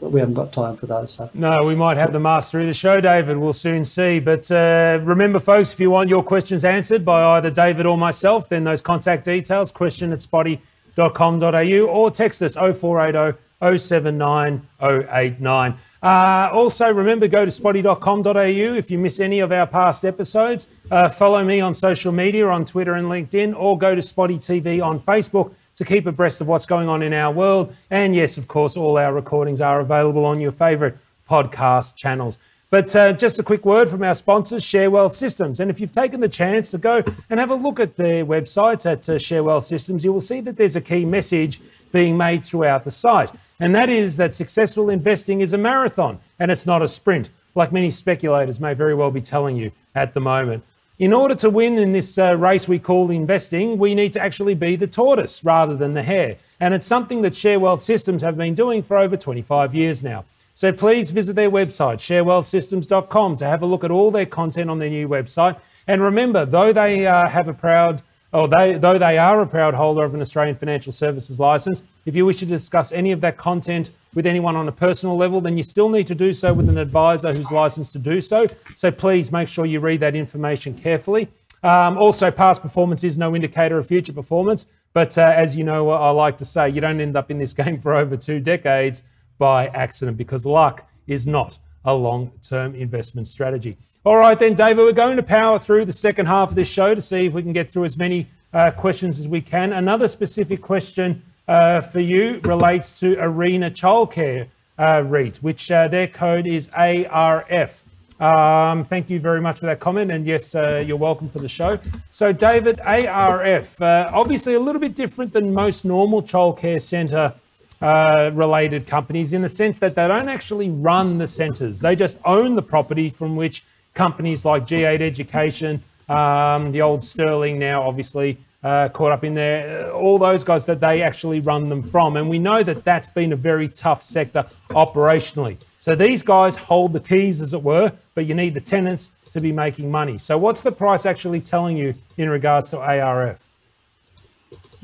we 0.00 0.20
haven't 0.20 0.34
got 0.34 0.52
time 0.52 0.76
for 0.76 0.86
those. 0.86 1.12
So. 1.12 1.28
No, 1.34 1.56
we 1.64 1.74
might 1.74 1.96
have 1.96 2.12
the 2.12 2.20
master 2.20 2.60
of 2.60 2.66
the 2.66 2.72
show, 2.72 3.00
David. 3.00 3.36
We'll 3.36 3.52
soon 3.52 3.84
see. 3.84 4.20
But 4.20 4.48
uh, 4.50 5.00
remember, 5.02 5.40
folks, 5.40 5.72
if 5.72 5.80
you 5.80 5.90
want 5.90 6.08
your 6.08 6.22
questions 6.22 6.64
answered 6.64 7.04
by 7.04 7.36
either 7.36 7.50
David 7.50 7.84
or 7.84 7.98
myself, 7.98 8.48
then 8.48 8.62
those 8.62 8.80
contact 8.80 9.24
details, 9.24 9.72
question 9.72 10.12
at 10.12 10.20
spotee.com.au 10.20 11.86
or 11.86 12.10
text 12.12 12.42
us 12.42 12.54
0480 12.54 13.36
079089. 13.60 15.74
Uh, 16.02 16.48
also, 16.52 16.90
remember, 16.90 17.28
go 17.28 17.44
to 17.44 17.50
spotee.com.au 17.50 18.74
if 18.74 18.90
you 18.90 18.98
miss 18.98 19.20
any 19.20 19.40
of 19.40 19.52
our 19.52 19.66
past 19.66 20.02
episodes. 20.04 20.68
Uh, 20.90 21.10
follow 21.10 21.44
me 21.44 21.60
on 21.60 21.74
social 21.74 22.10
media 22.10 22.48
on 22.48 22.64
Twitter 22.64 22.94
and 22.94 23.08
LinkedIn, 23.08 23.54
or 23.54 23.76
go 23.76 23.94
to 23.94 24.00
Spotee 24.00 24.38
TV 24.38 24.82
on 24.82 24.98
Facebook 24.98 25.52
to 25.80 25.84
keep 25.86 26.04
abreast 26.06 26.42
of 26.42 26.46
what's 26.46 26.66
going 26.66 26.90
on 26.90 27.02
in 27.02 27.14
our 27.14 27.32
world. 27.32 27.74
And 27.88 28.14
yes, 28.14 28.36
of 28.36 28.46
course, 28.48 28.76
all 28.76 28.98
our 28.98 29.14
recordings 29.14 29.62
are 29.62 29.80
available 29.80 30.26
on 30.26 30.38
your 30.38 30.52
favorite 30.52 30.94
podcast 31.26 31.96
channels. 31.96 32.36
But 32.68 32.94
uh, 32.94 33.14
just 33.14 33.38
a 33.38 33.42
quick 33.42 33.64
word 33.64 33.88
from 33.88 34.02
our 34.02 34.14
sponsors, 34.14 34.62
Share 34.62 34.90
Wealth 34.90 35.14
Systems. 35.14 35.58
And 35.58 35.70
if 35.70 35.80
you've 35.80 35.90
taken 35.90 36.20
the 36.20 36.28
chance 36.28 36.70
to 36.72 36.78
go 36.78 37.02
and 37.30 37.40
have 37.40 37.48
a 37.48 37.54
look 37.54 37.80
at 37.80 37.96
their 37.96 38.26
websites 38.26 38.84
at 38.84 39.08
uh, 39.08 39.18
Share 39.18 39.42
Wealth 39.42 39.64
Systems, 39.64 40.04
you 40.04 40.12
will 40.12 40.20
see 40.20 40.42
that 40.42 40.58
there's 40.58 40.76
a 40.76 40.82
key 40.82 41.06
message 41.06 41.62
being 41.92 42.14
made 42.14 42.44
throughout 42.44 42.84
the 42.84 42.90
site. 42.90 43.30
And 43.58 43.74
that 43.74 43.88
is 43.88 44.18
that 44.18 44.34
successful 44.34 44.90
investing 44.90 45.40
is 45.40 45.54
a 45.54 45.58
marathon 45.58 46.18
and 46.38 46.50
it's 46.50 46.66
not 46.66 46.82
a 46.82 46.88
sprint, 46.88 47.30
like 47.54 47.72
many 47.72 47.88
speculators 47.88 48.60
may 48.60 48.74
very 48.74 48.94
well 48.94 49.10
be 49.10 49.22
telling 49.22 49.56
you 49.56 49.72
at 49.94 50.12
the 50.12 50.20
moment. 50.20 50.62
In 51.00 51.14
order 51.14 51.34
to 51.36 51.48
win 51.48 51.78
in 51.78 51.92
this 51.92 52.18
uh, 52.18 52.36
race 52.36 52.68
we 52.68 52.78
call 52.78 53.10
investing, 53.10 53.78
we 53.78 53.94
need 53.94 54.12
to 54.12 54.20
actually 54.20 54.54
be 54.54 54.76
the 54.76 54.86
tortoise 54.86 55.42
rather 55.42 55.74
than 55.74 55.94
the 55.94 56.02
hare. 56.02 56.36
And 56.60 56.74
it's 56.74 56.84
something 56.84 57.22
that 57.22 57.34
Share 57.34 57.58
Wealth 57.58 57.80
Systems 57.80 58.20
have 58.20 58.36
been 58.36 58.54
doing 58.54 58.82
for 58.82 58.98
over 58.98 59.16
25 59.16 59.74
years 59.74 60.02
now. 60.02 60.26
So 60.52 60.74
please 60.74 61.10
visit 61.10 61.36
their 61.36 61.50
website, 61.50 62.00
sharewealthsystems.com, 62.00 63.36
to 63.36 63.46
have 63.46 63.62
a 63.62 63.66
look 63.66 63.82
at 63.82 63.90
all 63.90 64.10
their 64.10 64.26
content 64.26 64.68
on 64.68 64.78
their 64.78 64.90
new 64.90 65.08
website. 65.08 65.58
And 65.86 66.02
remember, 66.02 66.44
though 66.44 66.70
they 66.70 67.06
uh, 67.06 67.26
have 67.28 67.48
a 67.48 67.54
proud 67.54 68.02
or 68.34 68.46
they, 68.46 68.74
though 68.74 68.98
they 68.98 69.16
are 69.16 69.40
a 69.40 69.46
proud 69.46 69.72
holder 69.72 70.04
of 70.04 70.14
an 70.14 70.20
Australian 70.20 70.54
financial 70.54 70.92
services 70.92 71.40
license, 71.40 71.82
if 72.04 72.14
you 72.14 72.26
wish 72.26 72.40
to 72.40 72.46
discuss 72.46 72.92
any 72.92 73.10
of 73.10 73.22
that 73.22 73.38
content 73.38 73.90
with 74.14 74.26
anyone 74.26 74.56
on 74.56 74.68
a 74.68 74.72
personal 74.72 75.16
level, 75.16 75.40
then 75.40 75.56
you 75.56 75.62
still 75.62 75.88
need 75.88 76.06
to 76.06 76.14
do 76.14 76.32
so 76.32 76.52
with 76.52 76.68
an 76.68 76.78
advisor 76.78 77.28
who's 77.28 77.50
licensed 77.50 77.92
to 77.92 77.98
do 77.98 78.20
so. 78.20 78.46
So 78.74 78.90
please 78.90 79.30
make 79.30 79.48
sure 79.48 79.66
you 79.66 79.80
read 79.80 80.00
that 80.00 80.16
information 80.16 80.74
carefully. 80.74 81.28
Um, 81.62 81.98
also, 81.98 82.30
past 82.30 82.62
performance 82.62 83.04
is 83.04 83.18
no 83.18 83.36
indicator 83.36 83.78
of 83.78 83.86
future 83.86 84.12
performance. 84.12 84.66
But 84.92 85.16
uh, 85.16 85.32
as 85.34 85.56
you 85.56 85.64
know, 85.64 85.90
I 85.90 86.10
like 86.10 86.36
to 86.38 86.44
say, 86.44 86.68
you 86.70 86.80
don't 86.80 87.00
end 87.00 87.16
up 87.16 87.30
in 87.30 87.38
this 87.38 87.52
game 87.60 87.78
for 87.78 87.94
over 87.94 88.16
two 88.16 88.40
decades 88.40 89.02
by 89.38 89.68
accident 89.68 90.16
because 90.16 90.44
luck 90.44 90.88
is 91.06 91.26
not 91.26 91.58
a 91.84 91.94
long 91.94 92.32
term 92.42 92.74
investment 92.74 93.26
strategy. 93.26 93.76
All 94.04 94.16
right, 94.16 94.38
then, 94.38 94.54
David, 94.54 94.82
we're 94.82 94.92
going 94.92 95.16
to 95.16 95.22
power 95.22 95.58
through 95.58 95.84
the 95.84 95.92
second 95.92 96.26
half 96.26 96.50
of 96.50 96.54
this 96.54 96.68
show 96.68 96.94
to 96.94 97.02
see 97.02 97.26
if 97.26 97.34
we 97.34 97.42
can 97.42 97.52
get 97.52 97.70
through 97.70 97.84
as 97.84 97.98
many 97.98 98.26
uh, 98.52 98.70
questions 98.70 99.18
as 99.18 99.28
we 99.28 99.42
can. 99.42 99.74
Another 99.74 100.08
specific 100.08 100.62
question 100.62 101.22
uh, 101.50 101.80
for 101.80 101.98
you 101.98 102.40
relates 102.44 102.92
to 103.00 103.16
Arena 103.18 103.68
Childcare 103.68 104.46
uh, 104.78 105.02
REIT, 105.04 105.38
which 105.38 105.68
uh, 105.70 105.88
their 105.88 106.06
code 106.06 106.46
is 106.46 106.70
ARF. 106.74 107.82
Um, 108.20 108.84
thank 108.84 109.10
you 109.10 109.18
very 109.18 109.40
much 109.40 109.58
for 109.58 109.66
that 109.66 109.80
comment, 109.80 110.12
and 110.12 110.24
yes, 110.24 110.54
uh, 110.54 110.84
you're 110.86 110.96
welcome 110.96 111.28
for 111.28 111.40
the 111.40 111.48
show. 111.48 111.80
So, 112.12 112.32
David, 112.32 112.78
ARF, 112.80 113.82
uh, 113.82 114.08
obviously 114.12 114.54
a 114.54 114.60
little 114.60 114.80
bit 114.80 114.94
different 114.94 115.32
than 115.32 115.52
most 115.52 115.84
normal 115.84 116.22
childcare 116.22 116.80
centre 116.80 117.34
uh, 117.82 118.30
related 118.32 118.86
companies 118.86 119.32
in 119.32 119.42
the 119.42 119.48
sense 119.48 119.80
that 119.80 119.96
they 119.96 120.06
don't 120.06 120.28
actually 120.28 120.70
run 120.70 121.18
the 121.18 121.26
centres; 121.26 121.80
they 121.80 121.96
just 121.96 122.16
own 122.24 122.54
the 122.54 122.62
property 122.62 123.08
from 123.08 123.34
which 123.34 123.64
companies 123.94 124.44
like 124.44 124.68
G8 124.68 125.00
Education, 125.00 125.82
um, 126.08 126.70
the 126.70 126.80
old 126.80 127.02
Sterling 127.02 127.58
now, 127.58 127.82
obviously 127.82 128.38
uh, 128.62 128.88
caught 128.90 129.12
up 129.12 129.24
in 129.24 129.34
there, 129.34 129.86
uh, 129.86 129.90
all 129.92 130.18
those 130.18 130.44
guys 130.44 130.66
that 130.66 130.80
they 130.80 131.02
actually 131.02 131.40
run 131.40 131.68
them 131.68 131.82
from. 131.82 132.16
And 132.16 132.28
we 132.28 132.38
know 132.38 132.62
that 132.62 132.84
that's 132.84 133.08
been 133.08 133.32
a 133.32 133.36
very 133.36 133.68
tough 133.68 134.02
sector 134.02 134.46
operationally. 134.70 135.62
So 135.78 135.94
these 135.94 136.22
guys 136.22 136.56
hold 136.56 136.92
the 136.92 137.00
keys, 137.00 137.40
as 137.40 137.54
it 137.54 137.62
were, 137.62 137.92
but 138.14 138.26
you 138.26 138.34
need 138.34 138.54
the 138.54 138.60
tenants 138.60 139.12
to 139.30 139.40
be 139.40 139.52
making 139.52 139.90
money. 139.90 140.18
So 140.18 140.36
what's 140.36 140.62
the 140.62 140.72
price 140.72 141.06
actually 141.06 141.40
telling 141.40 141.76
you 141.76 141.94
in 142.18 142.28
regards 142.28 142.70
to 142.70 142.78
ARF? 142.80 143.46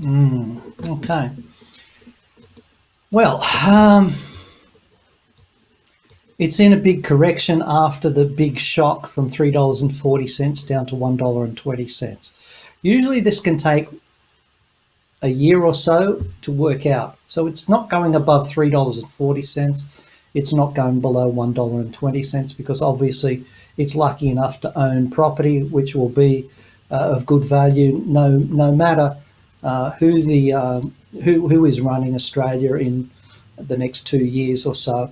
Mm, 0.01 0.61
okay. 0.99 1.31
Well, 3.11 3.43
um, 3.69 4.13
it's 6.39 6.61
in 6.61 6.73
a 6.73 6.77
big 6.77 7.05
correction 7.05 7.63
after 7.67 8.11
the 8.11 8.25
big 8.25 8.59
shock 8.59 9.07
from 9.07 9.31
$3.40 9.31 10.69
down 10.69 10.87
to 10.87 10.95
$1.20. 10.95 12.36
Usually, 12.83 13.21
this 13.21 13.41
can 13.41 13.57
take 13.57 13.89
a 15.23 15.29
year 15.29 15.63
or 15.63 15.75
so 15.75 16.23
to 16.43 16.53
work 16.53 16.87
out. 16.87 17.19
So, 17.27 17.47
it's 17.47 17.69
not 17.69 17.91
going 17.91 18.15
above 18.15 18.47
$3.40. 18.47 20.03
It's 20.35 20.53
not 20.53 20.75
going 20.75 21.01
below 21.01 21.33
$1.20 21.33 22.57
because 22.57 22.83
obviously 22.83 23.45
it's 23.79 23.97
lucky 23.97 24.29
enough 24.29 24.61
to 24.61 24.79
own 24.79 25.11
property 25.11 25.63
which 25.63 25.95
will 25.95 26.11
be 26.11 26.49
uh, 26.91 27.15
of 27.17 27.25
good 27.25 27.43
value 27.43 28.03
no, 28.05 28.37
no 28.37 28.71
matter 28.71 29.17
uh, 29.63 29.93
who, 29.93 30.23
the, 30.23 30.53
um, 30.53 30.95
who, 31.25 31.49
who 31.49 31.65
is 31.65 31.81
running 31.81 32.15
Australia 32.15 32.75
in 32.75 33.09
the 33.57 33.79
next 33.79 34.07
two 34.07 34.25
years 34.25 34.67
or 34.67 34.75
so. 34.75 35.11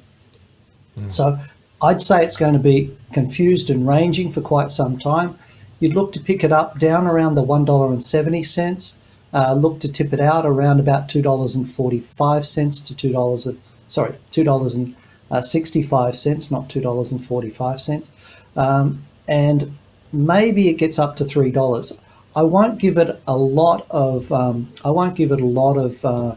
So 1.08 1.38
I'd 1.82 2.02
say 2.02 2.24
it's 2.24 2.36
going 2.36 2.52
to 2.52 2.58
be 2.58 2.94
confused 3.12 3.70
and 3.70 3.86
ranging 3.86 4.30
for 4.30 4.40
quite 4.40 4.70
some 4.70 4.98
time. 4.98 5.38
You'd 5.80 5.94
look 5.94 6.12
to 6.12 6.20
pick 6.20 6.44
it 6.44 6.52
up 6.52 6.78
down 6.78 7.06
around 7.06 7.34
the 7.34 7.44
$1.70. 7.44 8.98
Uh, 9.32 9.54
look 9.54 9.80
to 9.80 9.90
tip 9.90 10.12
it 10.12 10.20
out 10.20 10.44
around 10.46 10.78
about 10.80 11.08
$2.45 11.08 12.86
to 12.86 12.94
$2, 13.08 13.56
sorry, 13.88 14.12
$2.65, 14.30 16.52
not 16.52 16.68
$2.45. 16.68 18.10
Um, 18.56 19.00
and 19.26 19.74
maybe 20.12 20.68
it 20.68 20.74
gets 20.74 20.98
up 20.98 21.16
to 21.16 21.24
$3. 21.24 21.98
I 22.36 22.42
won't 22.42 22.78
give 22.78 22.98
it 22.98 23.20
a 23.26 23.36
lot 23.36 23.86
of, 23.90 24.30
um, 24.32 24.68
I 24.84 24.90
won't 24.90 25.16
give 25.16 25.32
it 25.32 25.40
a 25.40 25.46
lot 25.46 25.76
of 25.76 26.04
uh, 26.04 26.36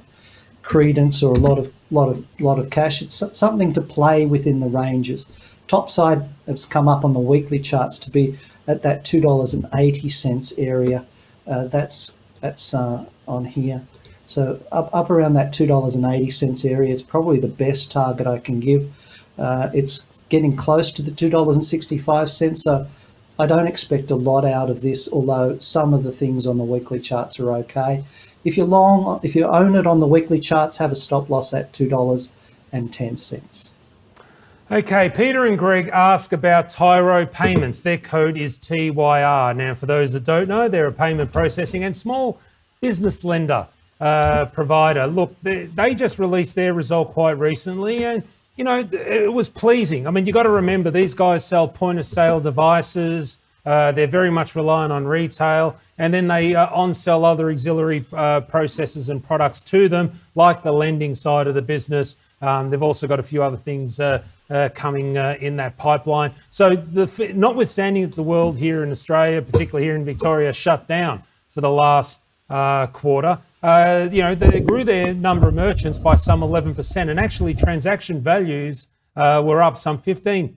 credence 0.67 1.23
or 1.23 1.33
a 1.33 1.39
lot 1.39 1.57
of 1.57 1.73
lot 1.89 2.09
of 2.09 2.41
lot 2.41 2.59
of 2.59 2.69
cash. 2.69 3.01
It's 3.01 3.23
something 3.37 3.71
to 3.73 3.81
play 3.81 4.25
within 4.25 4.59
the 4.59 4.67
ranges. 4.67 5.29
Topside 5.67 6.23
has 6.45 6.65
come 6.65 6.87
up 6.87 7.05
on 7.05 7.13
the 7.13 7.19
weekly 7.19 7.59
charts 7.59 7.97
to 7.99 8.11
be 8.11 8.37
at 8.67 8.83
that 8.83 9.03
$2.80 9.03 10.59
area. 10.59 11.05
Uh, 11.47 11.65
that's 11.65 12.17
that's 12.41 12.73
uh, 12.73 13.05
on 13.27 13.45
here. 13.45 13.81
So 14.27 14.59
up, 14.71 14.93
up 14.93 15.09
around 15.09 15.33
that 15.33 15.53
$2.80 15.53 16.69
area, 16.69 16.91
it's 16.91 17.01
probably 17.01 17.39
the 17.39 17.47
best 17.47 17.91
target 17.91 18.27
I 18.27 18.39
can 18.39 18.59
give. 18.59 18.93
Uh, 19.37 19.69
it's 19.73 20.07
getting 20.29 20.55
close 20.55 20.91
to 20.91 21.01
the 21.01 21.11
$2.65, 21.11 22.57
so 22.57 22.87
I 23.39 23.45
don't 23.45 23.67
expect 23.67 24.11
a 24.11 24.15
lot 24.15 24.43
out 24.43 24.69
of 24.69 24.81
this, 24.81 25.11
although 25.11 25.57
some 25.59 25.93
of 25.93 26.03
the 26.03 26.11
things 26.11 26.45
on 26.45 26.57
the 26.57 26.63
weekly 26.63 26.99
charts 26.99 27.39
are 27.39 27.51
okay. 27.51 28.03
If 28.43 28.57
you're 28.57 28.67
long, 28.67 29.19
if 29.23 29.35
you 29.35 29.45
own 29.45 29.75
it 29.75 29.87
on 29.87 29.99
the 29.99 30.07
weekly 30.07 30.39
charts, 30.39 30.77
have 30.77 30.91
a 30.91 30.95
stop 30.95 31.29
loss 31.29 31.53
at 31.53 31.71
$2.10. 31.71 33.71
Okay, 34.69 35.09
Peter 35.09 35.45
and 35.45 35.57
Greg 35.57 35.87
ask 35.93 36.33
about 36.33 36.67
Tyro 36.67 37.25
Payments. 37.25 37.81
Their 37.81 37.97
code 37.97 38.35
is 38.35 38.57
TYR. 38.57 39.53
Now, 39.55 39.73
for 39.73 39.85
those 39.85 40.11
that 40.11 40.25
don't 40.25 40.49
know, 40.49 40.67
they're 40.67 40.87
a 40.87 40.91
payment 40.91 41.31
processing 41.31 41.85
and 41.85 41.95
small 41.95 42.41
business 42.81 43.23
lender 43.23 43.65
uh, 44.01 44.43
provider. 44.51 45.07
Look, 45.07 45.33
they, 45.41 45.67
they 45.67 45.95
just 45.95 46.19
released 46.19 46.55
their 46.55 46.73
result 46.73 47.13
quite 47.13 47.39
recently, 47.39 48.03
and 48.03 48.23
you 48.57 48.65
know 48.65 48.79
it 48.91 49.31
was 49.31 49.47
pleasing. 49.47 50.05
I 50.05 50.11
mean, 50.11 50.25
you 50.25 50.33
got 50.33 50.43
to 50.43 50.49
remember 50.49 50.91
these 50.91 51.13
guys 51.13 51.45
sell 51.45 51.69
point 51.69 51.97
of 51.97 52.05
sale 52.05 52.41
devices. 52.41 53.37
Uh, 53.65 53.93
they're 53.93 54.05
very 54.05 54.31
much 54.31 54.53
reliant 54.53 54.91
on 54.91 55.05
retail 55.05 55.77
and 55.97 56.13
then 56.13 56.27
they 56.27 56.55
uh, 56.55 56.69
on-sell 56.71 57.25
other 57.25 57.49
auxiliary 57.49 58.05
uh, 58.13 58.41
processes 58.41 59.09
and 59.09 59.23
products 59.23 59.61
to 59.61 59.89
them, 59.89 60.11
like 60.35 60.63
the 60.63 60.71
lending 60.71 61.15
side 61.15 61.47
of 61.47 61.55
the 61.55 61.61
business. 61.61 62.17
Um, 62.41 62.69
they've 62.69 62.83
also 62.83 63.07
got 63.07 63.19
a 63.19 63.23
few 63.23 63.41
other 63.41 63.57
things 63.57 63.99
uh, 63.99 64.23
uh 64.49 64.69
coming 64.73 65.17
uh, 65.17 65.37
in 65.39 65.57
that 65.57 65.77
pipeline. 65.77 66.31
So, 66.49 66.75
the, 66.75 67.33
notwithstanding 67.35 68.09
the 68.09 68.23
world 68.23 68.57
here 68.57 68.83
in 68.83 68.91
Australia, 68.91 69.41
particularly 69.41 69.85
here 69.85 69.95
in 69.95 70.05
Victoria, 70.05 70.53
shut 70.53 70.87
down 70.87 71.21
for 71.49 71.61
the 71.61 71.71
last 71.71 72.21
uh, 72.49 72.87
quarter, 72.87 73.39
you 73.63 74.21
know, 74.21 74.35
they 74.35 74.59
grew 74.59 74.83
their 74.83 75.13
number 75.13 75.47
of 75.47 75.53
merchants 75.53 75.97
by 75.97 76.15
some 76.15 76.41
11%, 76.41 77.09
and 77.09 77.19
actually 77.19 77.53
transaction 77.53 78.21
values 78.21 78.87
were 79.15 79.61
up 79.61 79.77
some 79.77 79.97
15%. 79.97 80.53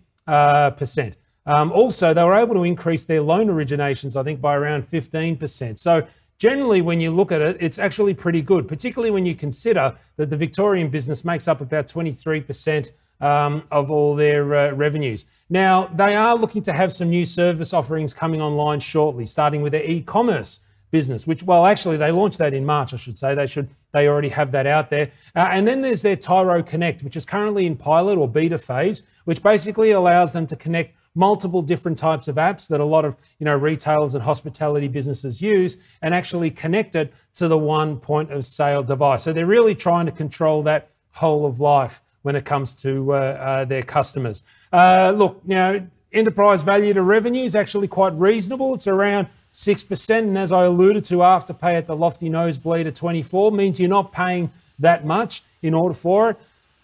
Um, 1.46 1.72
also, 1.72 2.12
they 2.14 2.22
were 2.22 2.34
able 2.34 2.54
to 2.54 2.64
increase 2.64 3.04
their 3.04 3.22
loan 3.22 3.48
originations, 3.48 4.14
I 4.14 4.22
think, 4.22 4.40
by 4.40 4.54
around 4.54 4.88
15%. 4.88 5.78
So, 5.78 6.06
generally, 6.38 6.80
when 6.82 7.00
you 7.00 7.10
look 7.10 7.32
at 7.32 7.40
it, 7.40 7.56
it's 7.60 7.78
actually 7.78 8.14
pretty 8.14 8.42
good, 8.42 8.68
particularly 8.68 9.10
when 9.10 9.26
you 9.26 9.34
consider 9.34 9.96
that 10.16 10.30
the 10.30 10.36
Victorian 10.36 10.90
business 10.90 11.24
makes 11.24 11.48
up 11.48 11.60
about 11.60 11.86
23% 11.86 12.90
um, 13.20 13.62
of 13.70 13.90
all 13.90 14.14
their 14.14 14.54
uh, 14.54 14.70
revenues. 14.72 15.26
Now, 15.48 15.86
they 15.86 16.14
are 16.14 16.36
looking 16.36 16.62
to 16.62 16.72
have 16.72 16.92
some 16.92 17.10
new 17.10 17.24
service 17.24 17.74
offerings 17.74 18.14
coming 18.14 18.40
online 18.40 18.80
shortly, 18.80 19.26
starting 19.26 19.62
with 19.62 19.72
their 19.72 19.84
e 19.84 20.00
commerce 20.00 20.60
business, 20.90 21.26
which, 21.26 21.42
well, 21.42 21.66
actually, 21.66 21.96
they 21.96 22.12
launched 22.12 22.38
that 22.38 22.54
in 22.54 22.64
March, 22.64 22.94
I 22.94 22.96
should 22.96 23.18
say. 23.18 23.34
They 23.34 23.46
should, 23.46 23.68
they 23.92 24.08
already 24.08 24.28
have 24.28 24.52
that 24.52 24.66
out 24.66 24.90
there. 24.90 25.10
Uh, 25.34 25.48
and 25.50 25.66
then 25.66 25.82
there's 25.82 26.02
their 26.02 26.16
Tyro 26.16 26.62
Connect, 26.62 27.02
which 27.02 27.16
is 27.16 27.24
currently 27.24 27.66
in 27.66 27.76
pilot 27.76 28.18
or 28.18 28.28
beta 28.28 28.58
phase, 28.58 29.02
which 29.24 29.42
basically 29.42 29.92
allows 29.92 30.32
them 30.32 30.46
to 30.46 30.56
connect 30.56 30.94
multiple 31.14 31.62
different 31.62 31.98
types 31.98 32.28
of 32.28 32.36
apps 32.36 32.68
that 32.68 32.80
a 32.80 32.84
lot 32.84 33.04
of 33.04 33.16
you 33.40 33.44
know 33.44 33.56
retailers 33.56 34.14
and 34.14 34.22
hospitality 34.22 34.86
businesses 34.86 35.42
use 35.42 35.76
and 36.02 36.14
actually 36.14 36.50
connect 36.50 36.94
it 36.94 37.12
to 37.32 37.48
the 37.48 37.58
one 37.58 37.96
point 37.96 38.30
of 38.30 38.46
sale 38.46 38.82
device 38.82 39.24
so 39.24 39.32
they're 39.32 39.44
really 39.46 39.74
trying 39.74 40.06
to 40.06 40.12
control 40.12 40.62
that 40.62 40.88
whole 41.10 41.46
of 41.46 41.58
life 41.58 42.00
when 42.22 42.36
it 42.36 42.44
comes 42.44 42.74
to 42.74 43.12
uh, 43.12 43.16
uh, 43.16 43.64
their 43.64 43.82
customers 43.82 44.44
uh, 44.72 45.12
look 45.16 45.40
now 45.46 45.80
enterprise 46.12 46.62
value 46.62 46.92
to 46.92 47.02
revenue 47.02 47.44
is 47.44 47.54
actually 47.54 47.88
quite 47.88 48.12
reasonable 48.14 48.74
it's 48.74 48.86
around 48.86 49.26
6% 49.52 50.18
and 50.18 50.38
as 50.38 50.52
i 50.52 50.64
alluded 50.64 51.04
to 51.04 51.16
afterpay 51.16 51.74
at 51.74 51.86
the 51.86 51.96
lofty 51.96 52.28
nosebleed 52.28 52.86
of 52.86 52.94
24 52.94 53.52
means 53.52 53.80
you're 53.80 53.88
not 53.88 54.12
paying 54.12 54.50
that 54.78 55.04
much 55.04 55.42
in 55.62 55.74
order 55.74 55.94
for 55.94 56.30
it 56.30 56.36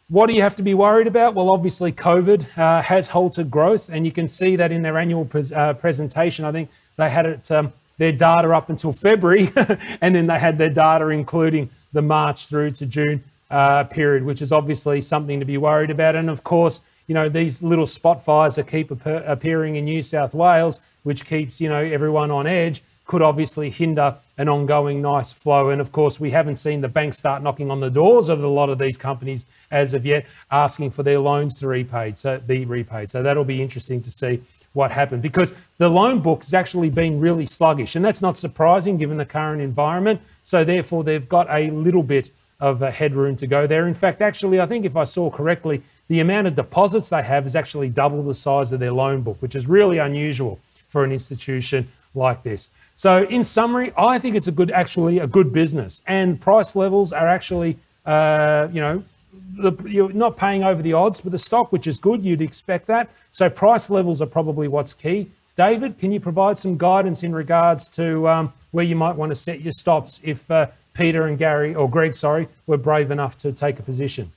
what 0.09 0.29
do 0.29 0.35
you 0.35 0.43
have 0.43 0.55
to 0.57 0.63
be 0.63 0.73
worried 0.73 1.09
about? 1.09 1.35
Well, 1.35 1.51
obviously, 1.51 1.91
COVID 1.91 2.57
uh, 2.57 2.81
has 2.83 3.09
halted 3.09 3.51
growth, 3.51 3.89
and 3.89 4.07
you 4.07 4.13
can 4.13 4.29
see 4.29 4.55
that 4.55 4.71
in 4.71 4.83
their 4.83 4.99
annual 4.99 5.25
pre- 5.25 5.53
uh, 5.53 5.75
presentation. 5.75 6.45
I 6.45 6.53
think 6.53 6.71
they 6.97 7.11
had 7.11 7.27
it, 7.27 7.51
um, 7.51 7.73
their 7.99 8.13
data 8.13 8.53
up 8.55 8.71
until 8.71 8.93
February, 8.93 9.51
and 10.01 10.15
then 10.15 10.29
they 10.29 10.39
had 10.39 10.59
their 10.59 10.71
data 10.71 11.09
including 11.09 11.71
the 11.93 12.03
March 12.03 12.47
through 12.47 12.71
to 12.73 12.87
June 12.87 13.25
uh, 13.51 13.85
period, 13.85 14.25
which 14.25 14.43
is 14.43 14.53
obviously 14.53 15.01
something 15.01 15.41
to 15.41 15.47
be 15.47 15.59
worried 15.59 15.91
about. 15.91 16.17
And 16.17 16.29
of 16.31 16.45
course, 16.45 16.81
you 17.07 17.15
know, 17.15 17.29
these 17.29 17.63
little 17.63 17.87
spot 17.87 18.25
fires 18.25 18.57
that 18.57 18.67
keep 18.67 18.91
ap- 18.91 19.25
appearing 19.27 19.77
in 19.77 19.85
New 19.85 20.03
South 20.03 20.35
Wales, 20.35 20.81
which 21.05 21.25
keeps, 21.25 21.61
you 21.61 21.69
know, 21.69 21.77
everyone 21.77 22.31
on 22.31 22.47
edge, 22.47 22.83
could 23.07 23.23
obviously 23.23 23.71
hinder 23.71 24.17
an 24.39 24.49
ongoing 24.49 25.01
nice 25.01 25.31
flow. 25.31 25.71
And 25.71 25.81
of 25.81 25.93
course, 25.93 26.19
we 26.19 26.31
haven't 26.31 26.57
seen 26.57 26.81
the 26.81 26.89
banks 26.89 27.19
start 27.19 27.43
knocking 27.43 27.71
on 27.71 27.79
the 27.79 27.91
doors 27.91 28.29
of 28.29 28.43
a 28.43 28.49
lot 28.49 28.69
of 28.69 28.79
these 28.79 28.97
companies 28.97 29.47
as 29.71 29.95
of 29.95 30.05
yet, 30.05 30.27
asking 30.51 30.91
for 30.91 31.05
their 31.05 31.21
loans 31.21 31.59
to 31.61 31.69
repaid, 31.69 32.19
so 32.19 32.39
be 32.41 32.65
repaid. 32.65 33.09
So 33.09 33.23
that'll 33.23 33.45
be 33.45 33.63
interesting 33.63 34.03
to 34.03 34.11
see 34.11 34.43
what 34.73 34.91
happened 34.91 35.23
because 35.23 35.55
the 35.79 35.89
loan 35.89 36.21
book 36.21 36.45
has 36.45 36.53
actually 36.53 36.91
been 36.91 37.19
really 37.19 37.47
sluggish, 37.47 37.97
and 37.97 38.05
that's 38.05 38.21
not 38.21 38.37
surprising 38.37 38.99
given 38.99 39.17
the 39.17 39.25
current 39.25 39.63
environment. 39.63 40.21
So 40.43 40.65
therefore, 40.65 41.05
they've 41.05 41.29
got 41.29 41.47
a 41.49 41.71
little 41.71 42.03
bit 42.03 42.31
of 42.61 42.83
a 42.83 42.91
headroom 42.91 43.37
to 43.37 43.47
go 43.47 43.67
there. 43.67 43.87
In 43.87 43.95
fact, 43.95 44.23
actually, 44.23 44.61
I 44.61 44.67
think 44.67 44.85
if 44.85 44.97
I 44.97 45.05
saw 45.05 45.31
correctly, 45.31 45.83
the 46.09 46.21
amount 46.21 46.47
of 46.47 46.55
deposits 46.55 47.09
they 47.11 47.23
have 47.23 47.47
is 47.47 47.57
actually 47.57 47.89
double 47.89 48.23
the 48.23 48.35
size 48.35 48.73
of 48.73 48.81
their 48.81 48.93
loan 48.93 49.23
book, 49.23 49.37
which 49.41 49.55
is 49.55 49.67
really 49.67 49.99
unusual 49.99 50.59
for 50.89 51.05
an 51.05 51.13
institution 51.13 51.89
like 52.15 52.43
this. 52.43 52.71
So, 52.95 53.25
in 53.25 53.45
summary, 53.45 53.93
I 53.97 54.19
think 54.19 54.37
it's 54.37 54.49
a 54.49 54.53
good, 54.53 54.71
actually, 54.71 55.19
a 55.19 55.27
good 55.27 55.53
business, 55.53 56.03
and 56.07 56.41
price 56.41 56.75
levels 56.75 57.13
are 57.13 57.27
actually, 57.27 57.77
uh, 58.07 58.69
you 58.73 58.81
know, 58.81 59.05
the, 59.59 59.73
you're 59.85 60.13
not 60.13 60.39
paying 60.39 60.65
over 60.65 60.81
the 60.81 60.95
odds 60.95 61.23
with 61.23 61.33
the 61.33 61.39
stock, 61.39 61.73
which 61.73 61.87
is 61.87 61.99
good. 61.99 62.25
You'd 62.25 62.41
expect 62.41 62.87
that. 62.87 63.11
So, 63.33 63.51
price 63.51 63.91
levels 63.91 64.23
are 64.23 64.27
probably 64.27 64.67
what's 64.69 64.95
key. 64.95 65.29
David, 65.57 65.99
can 65.99 66.13
you 66.13 66.21
provide 66.21 66.59
some 66.59 66.79
guidance 66.79 67.23
in 67.23 67.35
regards 67.35 67.89
to 67.91 68.29
um, 68.29 68.53
where 68.73 68.85
you 68.85 68.97
might 68.97 69.17
want 69.17 69.31
to 69.31 69.35
set 69.35 69.61
your 69.61 69.73
stops 69.73 70.21
if 70.23 70.51
uh, 70.51 70.67
Peter 70.97 71.27
and 71.27 71.39
Gary, 71.39 71.75
or 71.75 71.89
Greg, 71.89 72.15
sorry, 72.15 72.49
were 72.67 72.77
brave 72.77 73.11
enough 73.11 73.37
to 73.39 73.53
take 73.53 73.79
a 73.79 73.83
position? 73.83 74.33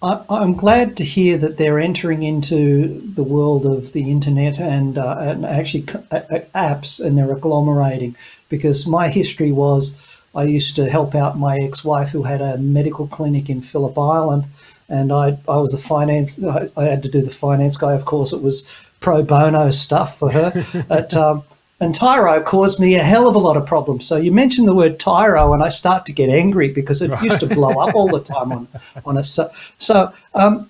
I, 0.00 0.22
am 0.30 0.54
glad 0.54 0.96
to 0.98 1.04
hear 1.04 1.38
that 1.38 1.56
they're 1.56 1.80
entering 1.80 2.22
into 2.22 3.00
the 3.00 3.24
world 3.24 3.66
of 3.66 3.92
the 3.92 4.10
internet 4.10 4.60
and, 4.60 4.96
uh, 4.96 5.16
and 5.18 5.44
actually 5.44 5.82
apps 5.82 7.04
and 7.04 7.18
they're 7.18 7.34
agglomerating 7.34 8.14
because 8.48 8.86
my 8.86 9.08
history 9.08 9.50
was 9.50 9.98
I 10.36 10.44
used 10.44 10.76
to 10.76 10.88
help 10.88 11.16
out 11.16 11.36
my 11.36 11.56
ex 11.56 11.84
wife 11.84 12.10
who 12.10 12.22
had 12.22 12.40
a 12.40 12.58
medical 12.58 13.08
clinic 13.08 13.50
in 13.50 13.60
Phillip 13.60 13.98
Island 13.98 14.44
and 14.88 15.12
I, 15.12 15.36
I 15.48 15.56
was 15.56 15.74
a 15.74 15.78
finance, 15.78 16.42
I, 16.44 16.70
I 16.76 16.84
had 16.84 17.02
to 17.02 17.08
do 17.08 17.20
the 17.20 17.30
finance 17.30 17.76
guy. 17.76 17.94
Of 17.94 18.04
course, 18.04 18.32
it 18.32 18.40
was 18.40 18.62
pro 19.00 19.22
bono 19.22 19.70
stuff 19.70 20.16
for 20.16 20.30
her. 20.30 20.64
but, 20.88 21.14
um, 21.16 21.42
and 21.80 21.94
Tyro 21.94 22.42
caused 22.42 22.80
me 22.80 22.96
a 22.96 23.02
hell 23.02 23.28
of 23.28 23.36
a 23.36 23.38
lot 23.38 23.56
of 23.56 23.66
problems. 23.66 24.06
So 24.06 24.16
you 24.16 24.32
mentioned 24.32 24.66
the 24.66 24.74
word 24.74 24.98
Tyro, 24.98 25.52
and 25.52 25.62
I 25.62 25.68
start 25.68 26.06
to 26.06 26.12
get 26.12 26.28
angry 26.28 26.68
because 26.68 27.00
it 27.02 27.10
right. 27.10 27.22
used 27.22 27.40
to 27.40 27.46
blow 27.46 27.78
up 27.80 27.94
all 27.94 28.08
the 28.08 28.20
time 28.34 28.52
on 28.52 28.68
on 29.04 29.18
us. 29.18 29.30
So, 29.30 29.50
so 29.76 30.12
um, 30.34 30.68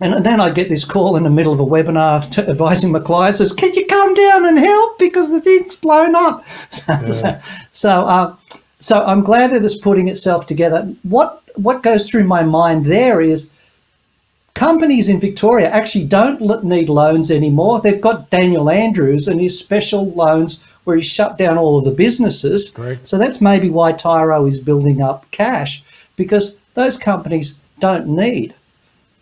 and 0.00 0.24
then 0.24 0.40
I'd 0.40 0.54
get 0.54 0.68
this 0.68 0.84
call 0.84 1.16
in 1.16 1.22
the 1.22 1.30
middle 1.30 1.52
of 1.52 1.60
a 1.60 1.64
webinar 1.64 2.28
to 2.32 2.48
advising 2.48 2.92
my 2.92 2.98
clients 2.98 3.38
says, 3.38 3.52
"Can 3.52 3.72
you 3.74 3.86
come 3.86 4.14
down 4.14 4.46
and 4.46 4.58
help 4.58 4.98
because 4.98 5.30
the 5.30 5.40
thing's 5.40 5.76
blown 5.76 6.14
up?" 6.14 6.44
So, 6.70 6.92
yeah. 6.92 7.04
so, 7.04 7.40
so, 7.72 8.06
uh, 8.06 8.36
so 8.80 9.04
I'm 9.04 9.22
glad 9.22 9.52
it 9.52 9.64
is 9.64 9.78
putting 9.78 10.08
itself 10.08 10.46
together. 10.46 10.94
What 11.02 11.42
what 11.56 11.82
goes 11.82 12.10
through 12.10 12.24
my 12.24 12.42
mind 12.42 12.86
there 12.86 13.20
is 13.20 13.52
companies 14.54 15.08
in 15.08 15.20
Victoria 15.20 15.68
actually 15.70 16.04
don't 16.04 16.64
need 16.64 16.88
loans 16.88 17.30
anymore. 17.30 17.80
They've 17.80 18.00
got 18.00 18.30
Daniel 18.30 18.70
Andrews 18.70 19.28
and 19.28 19.40
his 19.40 19.58
special 19.58 20.10
loans 20.10 20.62
where 20.84 20.96
he 20.96 21.02
shut 21.02 21.36
down 21.38 21.58
all 21.58 21.78
of 21.78 21.84
the 21.84 21.90
businesses. 21.90 22.76
So 23.02 23.18
that's 23.18 23.40
maybe 23.40 23.70
why 23.70 23.92
Tyro 23.92 24.46
is 24.46 24.58
building 24.58 25.02
up 25.02 25.30
cash 25.30 25.82
because 26.16 26.56
those 26.74 26.96
companies 26.96 27.56
don't 27.80 28.06
need 28.06 28.54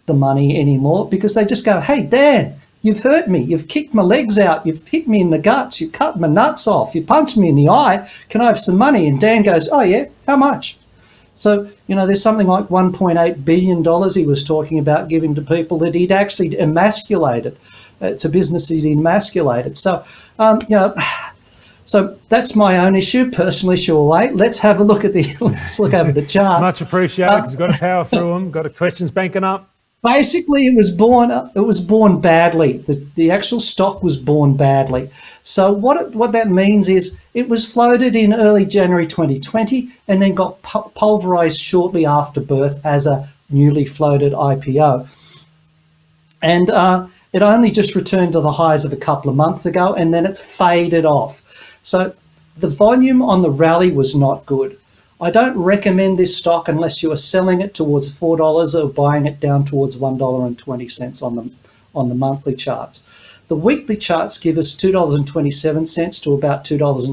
the 0.06 0.14
money 0.14 0.60
anymore 0.60 1.08
because 1.08 1.34
they 1.34 1.44
just 1.44 1.64
go, 1.64 1.80
hey, 1.80 2.02
Dan, 2.02 2.56
you've 2.82 3.00
hurt 3.00 3.28
me. 3.28 3.40
You've 3.40 3.68
kicked 3.68 3.94
my 3.94 4.02
legs 4.02 4.38
out. 4.38 4.66
You've 4.66 4.86
hit 4.86 5.06
me 5.06 5.20
in 5.20 5.30
the 5.30 5.38
guts. 5.38 5.80
You've 5.80 5.92
cut 5.92 6.18
my 6.18 6.28
nuts 6.28 6.66
off. 6.66 6.94
You 6.94 7.02
punched 7.02 7.38
me 7.38 7.48
in 7.48 7.56
the 7.56 7.68
eye. 7.68 8.08
Can 8.28 8.40
I 8.40 8.46
have 8.46 8.58
some 8.58 8.76
money? 8.76 9.06
And 9.06 9.20
Dan 9.20 9.42
goes, 9.42 9.68
oh, 9.70 9.82
yeah, 9.82 10.06
how 10.26 10.36
much? 10.36 10.76
So, 11.34 11.70
you 11.86 11.94
know, 11.94 12.06
there's 12.06 12.22
something 12.22 12.46
like 12.46 12.66
$1.8 12.66 13.44
billion 13.44 13.82
he 14.10 14.26
was 14.26 14.44
talking 14.44 14.78
about 14.78 15.08
giving 15.08 15.34
to 15.34 15.42
people 15.42 15.78
that 15.78 15.94
he'd 15.94 16.12
actually 16.12 16.58
emasculated. 16.58 17.56
It's 18.00 18.24
a 18.24 18.28
business 18.28 18.68
he'd 18.68 18.84
emasculated. 18.84 19.76
So, 19.78 20.04
um, 20.38 20.60
you 20.68 20.76
know, 20.76 20.94
so 21.84 22.18
that's 22.28 22.54
my 22.54 22.78
own 22.78 22.94
issue, 22.94 23.30
personal 23.30 23.72
issue 23.72 23.96
away. 23.96 24.30
Let's 24.30 24.58
have 24.58 24.80
a 24.80 24.84
look 24.84 25.04
at 25.04 25.14
the, 25.14 25.24
let's 25.40 25.80
look 25.80 25.94
over 25.94 26.12
the 26.12 26.22
charts. 26.26 26.60
Much 26.60 26.80
appreciated 26.80 27.36
because 27.36 27.48
uh, 27.48 27.58
you've 27.58 27.70
got 27.70 27.76
a 27.76 27.78
power 27.78 28.04
through 28.04 28.34
them, 28.34 28.50
got 28.50 28.66
a 28.66 28.70
questions 28.70 29.10
banking 29.10 29.44
up 29.44 29.71
basically 30.02 30.66
it 30.66 30.74
was 30.74 30.90
born 30.90 31.30
it 31.54 31.60
was 31.60 31.80
born 31.80 32.20
badly. 32.20 32.78
The, 32.78 32.94
the 33.14 33.30
actual 33.30 33.60
stock 33.60 34.02
was 34.02 34.16
born 34.16 34.56
badly. 34.56 35.10
So 35.42 35.72
what 35.72 36.00
it, 36.00 36.14
what 36.14 36.32
that 36.32 36.48
means 36.48 36.88
is 36.88 37.18
it 37.34 37.48
was 37.48 37.70
floated 37.70 38.14
in 38.14 38.34
early 38.34 38.66
January 38.66 39.06
2020 39.06 39.90
and 40.08 40.20
then 40.20 40.34
got 40.34 40.62
pulverized 40.62 41.60
shortly 41.60 42.06
after 42.06 42.40
birth 42.40 42.84
as 42.84 43.06
a 43.06 43.28
newly 43.50 43.84
floated 43.84 44.32
IPO 44.32 45.08
and 46.42 46.70
uh, 46.70 47.06
it 47.32 47.42
only 47.42 47.70
just 47.70 47.94
returned 47.94 48.32
to 48.32 48.40
the 48.40 48.50
highs 48.50 48.84
of 48.84 48.92
a 48.92 48.96
couple 48.96 49.30
of 49.30 49.36
months 49.36 49.64
ago 49.64 49.94
and 49.94 50.12
then 50.12 50.26
it's 50.26 50.40
faded 50.58 51.04
off. 51.04 51.78
So 51.82 52.14
the 52.56 52.68
volume 52.68 53.22
on 53.22 53.42
the 53.42 53.50
rally 53.50 53.90
was 53.90 54.14
not 54.14 54.44
good 54.46 54.78
I 55.22 55.30
don't 55.30 55.56
recommend 55.56 56.18
this 56.18 56.36
stock 56.36 56.68
unless 56.68 57.00
you 57.00 57.12
are 57.12 57.16
selling 57.16 57.60
it 57.60 57.74
towards 57.74 58.12
four 58.12 58.36
dollars 58.36 58.74
or 58.74 58.88
buying 58.88 59.24
it 59.24 59.38
down 59.38 59.64
towards 59.64 59.96
one 59.96 60.18
dollar 60.18 60.44
and 60.44 60.58
twenty 60.58 60.88
cents 60.88 61.22
on 61.22 61.36
the 61.36 61.52
on 61.94 62.08
the 62.08 62.16
monthly 62.16 62.56
charts. 62.56 63.04
The 63.46 63.54
weekly 63.54 63.96
charts 63.96 64.36
give 64.36 64.58
us 64.58 64.74
two 64.74 64.90
dollars 64.90 65.14
and 65.14 65.24
twenty 65.24 65.52
seven 65.52 65.86
cents 65.86 66.18
to 66.22 66.34
about 66.34 66.64
two 66.64 66.76
dollars 66.76 67.08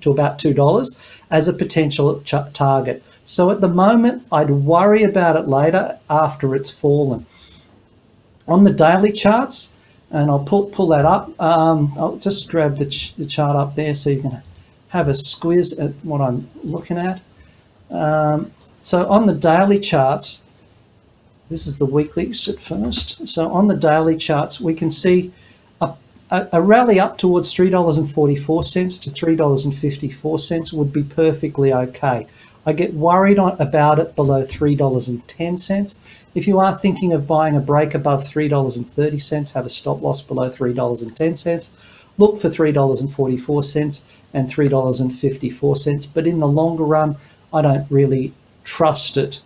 to 0.00 0.12
about 0.12 0.38
two 0.38 0.54
dollars 0.54 0.96
as 1.28 1.48
a 1.48 1.52
potential 1.52 2.20
ch- 2.20 2.52
target. 2.52 3.02
So 3.24 3.50
at 3.50 3.60
the 3.60 3.68
moment, 3.68 4.22
I'd 4.30 4.50
worry 4.50 5.02
about 5.02 5.34
it 5.34 5.48
later 5.48 5.98
after 6.08 6.54
it's 6.54 6.70
fallen. 6.70 7.26
On 8.46 8.62
the 8.62 8.72
daily 8.72 9.10
charts, 9.10 9.76
and 10.12 10.30
I'll 10.30 10.44
pull 10.44 10.66
pull 10.66 10.86
that 10.88 11.04
up. 11.04 11.28
Um, 11.40 11.94
I'll 11.98 12.16
just 12.16 12.48
grab 12.48 12.78
the, 12.78 12.86
ch- 12.86 13.16
the 13.16 13.26
chart 13.26 13.56
up 13.56 13.74
there 13.74 13.96
so 13.96 14.10
you 14.10 14.22
can 14.22 14.40
have 14.90 15.08
a 15.08 15.14
squeeze 15.14 15.76
at 15.80 15.90
what 16.04 16.20
I'm 16.20 16.48
looking 16.62 16.96
at. 16.96 17.20
Um, 17.90 18.52
so 18.80 19.06
on 19.08 19.26
the 19.26 19.34
daily 19.34 19.78
charts, 19.80 20.42
this 21.48 21.66
is 21.66 21.78
the 21.78 21.86
weeklies 21.86 22.48
at 22.48 22.60
first. 22.60 23.28
So 23.28 23.50
on 23.50 23.66
the 23.66 23.76
daily 23.76 24.16
charts, 24.16 24.60
we 24.60 24.74
can 24.74 24.90
see 24.90 25.32
a, 25.80 25.92
a, 26.30 26.48
a 26.52 26.62
rally 26.62 27.00
up 27.00 27.18
towards 27.18 27.54
$3.44 27.54 29.02
to 29.02 29.10
$3.54 29.10 30.72
would 30.72 30.92
be 30.92 31.02
perfectly 31.02 31.72
okay. 31.72 32.26
I 32.64 32.72
get 32.72 32.94
worried 32.94 33.38
on, 33.38 33.56
about 33.60 33.98
it 33.98 34.14
below 34.14 34.42
$3.10. 34.42 35.98
If 36.34 36.46
you 36.46 36.60
are 36.60 36.76
thinking 36.76 37.12
of 37.12 37.26
buying 37.26 37.56
a 37.56 37.60
break 37.60 37.94
above 37.94 38.22
$3.30, 38.22 39.54
have 39.54 39.66
a 39.66 39.68
stop 39.68 40.02
loss 40.02 40.22
below 40.22 40.48
$3.10. 40.48 41.72
Look 42.18 42.38
for 42.38 42.48
$3.44 42.48 44.04
and 44.32 44.48
$3.54. 44.48 46.14
But 46.14 46.26
in 46.26 46.38
the 46.38 46.46
longer 46.46 46.84
run, 46.84 47.16
I 47.52 47.62
don't 47.62 47.90
really 47.90 48.32
trust 48.64 49.16
it. 49.16 49.42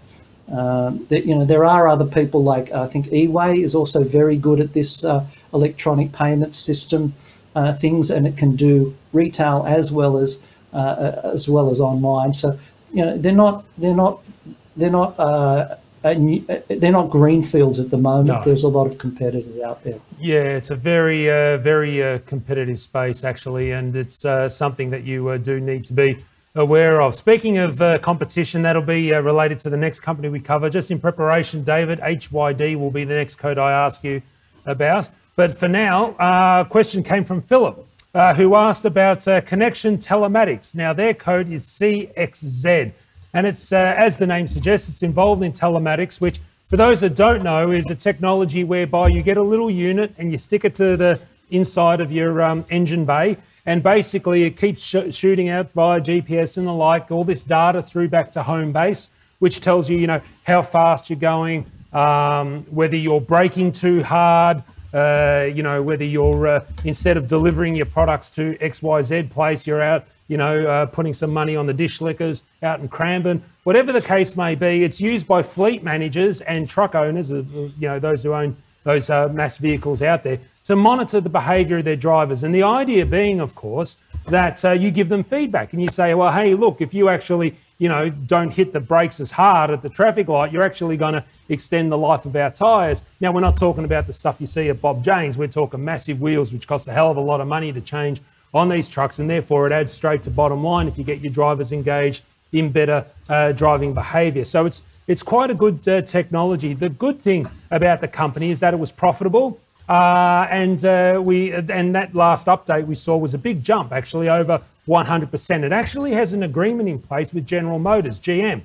Um, 0.47 1.07
that 1.09 1.25
you 1.25 1.35
know 1.35 1.47
there 1.47 1.65
are 1.65 1.89
other 1.89 2.05
people 2.05 2.45
like 2.45 2.71
I 2.71 2.87
think 2.87 3.07
eWay 3.07 3.63
is 3.63 3.75
also 3.75 4.05
very 4.05 4.37
good 4.37 4.61
at 4.61 4.75
this 4.75 5.03
uh, 5.03 5.25
electronic 5.55 6.13
payment 6.13 6.53
system 6.53 7.15
uh, 7.55 7.73
things, 7.73 8.11
and 8.11 8.27
it 8.27 8.37
can 8.37 8.55
do 8.55 8.95
retail 9.15 9.65
as 9.67 9.91
well 9.91 10.19
as 10.19 10.43
uh, 10.75 10.77
uh 10.77 11.31
as 11.33 11.49
well 11.49 11.71
as 11.71 11.81
online. 11.81 12.35
So 12.35 12.59
you 12.93 13.03
know 13.07 13.17
they're 13.17 13.33
not 13.33 13.65
they're 13.79 13.95
not 13.95 14.31
they're 14.77 14.91
not 14.91 15.19
uh, 15.19 15.77
new, 16.05 16.45
uh, 16.51 16.59
they're 16.69 16.93
not 16.93 17.09
greenfields 17.09 17.81
at 17.81 17.89
the 17.89 17.97
moment. 17.97 18.29
No. 18.29 18.43
There's 18.45 18.65
a 18.65 18.69
lot 18.69 18.87
of 18.87 18.99
competitors 18.99 19.59
out 19.61 19.83
there. 19.83 19.99
Yeah, 20.21 20.43
it's 20.43 20.71
a 20.71 20.77
very 20.77 21.25
very 21.57 22.21
competitive 22.27 22.79
space 22.79 23.25
actually, 23.25 23.71
and 23.73 23.97
it's 23.97 24.27
something 24.49 24.91
that 24.91 25.05
you 25.05 25.39
do 25.39 25.59
need 25.59 25.85
to 25.85 25.95
be 25.95 26.19
aware 26.57 27.03
of. 27.03 27.17
Speaking 27.17 27.59
of 27.59 27.81
uh, 27.81 27.99
competition, 27.99 28.63
that'll 28.63 28.81
be 28.81 29.13
uh, 29.13 29.21
related 29.21 29.59
to 29.61 29.71
the 29.71 29.77
next 29.77 30.01
company 30.01 30.29
we 30.29 30.39
cover. 30.39 30.71
Just 30.71 30.93
in 30.93 31.01
preparation, 31.01 31.65
David, 31.65 31.99
HYD 31.99 32.77
will 32.77 32.93
be 32.93 33.03
the 33.03 33.15
next 33.15 33.37
code 33.37 33.59
I 33.59 33.73
ask 33.73 34.05
you 34.05 34.23
about. 34.65 35.09
But 35.35 35.59
for 35.59 35.67
now, 35.67 36.15
a 36.21 36.23
uh, 36.23 36.65
question 36.65 37.03
came 37.03 37.25
from 37.25 37.41
Philip, 37.41 37.85
uh, 38.15 38.35
who 38.35 38.55
asked 38.55 38.85
about 38.85 39.27
uh, 39.27 39.41
Connexion 39.41 39.99
Telematics. 39.99 40.77
Now, 40.77 40.93
their 40.93 41.13
code 41.13 41.51
is 41.51 41.65
CXZ, 41.65 42.93
and 43.33 43.47
it's, 43.49 43.73
uh, 43.73 43.95
as 43.99 44.17
the 44.19 44.27
name 44.27 44.47
suggests, 44.47 44.89
it's 44.89 45.03
involved 45.03 45.43
in 45.43 45.51
telematics, 45.51 46.21
which, 46.21 46.39
for 46.69 46.77
those 46.77 47.01
that 47.01 47.17
don't 47.17 47.43
know, 47.43 47.73
is 47.73 47.91
a 47.91 47.97
technology 47.97 48.63
whereby 48.63 49.09
you 49.09 49.23
get 49.23 49.39
a 49.39 49.43
little 49.43 49.73
unit 49.73 50.15
and 50.19 50.31
you 50.31 50.39
stick 50.39 50.65
it 50.65 50.77
to 50.77 50.97
the 50.97 51.21
inside 51.51 52.01
of 52.01 52.13
your 52.13 52.43
um, 52.43 52.65
engine 52.71 53.05
bay 53.05 53.37
and 53.67 53.83
basically, 53.83 54.45
it 54.45 54.57
keeps 54.57 54.83
sh- 54.85 55.15
shooting 55.15 55.49
out 55.49 55.73
via 55.73 56.01
GPS 56.01 56.59
and 56.59 56.67
the 56.67 56.73
like, 56.73 57.11
all 57.11 57.25
this 57.25 57.43
data 57.43 57.83
through 57.83 58.09
back 58.09 58.33
to 58.33 58.43
home 58.43 58.73
base. 58.73 59.11
which 59.41 59.61
tells 59.61 59.91
you, 59.91 59.99
you 59.99 60.07
know, 60.07 60.21
how 60.45 60.63
fast 60.63 61.11
you're 61.11 61.19
going, 61.19 61.67
um, 61.93 62.63
whether 62.71 62.97
you're 62.97 63.21
braking 63.21 63.71
too 63.73 64.03
hard, 64.03 64.63
uh, 64.95 65.49
you 65.53 65.63
know, 65.63 65.83
whether 65.83 66.05
you're 66.05 66.47
uh, 66.47 66.65
instead 66.85 67.17
of 67.17 67.27
delivering 67.27 67.75
your 67.75 67.87
products 67.87 68.31
to 68.31 68.55
XYZ 68.59 69.29
place, 69.31 69.67
you're 69.67 69.83
out, 69.83 70.07
you 70.29 70.37
know, 70.37 70.67
uh, 70.67 70.87
putting 70.87 71.13
some 71.13 71.33
money 71.33 71.57
on 71.57 71.67
the 71.67 71.75
dish 71.75 72.01
lickers 72.01 72.45
out 72.63 72.81
in 72.81 72.89
Cranbourne. 72.89 73.43
Whatever 73.65 73.93
the 73.93 74.01
case 74.01 74.37
may 74.37 74.55
be, 74.55 74.85
it's 74.85 75.01
used 75.01 75.27
by 75.27 75.43
fleet 75.43 75.83
managers 75.83 76.41
and 76.43 76.69
truck 76.69 76.95
owners, 76.95 77.31
you 77.31 77.73
know, 77.81 77.99
those 77.99 78.23
who 78.23 78.33
own 78.33 78.57
those 78.85 79.11
uh, 79.11 79.29
mass 79.29 79.57
vehicles 79.57 80.01
out 80.01 80.23
there, 80.23 80.39
to 80.65 80.77
monitor 80.77 81.21
the 81.21 81.29
behaviour 81.29 81.79
of 81.79 81.85
their 81.85 81.97
drivers. 81.97 82.43
And 82.43 82.55
the 82.55 82.63
idea 82.63 83.07
being, 83.07 83.41
of 83.41 83.55
course, 83.55 83.97
that 84.27 84.65
uh, 84.65 84.71
you 84.71 84.91
give 84.91 85.09
them 85.09 85.23
feedback 85.23 85.73
and 85.73 85.83
you 85.83 85.89
say, 85.89 86.15
well, 86.15 86.33
hey, 86.33 86.55
look, 86.55 86.81
if 86.81 86.95
you 86.95 87.09
actually 87.09 87.55
you 87.79 87.89
know, 87.89 88.09
don't 88.09 88.51
hit 88.51 88.73
the 88.73 88.81
brakes 88.81 89.21
as 89.21 89.31
hard 89.31 89.71
at 89.71 89.83
the 89.83 89.89
traffic 89.89 90.29
light, 90.29 90.53
you're 90.53 90.63
actually 90.63 90.97
going 90.97 91.15
to 91.15 91.25
extend 91.49 91.91
the 91.91 91.99
life 91.99 92.25
of 92.25 92.37
our 92.37 92.51
tyres. 92.51 93.03
Now, 93.21 93.33
we're 93.33 93.41
not 93.41 93.57
talking 93.57 93.85
about 93.85 94.07
the 94.07 94.13
stuff 94.13 94.41
you 94.41 94.47
see 94.47 94.69
at 94.69 94.81
Bob 94.81 95.03
Jane's. 95.03 95.37
We're 95.37 95.49
talking 95.49 95.85
massive 95.85 96.21
wheels, 96.21 96.53
which 96.53 96.69
cost 96.69 96.89
a 96.89 96.93
hell 96.93 97.11
of 97.11 97.17
a 97.17 97.21
lot 97.21 97.41
of 97.41 97.49
money 97.49 97.73
to 97.73 97.81
change 97.81 98.21
on 98.53 98.69
these 98.69 98.89
trucks, 98.89 99.19
and 99.19 99.29
therefore 99.29 99.67
it 99.67 99.73
adds 99.73 99.93
straight 99.93 100.23
to 100.23 100.31
bottom 100.31 100.63
line 100.63 100.87
if 100.87 100.97
you 100.97 101.03
get 101.03 101.21
your 101.21 101.33
drivers 101.33 101.73
engaged 101.73 102.23
in 102.53 102.71
better 102.71 103.05
uh, 103.29 103.51
driving 103.51 103.93
behaviour. 103.93 104.45
So 104.45 104.65
it's 104.67 104.83
it's 105.07 105.23
quite 105.23 105.51
a 105.51 105.55
good 105.55 105.87
uh, 105.87 106.01
technology. 106.01 106.73
The 106.73 106.89
good 106.89 107.21
thing 107.21 107.45
about 107.71 108.01
the 108.01 108.09
company 108.09 108.51
is 108.51 108.61
that 108.61 108.73
it 108.73 108.79
was 108.79 108.91
profitable. 108.91 109.61
Uh, 109.89 110.47
and 110.51 110.85
uh, 110.85 111.21
we 111.23 111.53
and 111.53 111.95
that 111.95 112.15
last 112.15 112.47
update 112.47 112.87
we 112.87 112.95
saw 112.95 113.17
was 113.17 113.35
a 113.35 113.39
big 113.39 113.63
jump, 113.63 113.93
actually 113.93 114.29
over 114.29 114.61
100%. 114.89 115.63
It 115.63 115.73
actually 115.73 116.13
has 116.13 116.33
an 116.33 116.43
agreement 116.43 116.89
in 116.89 116.99
place 116.99 117.33
with 117.33 117.47
General 117.47 117.79
Motors, 117.79 118.21
GM, 118.21 118.63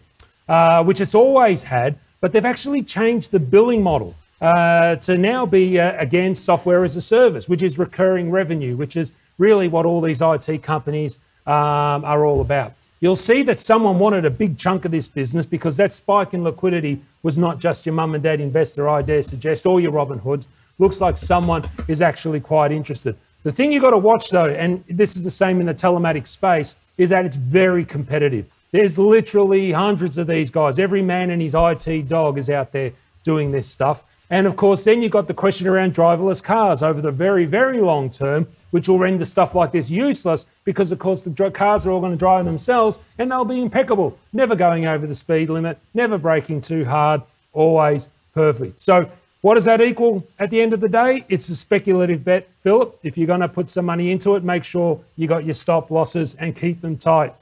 uh, 0.47 0.83
which 0.83 1.01
it's 1.01 1.15
always 1.15 1.63
had, 1.63 1.97
but 2.21 2.31
they've 2.31 2.45
actually 2.45 2.83
changed 2.83 3.31
the 3.31 3.39
billing 3.39 3.81
model 3.81 4.15
uh, 4.41 4.95
to 4.97 5.17
now 5.17 5.45
be, 5.45 5.79
uh, 5.79 5.99
again, 5.99 6.33
software 6.33 6.83
as 6.83 6.95
a 6.95 7.01
service, 7.01 7.49
which 7.49 7.63
is 7.63 7.77
recurring 7.77 8.31
revenue, 8.31 8.75
which 8.75 8.95
is 8.95 9.11
really 9.37 9.67
what 9.67 9.85
all 9.85 10.01
these 10.01 10.21
IT 10.21 10.61
companies 10.63 11.19
um, 11.47 12.05
are 12.05 12.25
all 12.25 12.41
about. 12.41 12.73
You'll 13.01 13.15
see 13.15 13.43
that 13.43 13.59
someone 13.59 13.97
wanted 13.97 14.25
a 14.25 14.29
big 14.29 14.57
chunk 14.57 14.83
of 14.83 14.91
this 14.91 15.07
business 15.07 15.45
because 15.45 15.77
that 15.77 15.93
spike 15.93 16.33
in 16.33 16.43
liquidity 16.43 17.01
was 17.23 17.37
not 17.37 17.57
just 17.59 17.85
your 17.85 17.95
mum 17.95 18.13
and 18.13 18.21
dad 18.21 18.41
investor, 18.41 18.89
I 18.89 19.01
dare 19.01 19.21
suggest, 19.21 19.65
or 19.65 19.79
your 19.79 19.91
Robin 19.91 20.19
Hoods. 20.19 20.49
Looks 20.79 21.01
like 21.01 21.17
someone 21.17 21.63
is 21.87 22.01
actually 22.01 22.39
quite 22.39 22.71
interested. 22.71 23.15
The 23.43 23.51
thing 23.51 23.71
you've 23.71 23.83
got 23.83 23.91
to 23.91 23.97
watch, 23.97 24.29
though, 24.29 24.47
and 24.47 24.83
this 24.87 25.15
is 25.15 25.23
the 25.23 25.31
same 25.31 25.59
in 25.59 25.65
the 25.65 25.73
telematics 25.73 26.27
space, 26.27 26.75
is 26.97 27.09
that 27.09 27.25
it's 27.25 27.35
very 27.35 27.85
competitive. 27.85 28.51
There's 28.71 28.97
literally 28.97 29.71
hundreds 29.71 30.17
of 30.17 30.27
these 30.27 30.49
guys. 30.49 30.79
Every 30.79 31.01
man 31.01 31.29
and 31.29 31.41
his 31.41 31.55
IT 31.55 32.07
dog 32.07 32.37
is 32.37 32.49
out 32.49 32.71
there 32.71 32.91
doing 33.23 33.51
this 33.51 33.67
stuff. 33.67 34.03
And 34.29 34.45
of 34.45 34.55
course, 34.55 34.83
then 34.83 35.01
you've 35.01 35.11
got 35.11 35.27
the 35.27 35.33
question 35.33 35.67
around 35.67 35.95
driverless 35.95 36.43
cars 36.43 36.83
over 36.83 37.01
the 37.01 37.11
very, 37.11 37.45
very 37.45 37.81
long 37.81 38.09
term, 38.09 38.47
which 38.71 38.87
will 38.87 38.99
render 38.99 39.25
stuff 39.25 39.55
like 39.55 39.71
this 39.71 39.89
useless 39.89 40.45
because, 40.65 40.91
of 40.91 40.99
course, 40.99 41.23
the 41.23 41.51
cars 41.51 41.85
are 41.85 41.91
all 41.91 41.99
going 41.99 42.11
to 42.11 42.17
drive 42.17 42.45
themselves 42.45 42.99
and 43.17 43.31
they'll 43.31 43.43
be 43.43 43.61
impeccable, 43.61 44.17
never 44.33 44.55
going 44.55 44.85
over 44.85 45.07
the 45.07 45.15
speed 45.15 45.49
limit, 45.49 45.79
never 45.95 46.17
braking 46.19 46.61
too 46.61 46.85
hard, 46.85 47.21
always 47.53 48.09
perfect. 48.35 48.79
So 48.79 49.09
what 49.41 49.55
does 49.55 49.65
that 49.65 49.81
equal 49.81 50.27
at 50.37 50.49
the 50.49 50.61
end 50.61 50.73
of 50.73 50.81
the 50.81 50.89
day? 50.89 51.23
It's 51.29 51.47
a 51.49 51.55
speculative 51.55 52.25
bet, 52.25 52.49
Philip. 52.61 52.99
If 53.03 53.17
you're 53.17 53.27
going 53.27 53.39
to 53.39 53.47
put 53.47 53.69
some 53.69 53.85
money 53.85 54.11
into 54.11 54.35
it, 54.35 54.43
make 54.43 54.65
sure 54.65 54.99
you 55.15 55.27
got 55.27 55.45
your 55.45 55.53
stop 55.53 55.91
losses 55.91 56.35
and 56.35 56.55
keep 56.55 56.81
them 56.81 56.97
tight. 56.97 57.33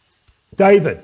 David, 0.54 1.02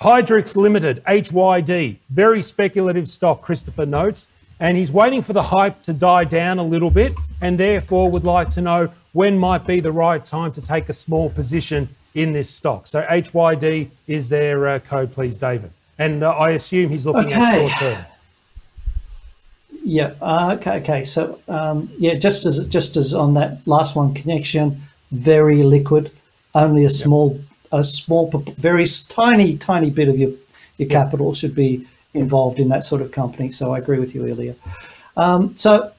Hydrix 0.00 0.56
Limited, 0.56 1.02
HYD, 1.04 1.96
very 2.10 2.42
speculative 2.42 3.08
stock, 3.08 3.40
Christopher 3.40 3.86
notes, 3.86 4.28
and 4.58 4.76
he's 4.76 4.92
waiting 4.92 5.22
for 5.22 5.32
the 5.32 5.42
hype 5.42 5.80
to 5.82 5.94
die 5.94 6.24
down 6.24 6.58
a 6.58 6.64
little 6.64 6.90
bit 6.90 7.12
and 7.40 7.58
therefore 7.58 8.10
would 8.10 8.24
like 8.24 8.50
to 8.50 8.60
know 8.60 8.92
when 9.12 9.38
might 9.38 9.66
be 9.66 9.80
the 9.80 9.90
right 9.90 10.24
time 10.24 10.52
to 10.52 10.60
take 10.60 10.90
a 10.90 10.92
small 10.92 11.30
position 11.30 11.88
in 12.14 12.32
this 12.32 12.50
stock. 12.50 12.86
So 12.86 13.02
HYD 13.02 13.88
is 14.06 14.28
their 14.28 14.68
uh, 14.68 14.78
code, 14.80 15.12
please, 15.12 15.38
David. 15.38 15.70
And 15.98 16.22
uh, 16.22 16.30
I 16.30 16.50
assume 16.50 16.90
he's 16.90 17.06
looking 17.06 17.24
okay. 17.24 17.34
at 17.34 17.58
short 17.58 17.72
term. 17.78 18.04
Yeah. 19.82 20.14
Uh, 20.20 20.56
okay. 20.58 20.78
Okay. 20.78 21.04
So 21.04 21.40
um, 21.48 21.90
yeah, 21.98 22.14
just 22.14 22.46
as 22.46 22.66
just 22.68 22.96
as 22.96 23.14
on 23.14 23.34
that 23.34 23.58
last 23.66 23.96
one, 23.96 24.14
connection, 24.14 24.82
very 25.10 25.62
liquid, 25.62 26.10
only 26.54 26.84
a 26.84 26.90
small, 26.90 27.34
yep. 27.34 27.44
a 27.72 27.84
small, 27.84 28.30
very 28.56 28.84
tiny, 29.08 29.56
tiny 29.56 29.90
bit 29.90 30.08
of 30.08 30.18
your 30.18 30.32
your 30.78 30.88
capital 30.88 31.34
should 31.34 31.54
be 31.54 31.86
involved 32.14 32.58
in 32.58 32.68
that 32.68 32.84
sort 32.84 33.02
of 33.02 33.12
company. 33.12 33.52
So 33.52 33.72
I 33.72 33.78
agree 33.78 33.98
with 33.98 34.14
you 34.14 34.26
earlier. 34.26 34.54
Um, 35.16 35.56
so 35.56 35.92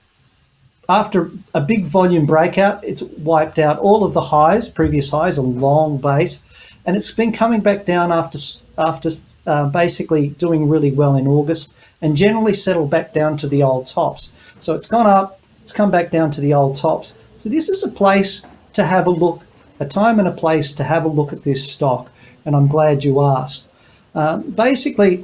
after 0.90 1.32
a 1.54 1.62
big 1.62 1.86
volume 1.86 2.26
breakout, 2.26 2.84
it's 2.84 3.02
wiped 3.02 3.60
out 3.60 3.80
all 3.80 4.04
of 4.04 4.14
the 4.14 4.22
highs, 4.22 4.70
previous 4.70 5.12
highs, 5.12 5.38
a 5.38 5.42
long 5.42 5.98
base, 5.98 6.44
and 6.86 6.96
it's 6.96 7.12
been 7.12 7.32
coming 7.32 7.62
back 7.62 7.86
down 7.86 8.12
after 8.12 8.40
after 8.78 9.10
uh, 9.46 9.70
basically 9.70 10.30
doing 10.30 10.68
really 10.68 10.92
well 10.92 11.16
in 11.16 11.28
August 11.28 11.76
and 12.02 12.16
generally 12.16 12.54
settled 12.54 12.90
back 12.90 13.14
down 13.14 13.38
to 13.38 13.48
the 13.48 13.62
old 13.62 13.86
tops. 13.86 14.34
So 14.60 14.76
it's 14.76 14.88
gone 14.88 15.06
up, 15.06 15.40
it's 15.62 15.72
come 15.72 15.92
back 15.92 16.10
down 16.12 16.32
to 16.32 16.42
the 16.42 16.54
old 16.54 16.76
tops. 16.76 17.18
So 17.36 17.50
this 17.50 17.70
is 17.70 17.84
a 17.84 17.92
place 17.92 18.46
to 18.74 18.86
have 18.86 19.08
a 19.08 19.12
look, 19.12 19.46
a 19.80 19.86
time 19.86 20.20
and 20.20 20.28
a 20.28 20.32
place 20.32 20.74
to 20.74 20.84
have 20.84 21.06
a 21.06 21.08
look 21.08 21.32
at 21.32 21.44
this 21.44 21.72
stock. 21.72 22.12
And 22.46 22.56
I'm 22.56 22.68
glad 22.68 23.04
you 23.04 23.22
asked. 23.22 23.72
Um, 24.16 24.50
basically, 24.52 25.24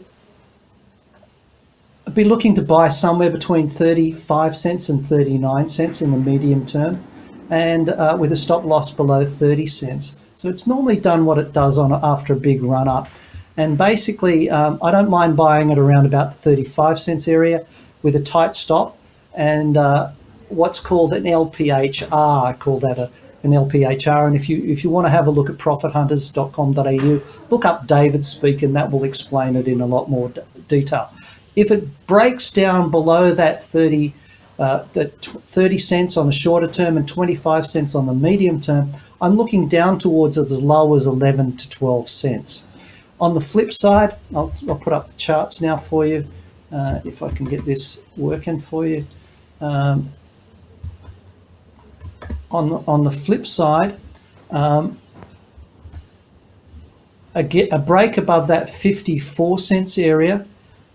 I'd 2.05 2.15
be 2.15 2.23
looking 2.23 2.55
to 2.55 2.61
buy 2.61 2.87
somewhere 2.89 3.31
between 3.31 3.69
35 3.69 4.55
cents 4.55 4.89
and 4.89 5.05
39 5.05 5.67
cents 5.67 6.01
in 6.01 6.11
the 6.11 6.17
medium 6.17 6.65
term, 6.65 7.03
and 7.49 7.89
uh, 7.89 8.15
with 8.19 8.31
a 8.31 8.35
stop 8.35 8.63
loss 8.63 8.91
below 8.91 9.25
30 9.25 9.67
cents. 9.67 10.17
So 10.37 10.49
it's 10.49 10.67
normally 10.67 10.97
done 10.97 11.25
what 11.25 11.39
it 11.39 11.51
does 11.51 11.79
on 11.79 11.91
after 11.91 12.33
a 12.33 12.35
big 12.35 12.61
run 12.61 12.87
up. 12.87 13.09
And 13.57 13.75
basically, 13.75 14.51
um, 14.51 14.77
I 14.83 14.91
don't 14.91 15.09
mind 15.09 15.35
buying 15.35 15.71
it 15.71 15.79
around 15.79 16.05
about 16.05 16.31
the 16.31 16.37
35 16.37 16.99
cents 16.99 17.27
area 17.27 17.65
with 18.03 18.15
a 18.15 18.21
tight 18.21 18.55
stop 18.55 18.95
and 19.33 19.75
uh, 19.77 20.11
what's 20.49 20.79
called 20.79 21.13
an 21.13 21.23
LPHR. 21.23 22.45
I 22.45 22.53
call 22.53 22.77
that 22.81 22.99
a, 22.99 23.09
an 23.41 23.49
LPHR. 23.49 24.27
And 24.27 24.35
if 24.35 24.47
you 24.47 24.63
if 24.63 24.83
you 24.83 24.91
want 24.91 25.07
to 25.07 25.09
have 25.09 25.25
a 25.25 25.31
look 25.31 25.49
at 25.49 25.57
profithunters.com.au, 25.57 27.21
look 27.49 27.65
up 27.65 27.87
David 27.87 28.23
Speak, 28.23 28.61
and 28.61 28.75
that 28.75 28.91
will 28.91 29.05
explain 29.05 29.55
it 29.55 29.67
in 29.67 29.81
a 29.81 29.87
lot 29.87 30.07
more 30.07 30.29
d- 30.29 30.41
detail. 30.67 31.09
If 31.55 31.71
it 31.71 32.05
breaks 32.05 32.51
down 32.51 32.91
below 32.91 33.31
that 33.31 33.59
30, 33.59 34.13
uh, 34.59 34.83
that 34.93 35.19
30 35.19 35.79
cents 35.79 36.15
on 36.15 36.27
the 36.27 36.31
shorter 36.31 36.67
term 36.67 36.95
and 36.95 37.07
25 37.07 37.65
cents 37.65 37.95
on 37.95 38.05
the 38.05 38.13
medium 38.13 38.61
term, 38.61 38.93
I'm 39.21 39.35
looking 39.35 39.67
down 39.67 39.97
towards 39.97 40.37
as 40.37 40.61
low 40.61 40.93
as 40.95 41.07
11 41.07 41.57
to 41.57 41.69
12 41.69 42.09
cents. 42.09 42.67
On 43.19 43.33
the 43.33 43.41
flip 43.41 43.73
side, 43.73 44.15
I'll, 44.35 44.53
I'll 44.69 44.75
put 44.75 44.93
up 44.93 45.09
the 45.09 45.17
charts 45.17 45.59
now 45.61 45.77
for 45.77 46.05
you, 46.05 46.27
uh, 46.71 46.99
if 47.03 47.23
I 47.23 47.29
can 47.29 47.45
get 47.45 47.65
this 47.65 48.03
working 48.15 48.59
for 48.59 48.85
you. 48.85 49.07
Um, 49.59 50.09
on, 52.51 52.69
the, 52.69 52.75
on 52.87 53.03
the 53.03 53.11
flip 53.11 53.47
side, 53.47 53.97
um, 54.51 54.99
a, 57.33 57.43
get, 57.43 57.73
a 57.73 57.79
break 57.79 58.17
above 58.17 58.47
that 58.47 58.69
54 58.69 59.59
cents 59.59 59.97
area, 59.97 60.45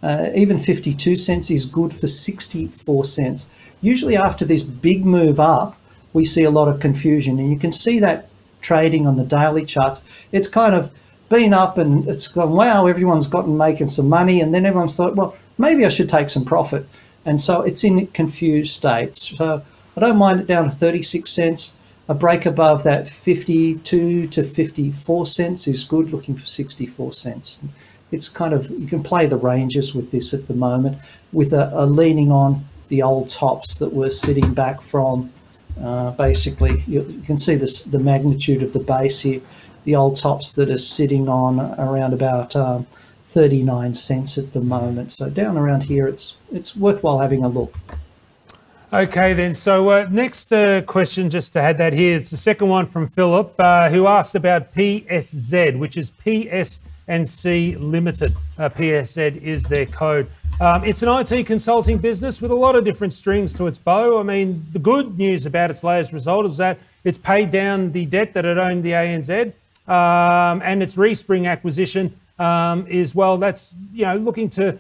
uh, 0.03 0.31
even 0.35 0.59
52 0.59 1.17
cents 1.17 1.51
is 1.51 1.65
good 1.65 1.93
for 1.93 2.07
64 2.07 3.05
cents. 3.05 3.51
Usually 3.81 4.17
after 4.17 4.45
this 4.45 4.63
big 4.63 5.05
move 5.05 5.41
up, 5.41 5.77
we 6.13 6.25
see 6.25 6.45
a 6.45 6.51
lot 6.51 6.69
of 6.69 6.81
confusion 6.81 7.39
and 7.39 7.51
you 7.51 7.59
can 7.59 7.73
see 7.73 7.99
that 8.01 8.29
trading 8.61 9.07
on 9.07 9.17
the 9.17 9.25
daily 9.25 9.65
charts. 9.65 10.05
It's 10.31 10.49
kind 10.49 10.75
of 10.75 10.93
been 11.29 11.55
up 11.55 11.79
and 11.79 12.07
it's 12.09 12.29
gone, 12.29 12.53
wow, 12.53 12.87
everyone's 12.87 13.27
gotten 13.27 13.57
making 13.57 13.89
some 13.89 14.09
money. 14.09 14.41
And 14.41 14.55
then 14.55 14.67
everyone's 14.67 14.97
thought, 14.97 15.17
well, 15.17 15.37
maybe 15.59 15.85
I 15.85 15.89
should 15.89 16.09
take 16.09 16.31
some 16.31 16.45
profit. 16.45 16.87
And 17.25 17.41
so 17.41 17.63
it's 17.63 17.85
in 17.85 18.07
confused 18.09 18.73
states. 18.73 19.37
So 19.37 19.63
I 19.97 20.01
don't 20.01 20.17
mind 20.17 20.41
it 20.41 20.47
down 20.47 20.65
to 20.65 20.71
36 20.71 21.31
cents. 21.31 21.77
A 22.09 22.15
break 22.15 22.45
above 22.47 22.83
that 22.83 23.09
52 23.09 24.27
to 24.27 24.43
54 24.43 25.27
cents 25.27 25.69
is 25.69 25.85
good, 25.85 26.13
looking 26.13 26.35
for 26.35 26.47
64 26.47 27.13
cents. 27.13 27.61
It's 28.11 28.29
kind 28.29 28.53
of, 28.53 28.69
you 28.71 28.87
can 28.87 29.03
play 29.03 29.27
the 29.27 29.37
ranges 29.37 29.95
with 29.95 30.11
this 30.11 30.35
at 30.35 30.49
the 30.49 30.55
moment 30.55 30.99
with 31.33 31.53
a, 31.53 31.71
a 31.73 31.87
leaning 31.87 32.31
on 32.31 32.65
the 32.89 33.03
old 33.03 33.31
tops 33.31 33.79
that 33.79 33.95
were 33.95 34.11
sitting 34.11 34.53
back 34.53 34.83
from 34.83 35.33
uh, 35.81 36.11
basically, 36.13 36.83
you, 36.87 37.03
you, 37.03 37.23
can 37.23 37.39
see 37.39 37.55
this, 37.55 37.85
the 37.85 37.99
magnitude 37.99 38.63
of 38.63 38.73
the 38.73 38.81
base 38.81 39.21
here 39.21 39.41
the 39.85 39.97
old 39.97 40.17
tops 40.17 40.55
that 40.55 40.71
are 40.71 40.79
sitting 40.79 41.29
on 41.29 41.61
around 41.79 42.13
about 42.13 42.55
um, 42.55 42.87
39 43.27 43.95
cents 43.95 44.39
at 44.39 44.53
the 44.53 44.61
moment. 44.61 45.13
So 45.13 45.31
down 45.31 45.57
around 45.57 45.85
here, 45.85 46.07
it's 46.07 46.37
it's 46.53 46.77
worthwhile 46.77 47.19
having 47.19 47.43
a 47.45 47.49
look. 47.49 47.75
Okay, 48.93 49.33
then. 49.33 49.55
So 49.55 49.89
uh, 49.89 50.09
next 50.11 50.53
uh, 50.53 50.83
question, 50.83 51.31
just 51.31 51.55
to 51.55 51.61
add 51.61 51.79
that 51.79 51.95
here, 51.95 52.17
it's 52.17 52.31
the 52.31 52.37
second 52.37 52.69
one 52.69 52.85
from 52.85 53.09
Philip, 53.09 53.55
uh, 53.59 53.89
who 53.89 54.07
asked 54.07 54.35
about 54.35 54.75
PSZ, 54.75 55.79
which 55.79 55.97
is 55.97 56.11
PS&C 57.07 57.77
Limited. 57.77 58.35
Uh, 58.59 58.69
PSZ 58.69 59.41
is 59.43 59.65
their 59.65 59.87
code. 59.87 60.29
Um, 60.61 60.85
it's 60.85 61.03
an 61.03 61.09
IT 61.09 61.47
consulting 61.47 61.99
business 61.99 62.41
with 62.41 62.51
a 62.51 62.55
lot 62.55 62.77
of 62.77 62.85
different 62.85 63.13
strings 63.13 63.53
to 63.55 63.67
its 63.67 63.79
bow. 63.79 64.21
I 64.21 64.23
mean, 64.23 64.65
the 64.73 64.79
good 64.79 65.19
news 65.19 65.47
about 65.47 65.71
its 65.71 65.83
latest 65.83 66.13
result 66.13 66.47
is 66.47 66.57
that 66.59 66.79
it's 67.05 67.19
paid 67.19 67.51
down 67.51 67.93
the 67.93 68.07
debt 68.07 68.33
that 68.35 68.45
it 68.45 68.59
owned 68.59 68.85
the 68.85 68.93
ANZ, 68.93 69.53
um, 69.89 70.63
and 70.63 70.83
its 70.83 70.95
Respring 70.95 71.49
acquisition 71.49 72.15
um, 72.39 72.87
is 72.87 73.15
well. 73.15 73.39
That's 73.39 73.75
you 73.93 74.05
know 74.05 74.17
looking 74.17 74.49
to 74.51 74.79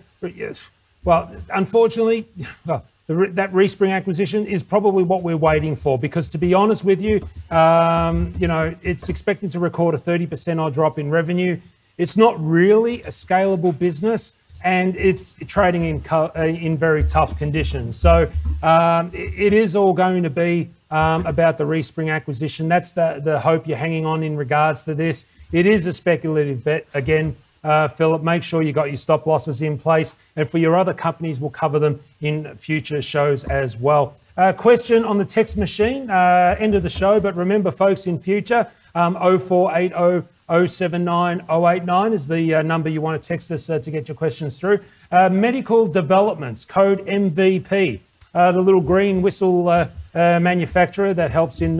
well, 1.04 1.34
unfortunately, 1.52 2.26
the, 2.66 2.82
that 3.08 3.52
Respring 3.52 3.90
acquisition 3.90 4.46
is 4.46 4.62
probably 4.62 5.02
what 5.02 5.22
we're 5.22 5.36
waiting 5.36 5.74
for 5.74 5.98
because, 5.98 6.28
to 6.30 6.38
be 6.38 6.54
honest 6.54 6.84
with 6.84 7.02
you, 7.02 7.26
um, 7.50 8.32
you 8.38 8.46
know, 8.46 8.74
it's 8.82 9.08
expected 9.08 9.50
to 9.52 9.58
record 9.58 9.94
a 9.94 9.98
30% 9.98 10.60
odd 10.60 10.72
drop 10.72 10.98
in 10.98 11.10
revenue. 11.10 11.58
It's 11.98 12.16
not 12.16 12.42
really 12.42 13.02
a 13.02 13.08
scalable 13.08 13.78
business 13.78 14.34
and 14.64 14.96
it's 14.96 15.34
trading 15.46 15.84
in, 15.84 16.04
uh, 16.10 16.30
in 16.36 16.76
very 16.76 17.02
tough 17.04 17.36
conditions. 17.38 17.96
So 17.96 18.30
um, 18.62 19.10
it 19.12 19.52
is 19.52 19.74
all 19.74 19.92
going 19.92 20.22
to 20.22 20.30
be 20.30 20.70
um, 20.90 21.26
about 21.26 21.58
the 21.58 21.64
Respring 21.64 22.12
acquisition. 22.12 22.68
That's 22.68 22.92
the, 22.92 23.20
the 23.22 23.40
hope 23.40 23.66
you're 23.66 23.76
hanging 23.76 24.06
on 24.06 24.22
in 24.22 24.36
regards 24.36 24.84
to 24.84 24.94
this. 24.94 25.26
It 25.50 25.66
is 25.66 25.86
a 25.86 25.92
speculative 25.92 26.62
bet. 26.62 26.86
Again, 26.94 27.36
uh, 27.64 27.88
Philip, 27.88 28.22
make 28.22 28.42
sure 28.42 28.62
you 28.62 28.72
got 28.72 28.88
your 28.88 28.96
stop 28.96 29.26
losses 29.26 29.62
in 29.62 29.78
place. 29.78 30.14
And 30.36 30.48
for 30.48 30.58
your 30.58 30.76
other 30.76 30.94
companies, 30.94 31.40
we'll 31.40 31.50
cover 31.50 31.78
them 31.78 32.00
in 32.20 32.54
future 32.56 33.02
shows 33.02 33.44
as 33.44 33.76
well. 33.76 34.16
Uh, 34.36 34.52
question 34.52 35.04
on 35.04 35.18
the 35.18 35.24
text 35.24 35.56
machine, 35.56 36.08
uh, 36.08 36.56
end 36.58 36.74
of 36.74 36.82
the 36.82 36.90
show. 36.90 37.20
But 37.20 37.36
remember, 37.36 37.70
folks, 37.70 38.06
in 38.06 38.18
future, 38.18 38.66
um, 38.94 39.14
0480 39.14 40.26
079 40.50 41.40
089 41.48 42.12
is 42.12 42.28
the 42.28 42.54
uh, 42.54 42.62
number 42.62 42.88
you 42.88 43.00
want 43.00 43.20
to 43.20 43.26
text 43.26 43.50
us 43.50 43.70
uh, 43.70 43.78
to 43.78 43.90
get 43.90 44.08
your 44.08 44.14
questions 44.14 44.58
through. 44.58 44.80
Uh, 45.10 45.28
medical 45.28 45.86
developments, 45.86 46.64
code 46.64 47.04
MVP, 47.06 48.00
uh, 48.34 48.52
the 48.52 48.60
little 48.60 48.80
green 48.80 49.22
whistle 49.22 49.68
uh, 49.68 49.86
uh, 50.14 50.40
manufacturer 50.40 51.14
that 51.14 51.30
helps 51.30 51.60
in 51.60 51.76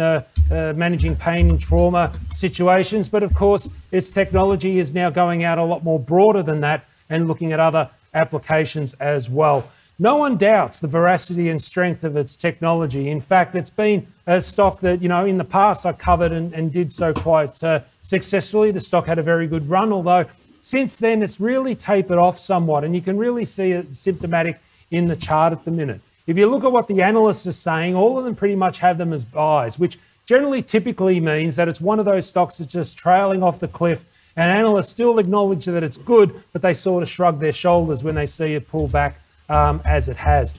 managing 0.48 1.16
pain 1.16 1.50
and 1.50 1.60
trauma 1.60 2.12
situations. 2.30 3.08
But 3.08 3.22
of 3.22 3.34
course, 3.34 3.68
its 3.90 4.10
technology 4.10 4.78
is 4.78 4.94
now 4.94 5.10
going 5.10 5.44
out 5.44 5.58
a 5.58 5.64
lot 5.64 5.82
more 5.82 5.98
broader 5.98 6.42
than 6.42 6.60
that 6.60 6.84
and 7.08 7.26
looking 7.26 7.52
at 7.52 7.60
other 7.60 7.88
applications 8.14 8.94
as 8.94 9.30
well. 9.30 9.68
No 9.98 10.16
one 10.16 10.36
doubts 10.36 10.80
the 10.80 10.88
veracity 10.88 11.48
and 11.48 11.62
strength 11.62 12.04
of 12.04 12.16
its 12.16 12.36
technology. 12.36 13.08
In 13.08 13.20
fact, 13.20 13.54
it's 13.54 13.70
been 13.70 14.06
a 14.26 14.40
stock 14.40 14.80
that, 14.80 15.00
you 15.00 15.08
know, 15.08 15.24
in 15.26 15.38
the 15.38 15.44
past 15.44 15.86
I 15.86 15.92
covered 15.92 16.32
and, 16.32 16.52
and 16.54 16.72
did 16.72 16.92
so 16.92 17.12
quite 17.12 17.62
successfully. 18.02 18.70
The 18.70 18.80
stock 18.80 19.06
had 19.06 19.18
a 19.18 19.22
very 19.22 19.46
good 19.46 19.68
run, 19.68 19.92
although 19.92 20.26
since 20.60 20.98
then 20.98 21.22
it's 21.22 21.40
really 21.40 21.74
tapered 21.74 22.18
off 22.18 22.38
somewhat, 22.38 22.84
and 22.84 22.94
you 22.94 23.00
can 23.00 23.16
really 23.16 23.44
see 23.44 23.72
it 23.72 23.94
symptomatic 23.94 24.60
in 24.90 25.06
the 25.06 25.16
chart 25.16 25.52
at 25.52 25.64
the 25.64 25.70
minute. 25.70 26.00
If 26.26 26.36
you 26.36 26.46
look 26.46 26.64
at 26.64 26.70
what 26.70 26.86
the 26.86 27.02
analysts 27.02 27.46
are 27.46 27.52
saying, 27.52 27.96
all 27.96 28.18
of 28.18 28.24
them 28.24 28.36
pretty 28.36 28.54
much 28.54 28.78
have 28.78 28.96
them 28.98 29.12
as 29.12 29.24
buys, 29.24 29.78
which 29.78 29.98
generally 30.24 30.62
typically 30.62 31.18
means 31.18 31.56
that 31.56 31.68
it's 31.68 31.80
one 31.80 31.98
of 31.98 32.04
those 32.04 32.28
stocks 32.28 32.58
that's 32.58 32.72
just 32.72 32.96
trailing 32.96 33.42
off 33.42 33.58
the 33.58 33.68
cliff. 33.68 34.04
And 34.36 34.56
analysts 34.56 34.88
still 34.88 35.18
acknowledge 35.18 35.66
that 35.66 35.82
it's 35.82 35.96
good, 35.96 36.32
but 36.52 36.62
they 36.62 36.74
sort 36.74 37.02
of 37.02 37.08
shrug 37.08 37.38
their 37.38 37.52
shoulders 37.52 38.02
when 38.02 38.14
they 38.14 38.24
see 38.24 38.54
it 38.54 38.68
pull 38.68 38.88
back 38.88 39.20
um, 39.48 39.82
as 39.84 40.08
it 40.08 40.16
has. 40.16 40.54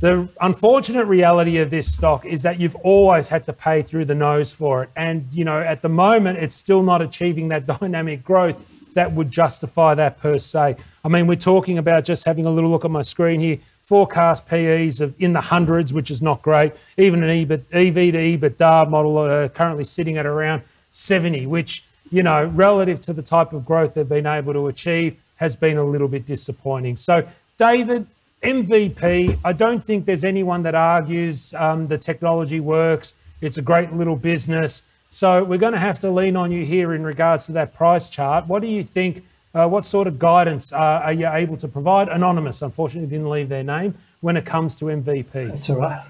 The 0.00 0.28
unfortunate 0.42 1.06
reality 1.06 1.56
of 1.56 1.70
this 1.70 1.92
stock 1.92 2.26
is 2.26 2.42
that 2.42 2.60
you've 2.60 2.76
always 2.76 3.28
had 3.30 3.46
to 3.46 3.52
pay 3.54 3.80
through 3.80 4.04
the 4.04 4.14
nose 4.14 4.52
for 4.52 4.82
it. 4.82 4.90
And, 4.94 5.26
you 5.32 5.44
know, 5.44 5.58
at 5.58 5.80
the 5.80 5.88
moment, 5.88 6.38
it's 6.38 6.54
still 6.54 6.82
not 6.82 7.00
achieving 7.00 7.48
that 7.48 7.64
dynamic 7.80 8.22
growth 8.22 8.58
that 8.92 9.12
would 9.12 9.30
justify 9.30 9.94
that 9.94 10.18
per 10.18 10.38
se. 10.38 10.76
I 11.04 11.08
mean, 11.08 11.26
we're 11.26 11.36
talking 11.36 11.78
about 11.78 12.04
just 12.04 12.24
having 12.24 12.46
a 12.46 12.50
little 12.50 12.70
look 12.70 12.84
at 12.84 12.90
my 12.90 13.02
screen 13.02 13.40
here 13.40 13.58
forecast 13.82 14.48
PEs 14.48 15.00
of 15.00 15.14
in 15.20 15.32
the 15.32 15.40
hundreds, 15.40 15.92
which 15.92 16.10
is 16.10 16.20
not 16.20 16.42
great. 16.42 16.72
Even 16.98 17.22
an 17.22 17.30
EBIT, 17.30 17.62
EV 17.72 17.94
to 17.94 18.18
EBITDA 18.18 18.90
model 18.90 19.18
uh, 19.18 19.48
currently 19.48 19.84
sitting 19.84 20.18
at 20.18 20.26
around 20.26 20.62
70, 20.90 21.46
which, 21.46 21.84
you 22.10 22.22
know, 22.22 22.46
relative 22.46 23.00
to 23.02 23.12
the 23.12 23.22
type 23.22 23.52
of 23.52 23.64
growth 23.64 23.94
they've 23.94 24.08
been 24.08 24.26
able 24.26 24.52
to 24.54 24.66
achieve, 24.66 25.22
has 25.36 25.54
been 25.54 25.76
a 25.76 25.84
little 25.84 26.08
bit 26.08 26.26
disappointing. 26.26 26.96
So, 26.96 27.26
David, 27.58 28.06
MVP, 28.42 29.38
I 29.44 29.52
don't 29.52 29.82
think 29.82 30.04
there's 30.04 30.24
anyone 30.24 30.62
that 30.62 30.74
argues 30.74 31.54
um, 31.54 31.88
the 31.88 31.98
technology 31.98 32.60
works. 32.60 33.14
It's 33.40 33.58
a 33.58 33.62
great 33.62 33.92
little 33.92 34.16
business. 34.16 34.82
So 35.10 35.42
we're 35.42 35.58
going 35.58 35.72
to 35.72 35.78
have 35.78 35.98
to 36.00 36.10
lean 36.10 36.36
on 36.36 36.50
you 36.50 36.64
here 36.64 36.94
in 36.94 37.02
regards 37.02 37.46
to 37.46 37.52
that 37.52 37.74
price 37.74 38.10
chart. 38.10 38.46
What 38.46 38.62
do 38.62 38.68
you 38.68 38.82
think? 38.82 39.24
Uh, 39.54 39.66
what 39.66 39.86
sort 39.86 40.06
of 40.06 40.18
guidance 40.18 40.72
uh, 40.72 40.76
are 40.76 41.12
you 41.14 41.26
able 41.26 41.56
to 41.56 41.66
provide? 41.66 42.08
Anonymous, 42.08 42.60
unfortunately, 42.60 43.08
didn't 43.08 43.30
leave 43.30 43.48
their 43.48 43.62
name 43.62 43.94
when 44.20 44.36
it 44.36 44.44
comes 44.44 44.78
to 44.78 44.86
MVP. 44.86 45.32
That's 45.32 45.70
all 45.70 45.78
right. 45.78 46.04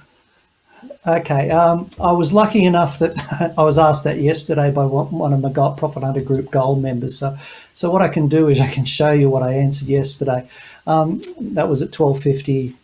Okay, 1.06 1.50
um, 1.50 1.88
I 2.02 2.12
was 2.12 2.34
lucky 2.34 2.64
enough 2.64 2.98
that 2.98 3.54
I 3.58 3.62
was 3.62 3.78
asked 3.78 4.04
that 4.04 4.18
yesterday 4.18 4.70
by 4.72 4.84
one 4.84 5.32
of 5.32 5.40
my 5.40 5.52
Profit 5.52 6.02
Hunter 6.02 6.20
Group 6.20 6.50
Gold 6.50 6.82
members. 6.82 7.18
So, 7.18 7.36
so 7.74 7.90
what 7.90 8.02
I 8.02 8.08
can 8.08 8.28
do 8.28 8.48
is 8.48 8.60
I 8.60 8.68
can 8.68 8.84
show 8.84 9.12
you 9.12 9.30
what 9.30 9.42
I 9.42 9.52
answered 9.52 9.88
yesterday. 9.88 10.48
Um, 10.86 11.20
that 11.40 11.68
was 11.68 11.80
at 11.82 11.96
1250, 11.98 12.74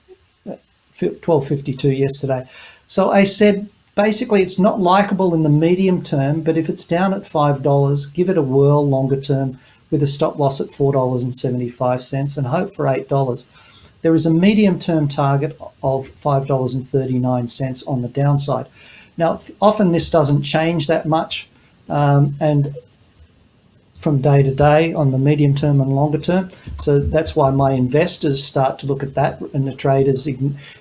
1252 0.44 1.92
yesterday. 1.92 2.48
So 2.86 3.10
I 3.10 3.24
said 3.24 3.68
basically 3.94 4.42
it's 4.42 4.58
not 4.58 4.80
likable 4.80 5.34
in 5.34 5.42
the 5.42 5.48
medium 5.48 6.02
term, 6.02 6.42
but 6.42 6.56
if 6.56 6.68
it's 6.68 6.86
down 6.86 7.12
at 7.12 7.22
$5, 7.22 8.14
give 8.14 8.28
it 8.28 8.38
a 8.38 8.42
whirl 8.42 8.86
longer 8.88 9.20
term 9.20 9.58
with 9.90 10.02
a 10.02 10.06
stop 10.06 10.38
loss 10.38 10.60
at 10.60 10.68
$4.75 10.68 12.38
and 12.38 12.46
hope 12.46 12.74
for 12.74 12.86
$8. 12.86 13.71
There 14.02 14.14
is 14.14 14.26
a 14.26 14.34
medium 14.34 14.78
term 14.78 15.08
target 15.08 15.52
of 15.82 16.08
$5.39 16.10 17.88
on 17.88 18.02
the 18.02 18.08
downside. 18.08 18.66
Now, 19.16 19.38
often 19.60 19.92
this 19.92 20.10
doesn't 20.10 20.42
change 20.42 20.88
that 20.88 21.06
much, 21.06 21.48
um, 21.88 22.34
and 22.40 22.74
from 23.94 24.20
day 24.20 24.42
to 24.42 24.52
day 24.52 24.92
on 24.92 25.12
the 25.12 25.18
medium 25.18 25.54
term 25.54 25.80
and 25.80 25.94
longer 25.94 26.18
term. 26.18 26.50
So 26.80 26.98
that's 26.98 27.36
why 27.36 27.50
my 27.50 27.72
investors 27.72 28.42
start 28.42 28.80
to 28.80 28.86
look 28.86 29.02
at 29.02 29.14
that, 29.14 29.40
and 29.54 29.66
the 29.66 29.74
traders 29.74 30.28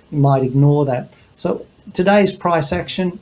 might 0.09 0.43
ignore 0.43 0.86
that. 0.86 1.13
So 1.36 1.65
today's 1.93 2.36
price 2.36 2.74
action, 2.74 3.19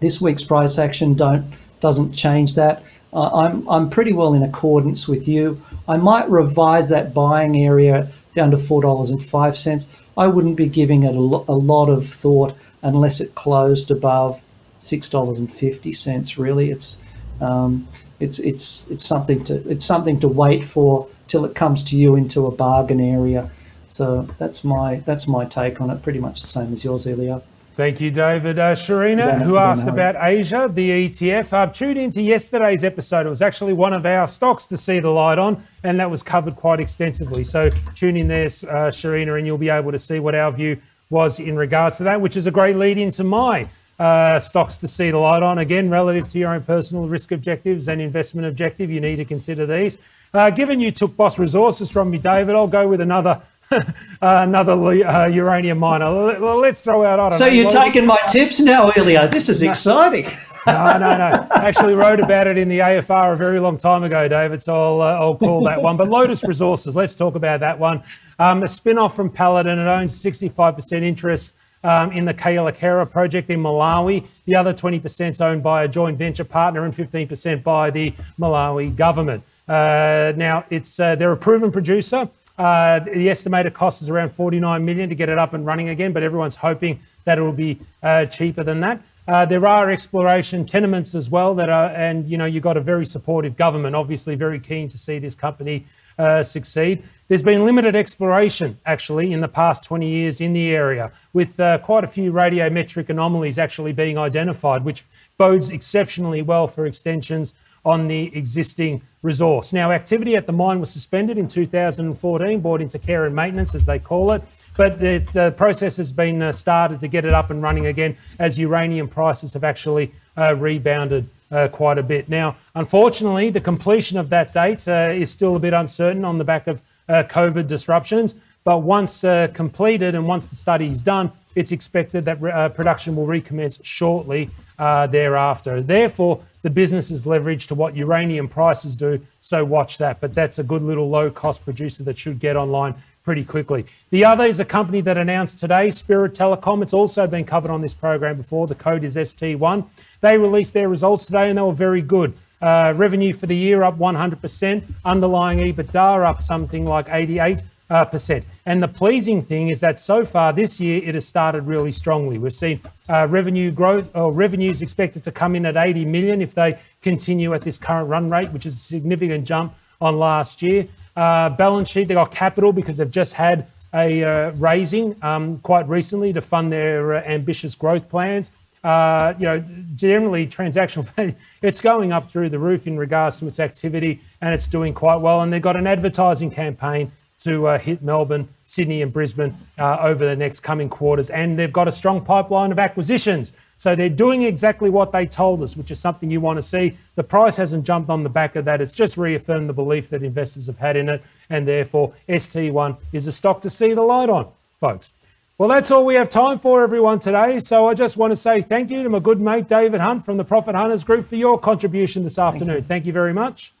this 0.00 0.20
week's 0.20 0.42
price 0.42 0.78
action, 0.78 1.14
don't 1.14 1.52
doesn't 1.78 2.12
change 2.12 2.56
that. 2.56 2.82
Uh, 3.12 3.30
I'm 3.32 3.68
I'm 3.68 3.88
pretty 3.90 4.12
well 4.12 4.34
in 4.34 4.42
accordance 4.42 5.06
with 5.06 5.28
you. 5.28 5.62
I 5.86 5.96
might 5.98 6.28
revise 6.28 6.88
that 6.88 7.14
buying 7.14 7.62
area 7.62 8.10
down 8.36 8.52
to 8.52 8.58
four 8.58 8.80
dollars 8.82 9.10
and 9.10 9.20
five 9.20 9.56
cents. 9.56 9.88
I 10.16 10.28
wouldn't 10.28 10.56
be 10.56 10.66
giving 10.68 11.02
it 11.02 11.16
a, 11.16 11.20
lo- 11.20 11.44
a 11.48 11.54
lot 11.56 11.88
of 11.88 12.06
thought 12.06 12.54
unless 12.82 13.20
it 13.20 13.34
closed 13.34 13.90
above 13.90 14.44
six 14.78 15.10
dollars 15.10 15.40
and 15.40 15.52
fifty 15.52 15.92
cents. 15.92 16.38
Really, 16.38 16.70
it's 16.70 16.98
um, 17.40 17.88
it's 18.20 18.38
it's 18.38 18.86
it's 18.88 19.04
something 19.04 19.42
to 19.44 19.54
it's 19.68 19.84
something 19.84 20.20
to 20.20 20.28
wait 20.28 20.64
for 20.64 21.08
till 21.26 21.44
it 21.44 21.56
comes 21.56 21.82
to 21.84 21.96
you 21.96 22.14
into 22.14 22.46
a 22.46 22.52
bargain 22.52 23.00
area. 23.00 23.50
So 23.88 24.22
that's 24.38 24.62
my 24.64 24.96
that's 25.06 25.26
my 25.26 25.44
take 25.44 25.80
on 25.80 25.90
it. 25.90 26.02
Pretty 26.02 26.20
much 26.20 26.40
the 26.42 26.46
same 26.46 26.72
as 26.72 26.84
yours, 26.84 27.06
Elio. 27.06 27.42
Thank 27.76 28.00
you, 28.00 28.10
David. 28.10 28.58
Uh, 28.58 28.74
Sharina, 28.74 29.42
who 29.42 29.58
asked 29.58 29.86
about 29.86 30.16
Asia, 30.18 30.66
the 30.72 31.10
ETF. 31.10 31.52
Uh, 31.52 31.66
tuned 31.66 31.98
into 31.98 32.22
yesterday's 32.22 32.82
episode. 32.82 33.26
It 33.26 33.28
was 33.28 33.42
actually 33.42 33.74
one 33.74 33.92
of 33.92 34.06
our 34.06 34.26
stocks 34.26 34.66
to 34.68 34.78
see 34.78 34.98
the 34.98 35.10
light 35.10 35.38
on, 35.38 35.62
and 35.82 36.00
that 36.00 36.10
was 36.10 36.22
covered 36.22 36.56
quite 36.56 36.80
extensively. 36.80 37.44
So 37.44 37.68
tune 37.94 38.16
in 38.16 38.28
there, 38.28 38.46
uh, 38.46 38.88
Sharina, 38.88 39.36
and 39.36 39.46
you'll 39.46 39.58
be 39.58 39.68
able 39.68 39.92
to 39.92 39.98
see 39.98 40.20
what 40.20 40.34
our 40.34 40.50
view 40.50 40.80
was 41.10 41.38
in 41.38 41.54
regards 41.54 41.98
to 41.98 42.04
that, 42.04 42.18
which 42.18 42.34
is 42.34 42.46
a 42.46 42.50
great 42.50 42.76
lead 42.76 42.96
into 42.96 43.24
my 43.24 43.64
uh, 43.98 44.38
stocks 44.38 44.78
to 44.78 44.88
see 44.88 45.10
the 45.10 45.18
light 45.18 45.42
on. 45.42 45.58
Again, 45.58 45.90
relative 45.90 46.30
to 46.30 46.38
your 46.38 46.54
own 46.54 46.62
personal 46.62 47.06
risk 47.06 47.30
objectives 47.30 47.88
and 47.88 48.00
investment 48.00 48.48
objective, 48.48 48.90
you 48.90 49.02
need 49.02 49.16
to 49.16 49.26
consider 49.26 49.66
these. 49.66 49.98
Uh, 50.32 50.48
given 50.48 50.80
you 50.80 50.90
took 50.90 51.14
Boss 51.14 51.38
Resources 51.38 51.90
from 51.90 52.10
me, 52.10 52.16
David, 52.16 52.54
I'll 52.54 52.68
go 52.68 52.88
with 52.88 53.02
another 53.02 53.42
another 54.22 54.72
uh, 54.72 55.26
uranium 55.26 55.78
miner. 55.78 56.08
Let's 56.08 56.84
throw 56.84 57.04
out. 57.04 57.18
I 57.18 57.30
so 57.30 57.46
know, 57.46 57.52
you're 57.52 57.70
taking 57.70 58.06
my 58.06 58.18
tips 58.28 58.60
now, 58.60 58.90
Elio. 58.90 59.26
This 59.26 59.48
is 59.48 59.62
exciting. 59.62 60.24
no, 60.66 60.98
no, 60.98 61.16
no. 61.16 61.46
Actually, 61.54 61.94
wrote 61.94 62.20
about 62.20 62.46
it 62.46 62.58
in 62.58 62.68
the 62.68 62.80
AFR 62.80 63.32
a 63.32 63.36
very 63.36 63.60
long 63.60 63.76
time 63.76 64.04
ago, 64.04 64.28
David. 64.28 64.62
So 64.62 64.74
I'll, 64.74 65.00
uh, 65.00 65.20
I'll 65.20 65.36
call 65.36 65.64
that 65.64 65.80
one. 65.80 65.96
But 65.96 66.08
Lotus 66.08 66.44
Resources, 66.44 66.94
let's 66.94 67.16
talk 67.16 67.34
about 67.34 67.60
that 67.60 67.78
one. 67.78 68.02
Um, 68.38 68.62
a 68.62 68.68
spin 68.68 68.98
off 68.98 69.16
from 69.16 69.30
Paladin. 69.30 69.78
It 69.78 69.88
owns 69.88 70.12
65% 70.12 71.02
interest 71.02 71.54
um, 71.84 72.12
in 72.12 72.24
the 72.24 72.34
Kayelekera 72.34 73.10
project 73.10 73.50
in 73.50 73.60
Malawi. 73.60 74.26
The 74.44 74.56
other 74.56 74.72
20% 74.72 75.30
is 75.30 75.40
owned 75.40 75.62
by 75.62 75.84
a 75.84 75.88
joint 75.88 76.18
venture 76.18 76.44
partner 76.44 76.84
and 76.84 76.92
15% 76.92 77.62
by 77.62 77.90
the 77.90 78.12
Malawi 78.38 78.94
government. 78.94 79.42
Uh, 79.68 80.32
now, 80.36 80.64
it's 80.70 81.00
uh, 81.00 81.16
they're 81.16 81.32
a 81.32 81.36
proven 81.36 81.72
producer. 81.72 82.28
Uh, 82.58 83.00
the 83.00 83.28
estimated 83.28 83.74
cost 83.74 84.02
is 84.02 84.08
around 84.08 84.30
49 84.30 84.84
million 84.84 85.08
to 85.08 85.14
get 85.14 85.28
it 85.28 85.38
up 85.38 85.52
and 85.54 85.66
running 85.66 85.90
again, 85.90 86.12
but 86.12 86.22
everyone's 86.22 86.56
hoping 86.56 87.00
that 87.24 87.38
it 87.38 87.42
will 87.42 87.52
be 87.52 87.78
uh, 88.02 88.26
cheaper 88.26 88.62
than 88.62 88.80
that. 88.80 89.02
Uh, 89.28 89.44
there 89.44 89.66
are 89.66 89.90
exploration 89.90 90.64
tenements 90.64 91.14
as 91.14 91.28
well 91.28 91.54
that 91.56 91.68
are, 91.68 91.88
and 91.90 92.28
you 92.28 92.38
know, 92.38 92.44
you've 92.44 92.62
got 92.62 92.76
a 92.76 92.80
very 92.80 93.04
supportive 93.04 93.56
government, 93.56 93.96
obviously 93.96 94.36
very 94.36 94.60
keen 94.60 94.86
to 94.86 94.96
see 94.96 95.18
this 95.18 95.34
company 95.34 95.84
uh, 96.18 96.42
succeed. 96.42 97.02
There's 97.26 97.42
been 97.42 97.64
limited 97.64 97.96
exploration 97.96 98.78
actually 98.86 99.32
in 99.32 99.40
the 99.40 99.48
past 99.48 99.82
20 99.82 100.08
years 100.08 100.40
in 100.40 100.52
the 100.52 100.70
area, 100.70 101.10
with 101.32 101.58
uh, 101.58 101.78
quite 101.78 102.04
a 102.04 102.06
few 102.06 102.32
radiometric 102.32 103.08
anomalies 103.08 103.58
actually 103.58 103.92
being 103.92 104.16
identified, 104.16 104.84
which 104.84 105.04
bodes 105.38 105.70
exceptionally 105.70 106.42
well 106.42 106.68
for 106.68 106.86
extensions 106.86 107.54
on 107.84 108.08
the 108.08 108.34
existing 108.36 109.02
resource. 109.26 109.74
Now, 109.74 109.90
activity 109.90 110.36
at 110.36 110.46
the 110.46 110.52
mine 110.52 110.80
was 110.80 110.90
suspended 110.90 111.36
in 111.36 111.48
2014, 111.48 112.60
brought 112.60 112.80
into 112.80 112.98
care 112.98 113.26
and 113.26 113.34
maintenance, 113.34 113.74
as 113.74 113.84
they 113.84 113.98
call 113.98 114.32
it. 114.32 114.42
But 114.76 114.98
the, 114.98 115.18
the 115.32 115.54
process 115.56 115.96
has 115.96 116.12
been 116.12 116.40
uh, 116.42 116.52
started 116.52 117.00
to 117.00 117.08
get 117.08 117.24
it 117.24 117.32
up 117.32 117.50
and 117.50 117.62
running 117.62 117.86
again 117.86 118.16
as 118.38 118.58
uranium 118.58 119.08
prices 119.08 119.52
have 119.54 119.64
actually 119.64 120.12
uh, 120.36 120.54
rebounded 120.54 121.28
uh, 121.50 121.68
quite 121.68 121.98
a 121.98 122.02
bit. 122.02 122.28
Now, 122.28 122.56
unfortunately, 122.74 123.50
the 123.50 123.60
completion 123.60 124.18
of 124.18 124.28
that 124.30 124.52
date 124.52 124.86
uh, 124.86 125.10
is 125.12 125.30
still 125.30 125.56
a 125.56 125.60
bit 125.60 125.72
uncertain 125.72 126.24
on 126.24 126.38
the 126.38 126.44
back 126.44 126.66
of 126.66 126.82
uh, 127.08 127.24
COVID 127.28 127.66
disruptions. 127.66 128.34
But 128.64 128.78
once 128.78 129.24
uh, 129.24 129.48
completed 129.54 130.14
and 130.14 130.26
once 130.26 130.48
the 130.48 130.56
study 130.56 130.86
is 130.86 131.00
done, 131.00 131.30
it's 131.54 131.72
expected 131.72 132.24
that 132.24 132.40
production 132.74 133.16
will 133.16 133.26
recommence 133.26 133.80
shortly 133.82 134.48
thereafter. 134.76 135.80
Therefore, 135.80 136.42
the 136.66 136.70
business 136.70 137.12
is 137.12 137.26
leveraged 137.26 137.68
to 137.68 137.76
what 137.76 137.94
uranium 137.94 138.48
prices 138.48 138.96
do, 138.96 139.20
so 139.38 139.64
watch 139.64 139.98
that. 139.98 140.20
But 140.20 140.34
that's 140.34 140.58
a 140.58 140.64
good 140.64 140.82
little 140.82 141.08
low 141.08 141.30
cost 141.30 141.62
producer 141.62 142.02
that 142.02 142.18
should 142.18 142.40
get 142.40 142.56
online 142.56 142.96
pretty 143.22 143.44
quickly. 143.44 143.86
The 144.10 144.24
other 144.24 144.46
is 144.46 144.58
a 144.58 144.64
company 144.64 145.00
that 145.02 145.16
announced 145.16 145.60
today, 145.60 145.90
Spirit 145.90 146.34
Telecom. 146.34 146.82
It's 146.82 146.92
also 146.92 147.28
been 147.28 147.44
covered 147.44 147.70
on 147.70 147.82
this 147.82 147.94
program 147.94 148.36
before. 148.36 148.66
The 148.66 148.74
code 148.74 149.04
is 149.04 149.14
ST1. 149.14 149.86
They 150.22 150.38
released 150.38 150.74
their 150.74 150.88
results 150.88 151.26
today 151.26 151.50
and 151.50 151.56
they 151.56 151.62
were 151.62 151.72
very 151.72 152.02
good. 152.02 152.34
Uh, 152.60 152.92
revenue 152.96 153.32
for 153.32 153.46
the 153.46 153.54
year 153.54 153.84
up 153.84 153.96
100%, 153.96 154.82
underlying 155.04 155.60
EBITDA 155.60 156.26
up 156.26 156.42
something 156.42 156.84
like 156.84 157.06
88%. 157.06 157.62
Uh, 157.88 158.04
percent. 158.04 158.44
And 158.66 158.82
the 158.82 158.88
pleasing 158.88 159.40
thing 159.40 159.68
is 159.68 159.78
that 159.78 160.00
so 160.00 160.24
far 160.24 160.52
this 160.52 160.80
year 160.80 161.00
it 161.04 161.14
has 161.14 161.24
started 161.24 161.68
really 161.68 161.92
strongly. 161.92 162.36
We've 162.36 162.52
seen 162.52 162.80
uh, 163.08 163.28
revenue 163.30 163.70
growth, 163.70 164.10
or 164.16 164.32
revenues 164.32 164.82
expected 164.82 165.22
to 165.22 165.30
come 165.30 165.54
in 165.54 165.64
at 165.64 165.76
80 165.76 166.04
million 166.04 166.42
if 166.42 166.52
they 166.52 166.80
continue 167.00 167.54
at 167.54 167.62
this 167.62 167.78
current 167.78 168.08
run 168.08 168.28
rate, 168.28 168.48
which 168.48 168.66
is 168.66 168.74
a 168.74 168.80
significant 168.80 169.46
jump 169.46 169.72
on 170.00 170.18
last 170.18 170.62
year. 170.62 170.86
Uh, 171.14 171.50
balance 171.50 171.88
sheet, 171.88 172.08
they 172.08 172.14
got 172.14 172.32
capital 172.32 172.72
because 172.72 172.96
they've 172.96 173.08
just 173.08 173.34
had 173.34 173.68
a 173.94 174.24
uh, 174.24 174.52
raising 174.58 175.14
um, 175.22 175.58
quite 175.58 175.88
recently 175.88 176.32
to 176.32 176.40
fund 176.40 176.72
their 176.72 177.14
uh, 177.14 177.22
ambitious 177.24 177.76
growth 177.76 178.08
plans. 178.08 178.50
Uh, 178.82 179.34
you 179.38 179.44
know, 179.44 179.64
generally 179.94 180.46
transactional 180.46 181.04
value, 181.14 181.34
it's 181.62 181.80
going 181.80 182.12
up 182.12 182.30
through 182.30 182.48
the 182.48 182.58
roof 182.58 182.86
in 182.86 182.96
regards 182.96 183.40
to 183.40 183.46
its 183.46 183.58
activity 183.58 184.20
and 184.40 184.54
it's 184.54 184.66
doing 184.66 184.92
quite 184.92 185.16
well. 185.16 185.42
And 185.42 185.52
they've 185.52 185.62
got 185.62 185.76
an 185.76 185.86
advertising 185.86 186.50
campaign 186.50 187.10
to 187.38 187.66
uh, 187.66 187.78
hit 187.78 188.02
Melbourne, 188.02 188.48
Sydney, 188.64 189.02
and 189.02 189.12
Brisbane 189.12 189.54
uh, 189.78 189.98
over 190.00 190.24
the 190.24 190.36
next 190.36 190.60
coming 190.60 190.88
quarters. 190.88 191.30
And 191.30 191.58
they've 191.58 191.72
got 191.72 191.88
a 191.88 191.92
strong 191.92 192.24
pipeline 192.24 192.72
of 192.72 192.78
acquisitions. 192.78 193.52
So 193.76 193.94
they're 193.94 194.08
doing 194.08 194.42
exactly 194.42 194.88
what 194.88 195.12
they 195.12 195.26
told 195.26 195.62
us, 195.62 195.76
which 195.76 195.90
is 195.90 196.00
something 196.00 196.30
you 196.30 196.40
want 196.40 196.56
to 196.56 196.62
see. 196.62 196.96
The 197.14 197.24
price 197.24 197.56
hasn't 197.58 197.84
jumped 197.84 198.08
on 198.08 198.22
the 198.22 198.30
back 198.30 198.56
of 198.56 198.64
that. 198.64 198.80
It's 198.80 198.94
just 198.94 199.18
reaffirmed 199.18 199.68
the 199.68 199.74
belief 199.74 200.08
that 200.10 200.22
investors 200.22 200.66
have 200.66 200.78
had 200.78 200.96
in 200.96 201.10
it. 201.10 201.22
And 201.50 201.68
therefore, 201.68 202.14
ST1 202.28 202.96
is 203.12 203.26
a 203.26 203.32
stock 203.32 203.60
to 203.62 203.70
see 203.70 203.92
the 203.92 204.02
light 204.02 204.30
on, 204.30 204.48
folks. 204.80 205.12
Well, 205.58 205.68
that's 205.68 205.90
all 205.90 206.04
we 206.04 206.14
have 206.14 206.28
time 206.28 206.58
for, 206.58 206.82
everyone, 206.82 207.18
today. 207.18 207.58
So 207.58 207.88
I 207.88 207.94
just 207.94 208.16
want 208.16 208.30
to 208.30 208.36
say 208.36 208.60
thank 208.60 208.90
you 208.90 209.02
to 209.02 209.08
my 209.08 209.18
good 209.18 209.40
mate 209.40 209.68
David 209.68 210.00
Hunt 210.00 210.24
from 210.24 210.36
the 210.36 210.44
Profit 210.44 210.74
Hunters 210.74 211.04
Group 211.04 211.24
for 211.26 211.36
your 211.36 211.58
contribution 211.58 212.24
this 212.24 212.38
afternoon. 212.38 212.76
Thank 212.76 212.82
you, 212.82 212.88
thank 212.88 213.06
you 213.06 213.12
very 213.12 213.32
much. 213.32 213.72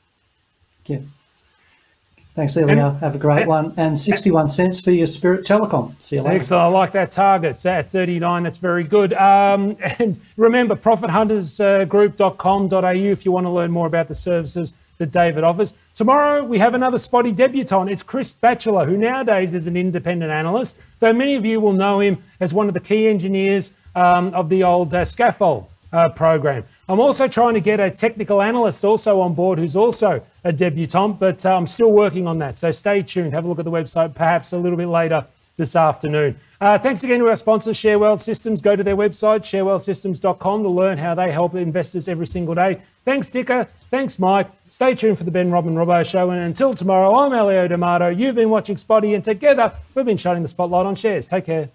Thank 0.84 1.00
you. 1.00 1.08
Thanks, 2.36 2.56
Elio. 2.58 2.90
Have 2.90 3.14
a 3.14 3.18
great 3.18 3.46
one. 3.46 3.72
And 3.78 3.98
61 3.98 4.48
cents 4.48 4.78
for 4.78 4.90
your 4.90 5.06
Spirit 5.06 5.46
Telecom. 5.46 5.94
See 6.02 6.16
you 6.16 6.22
later. 6.22 6.36
Excellent. 6.36 6.64
I 6.64 6.66
like 6.66 6.92
that 6.92 7.10
target 7.10 7.64
at 7.64 7.90
39. 7.90 8.42
That's 8.42 8.58
very 8.58 8.84
good. 8.84 9.14
Um, 9.14 9.78
and 9.98 10.20
remember, 10.36 10.76
profithuntersgroup.com.au 10.76 12.90
if 12.90 13.24
you 13.24 13.32
want 13.32 13.46
to 13.46 13.50
learn 13.50 13.70
more 13.70 13.86
about 13.86 14.08
the 14.08 14.14
services 14.14 14.74
that 14.98 15.12
David 15.12 15.44
offers. 15.44 15.72
Tomorrow, 15.94 16.44
we 16.44 16.58
have 16.58 16.74
another 16.74 16.98
Spotee 16.98 17.34
debutant. 17.34 17.88
It's 17.88 18.02
Chris 18.02 18.32
Batchelor, 18.32 18.84
who 18.84 18.98
nowadays 18.98 19.54
is 19.54 19.66
an 19.66 19.78
independent 19.78 20.30
analyst, 20.30 20.76
though 21.00 21.14
many 21.14 21.36
of 21.36 21.46
you 21.46 21.58
will 21.58 21.72
know 21.72 22.00
him 22.00 22.22
as 22.40 22.52
one 22.52 22.68
of 22.68 22.74
the 22.74 22.80
key 22.80 23.08
engineers 23.08 23.72
um, 23.94 24.34
of 24.34 24.50
the 24.50 24.62
old 24.62 24.92
uh, 24.92 25.06
scaffold 25.06 25.70
uh, 25.92 26.08
program. 26.10 26.64
I'm 26.88 27.00
also 27.00 27.26
trying 27.28 27.54
to 27.54 27.60
get 27.60 27.80
a 27.80 27.90
technical 27.90 28.42
analyst 28.42 28.84
also 28.84 29.20
on 29.20 29.34
board 29.34 29.58
who's 29.58 29.74
also 29.74 30.22
a 30.46 30.52
debutant, 30.52 31.18
but 31.18 31.44
I'm 31.44 31.66
still 31.66 31.90
working 31.90 32.26
on 32.26 32.38
that. 32.38 32.56
So 32.56 32.70
stay 32.70 33.02
tuned. 33.02 33.32
Have 33.32 33.44
a 33.44 33.48
look 33.48 33.58
at 33.58 33.64
the 33.64 33.70
website 33.70 34.14
perhaps 34.14 34.52
a 34.52 34.58
little 34.58 34.78
bit 34.78 34.86
later 34.86 35.26
this 35.56 35.74
afternoon. 35.74 36.38
Uh, 36.60 36.78
thanks 36.78 37.02
again 37.02 37.18
to 37.18 37.28
our 37.28 37.36
sponsors, 37.36 37.76
ShareWealth 37.76 38.20
Systems. 38.20 38.62
Go 38.62 38.76
to 38.76 38.84
their 38.84 38.96
website, 38.96 39.40
sharewealthsystems.com, 39.40 40.62
to 40.62 40.68
learn 40.68 40.98
how 40.98 41.14
they 41.14 41.32
help 41.32 41.54
investors 41.54 42.08
every 42.08 42.26
single 42.26 42.54
day. 42.54 42.80
Thanks, 43.04 43.28
Ticker. 43.28 43.64
Thanks, 43.90 44.18
Mike. 44.18 44.48
Stay 44.68 44.94
tuned 44.94 45.18
for 45.18 45.24
the 45.24 45.30
Ben 45.30 45.50
Robin 45.50 45.74
Robo 45.74 46.02
Show. 46.02 46.30
And 46.30 46.40
until 46.40 46.74
tomorrow, 46.74 47.14
I'm 47.14 47.32
Elio 47.32 47.66
D'Amato. 47.68 48.08
You've 48.08 48.36
been 48.36 48.50
watching 48.50 48.76
Spotee, 48.76 49.14
and 49.14 49.24
together 49.24 49.72
we've 49.94 50.06
been 50.06 50.16
shining 50.16 50.42
the 50.42 50.48
spotlight 50.48 50.86
on 50.86 50.94
shares. 50.94 51.26
Take 51.26 51.46
care. 51.46 51.68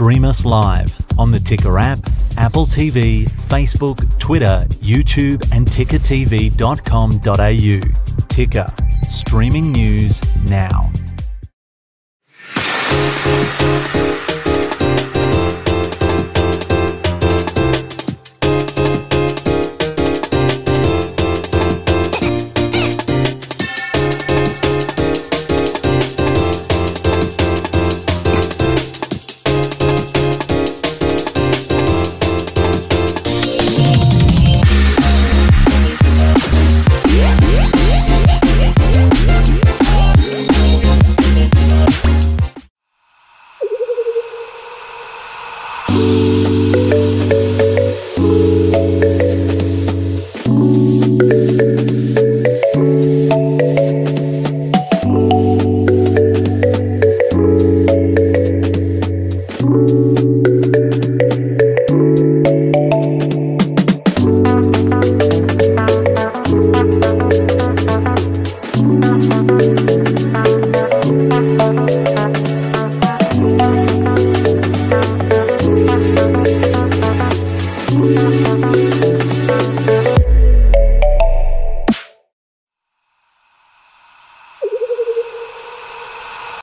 Stream 0.00 0.24
us 0.24 0.46
live 0.46 0.96
on 1.18 1.30
the 1.30 1.38
Ticker 1.38 1.78
app, 1.78 1.98
Apple 2.38 2.64
TV, 2.64 3.28
Facebook, 3.50 4.18
Twitter, 4.18 4.64
YouTube, 4.80 5.46
and 5.54 5.66
tickertv.com.au. 5.66 8.26
Ticker, 8.28 8.72
streaming 9.06 9.70
news 9.70 10.22
now. 10.48 10.90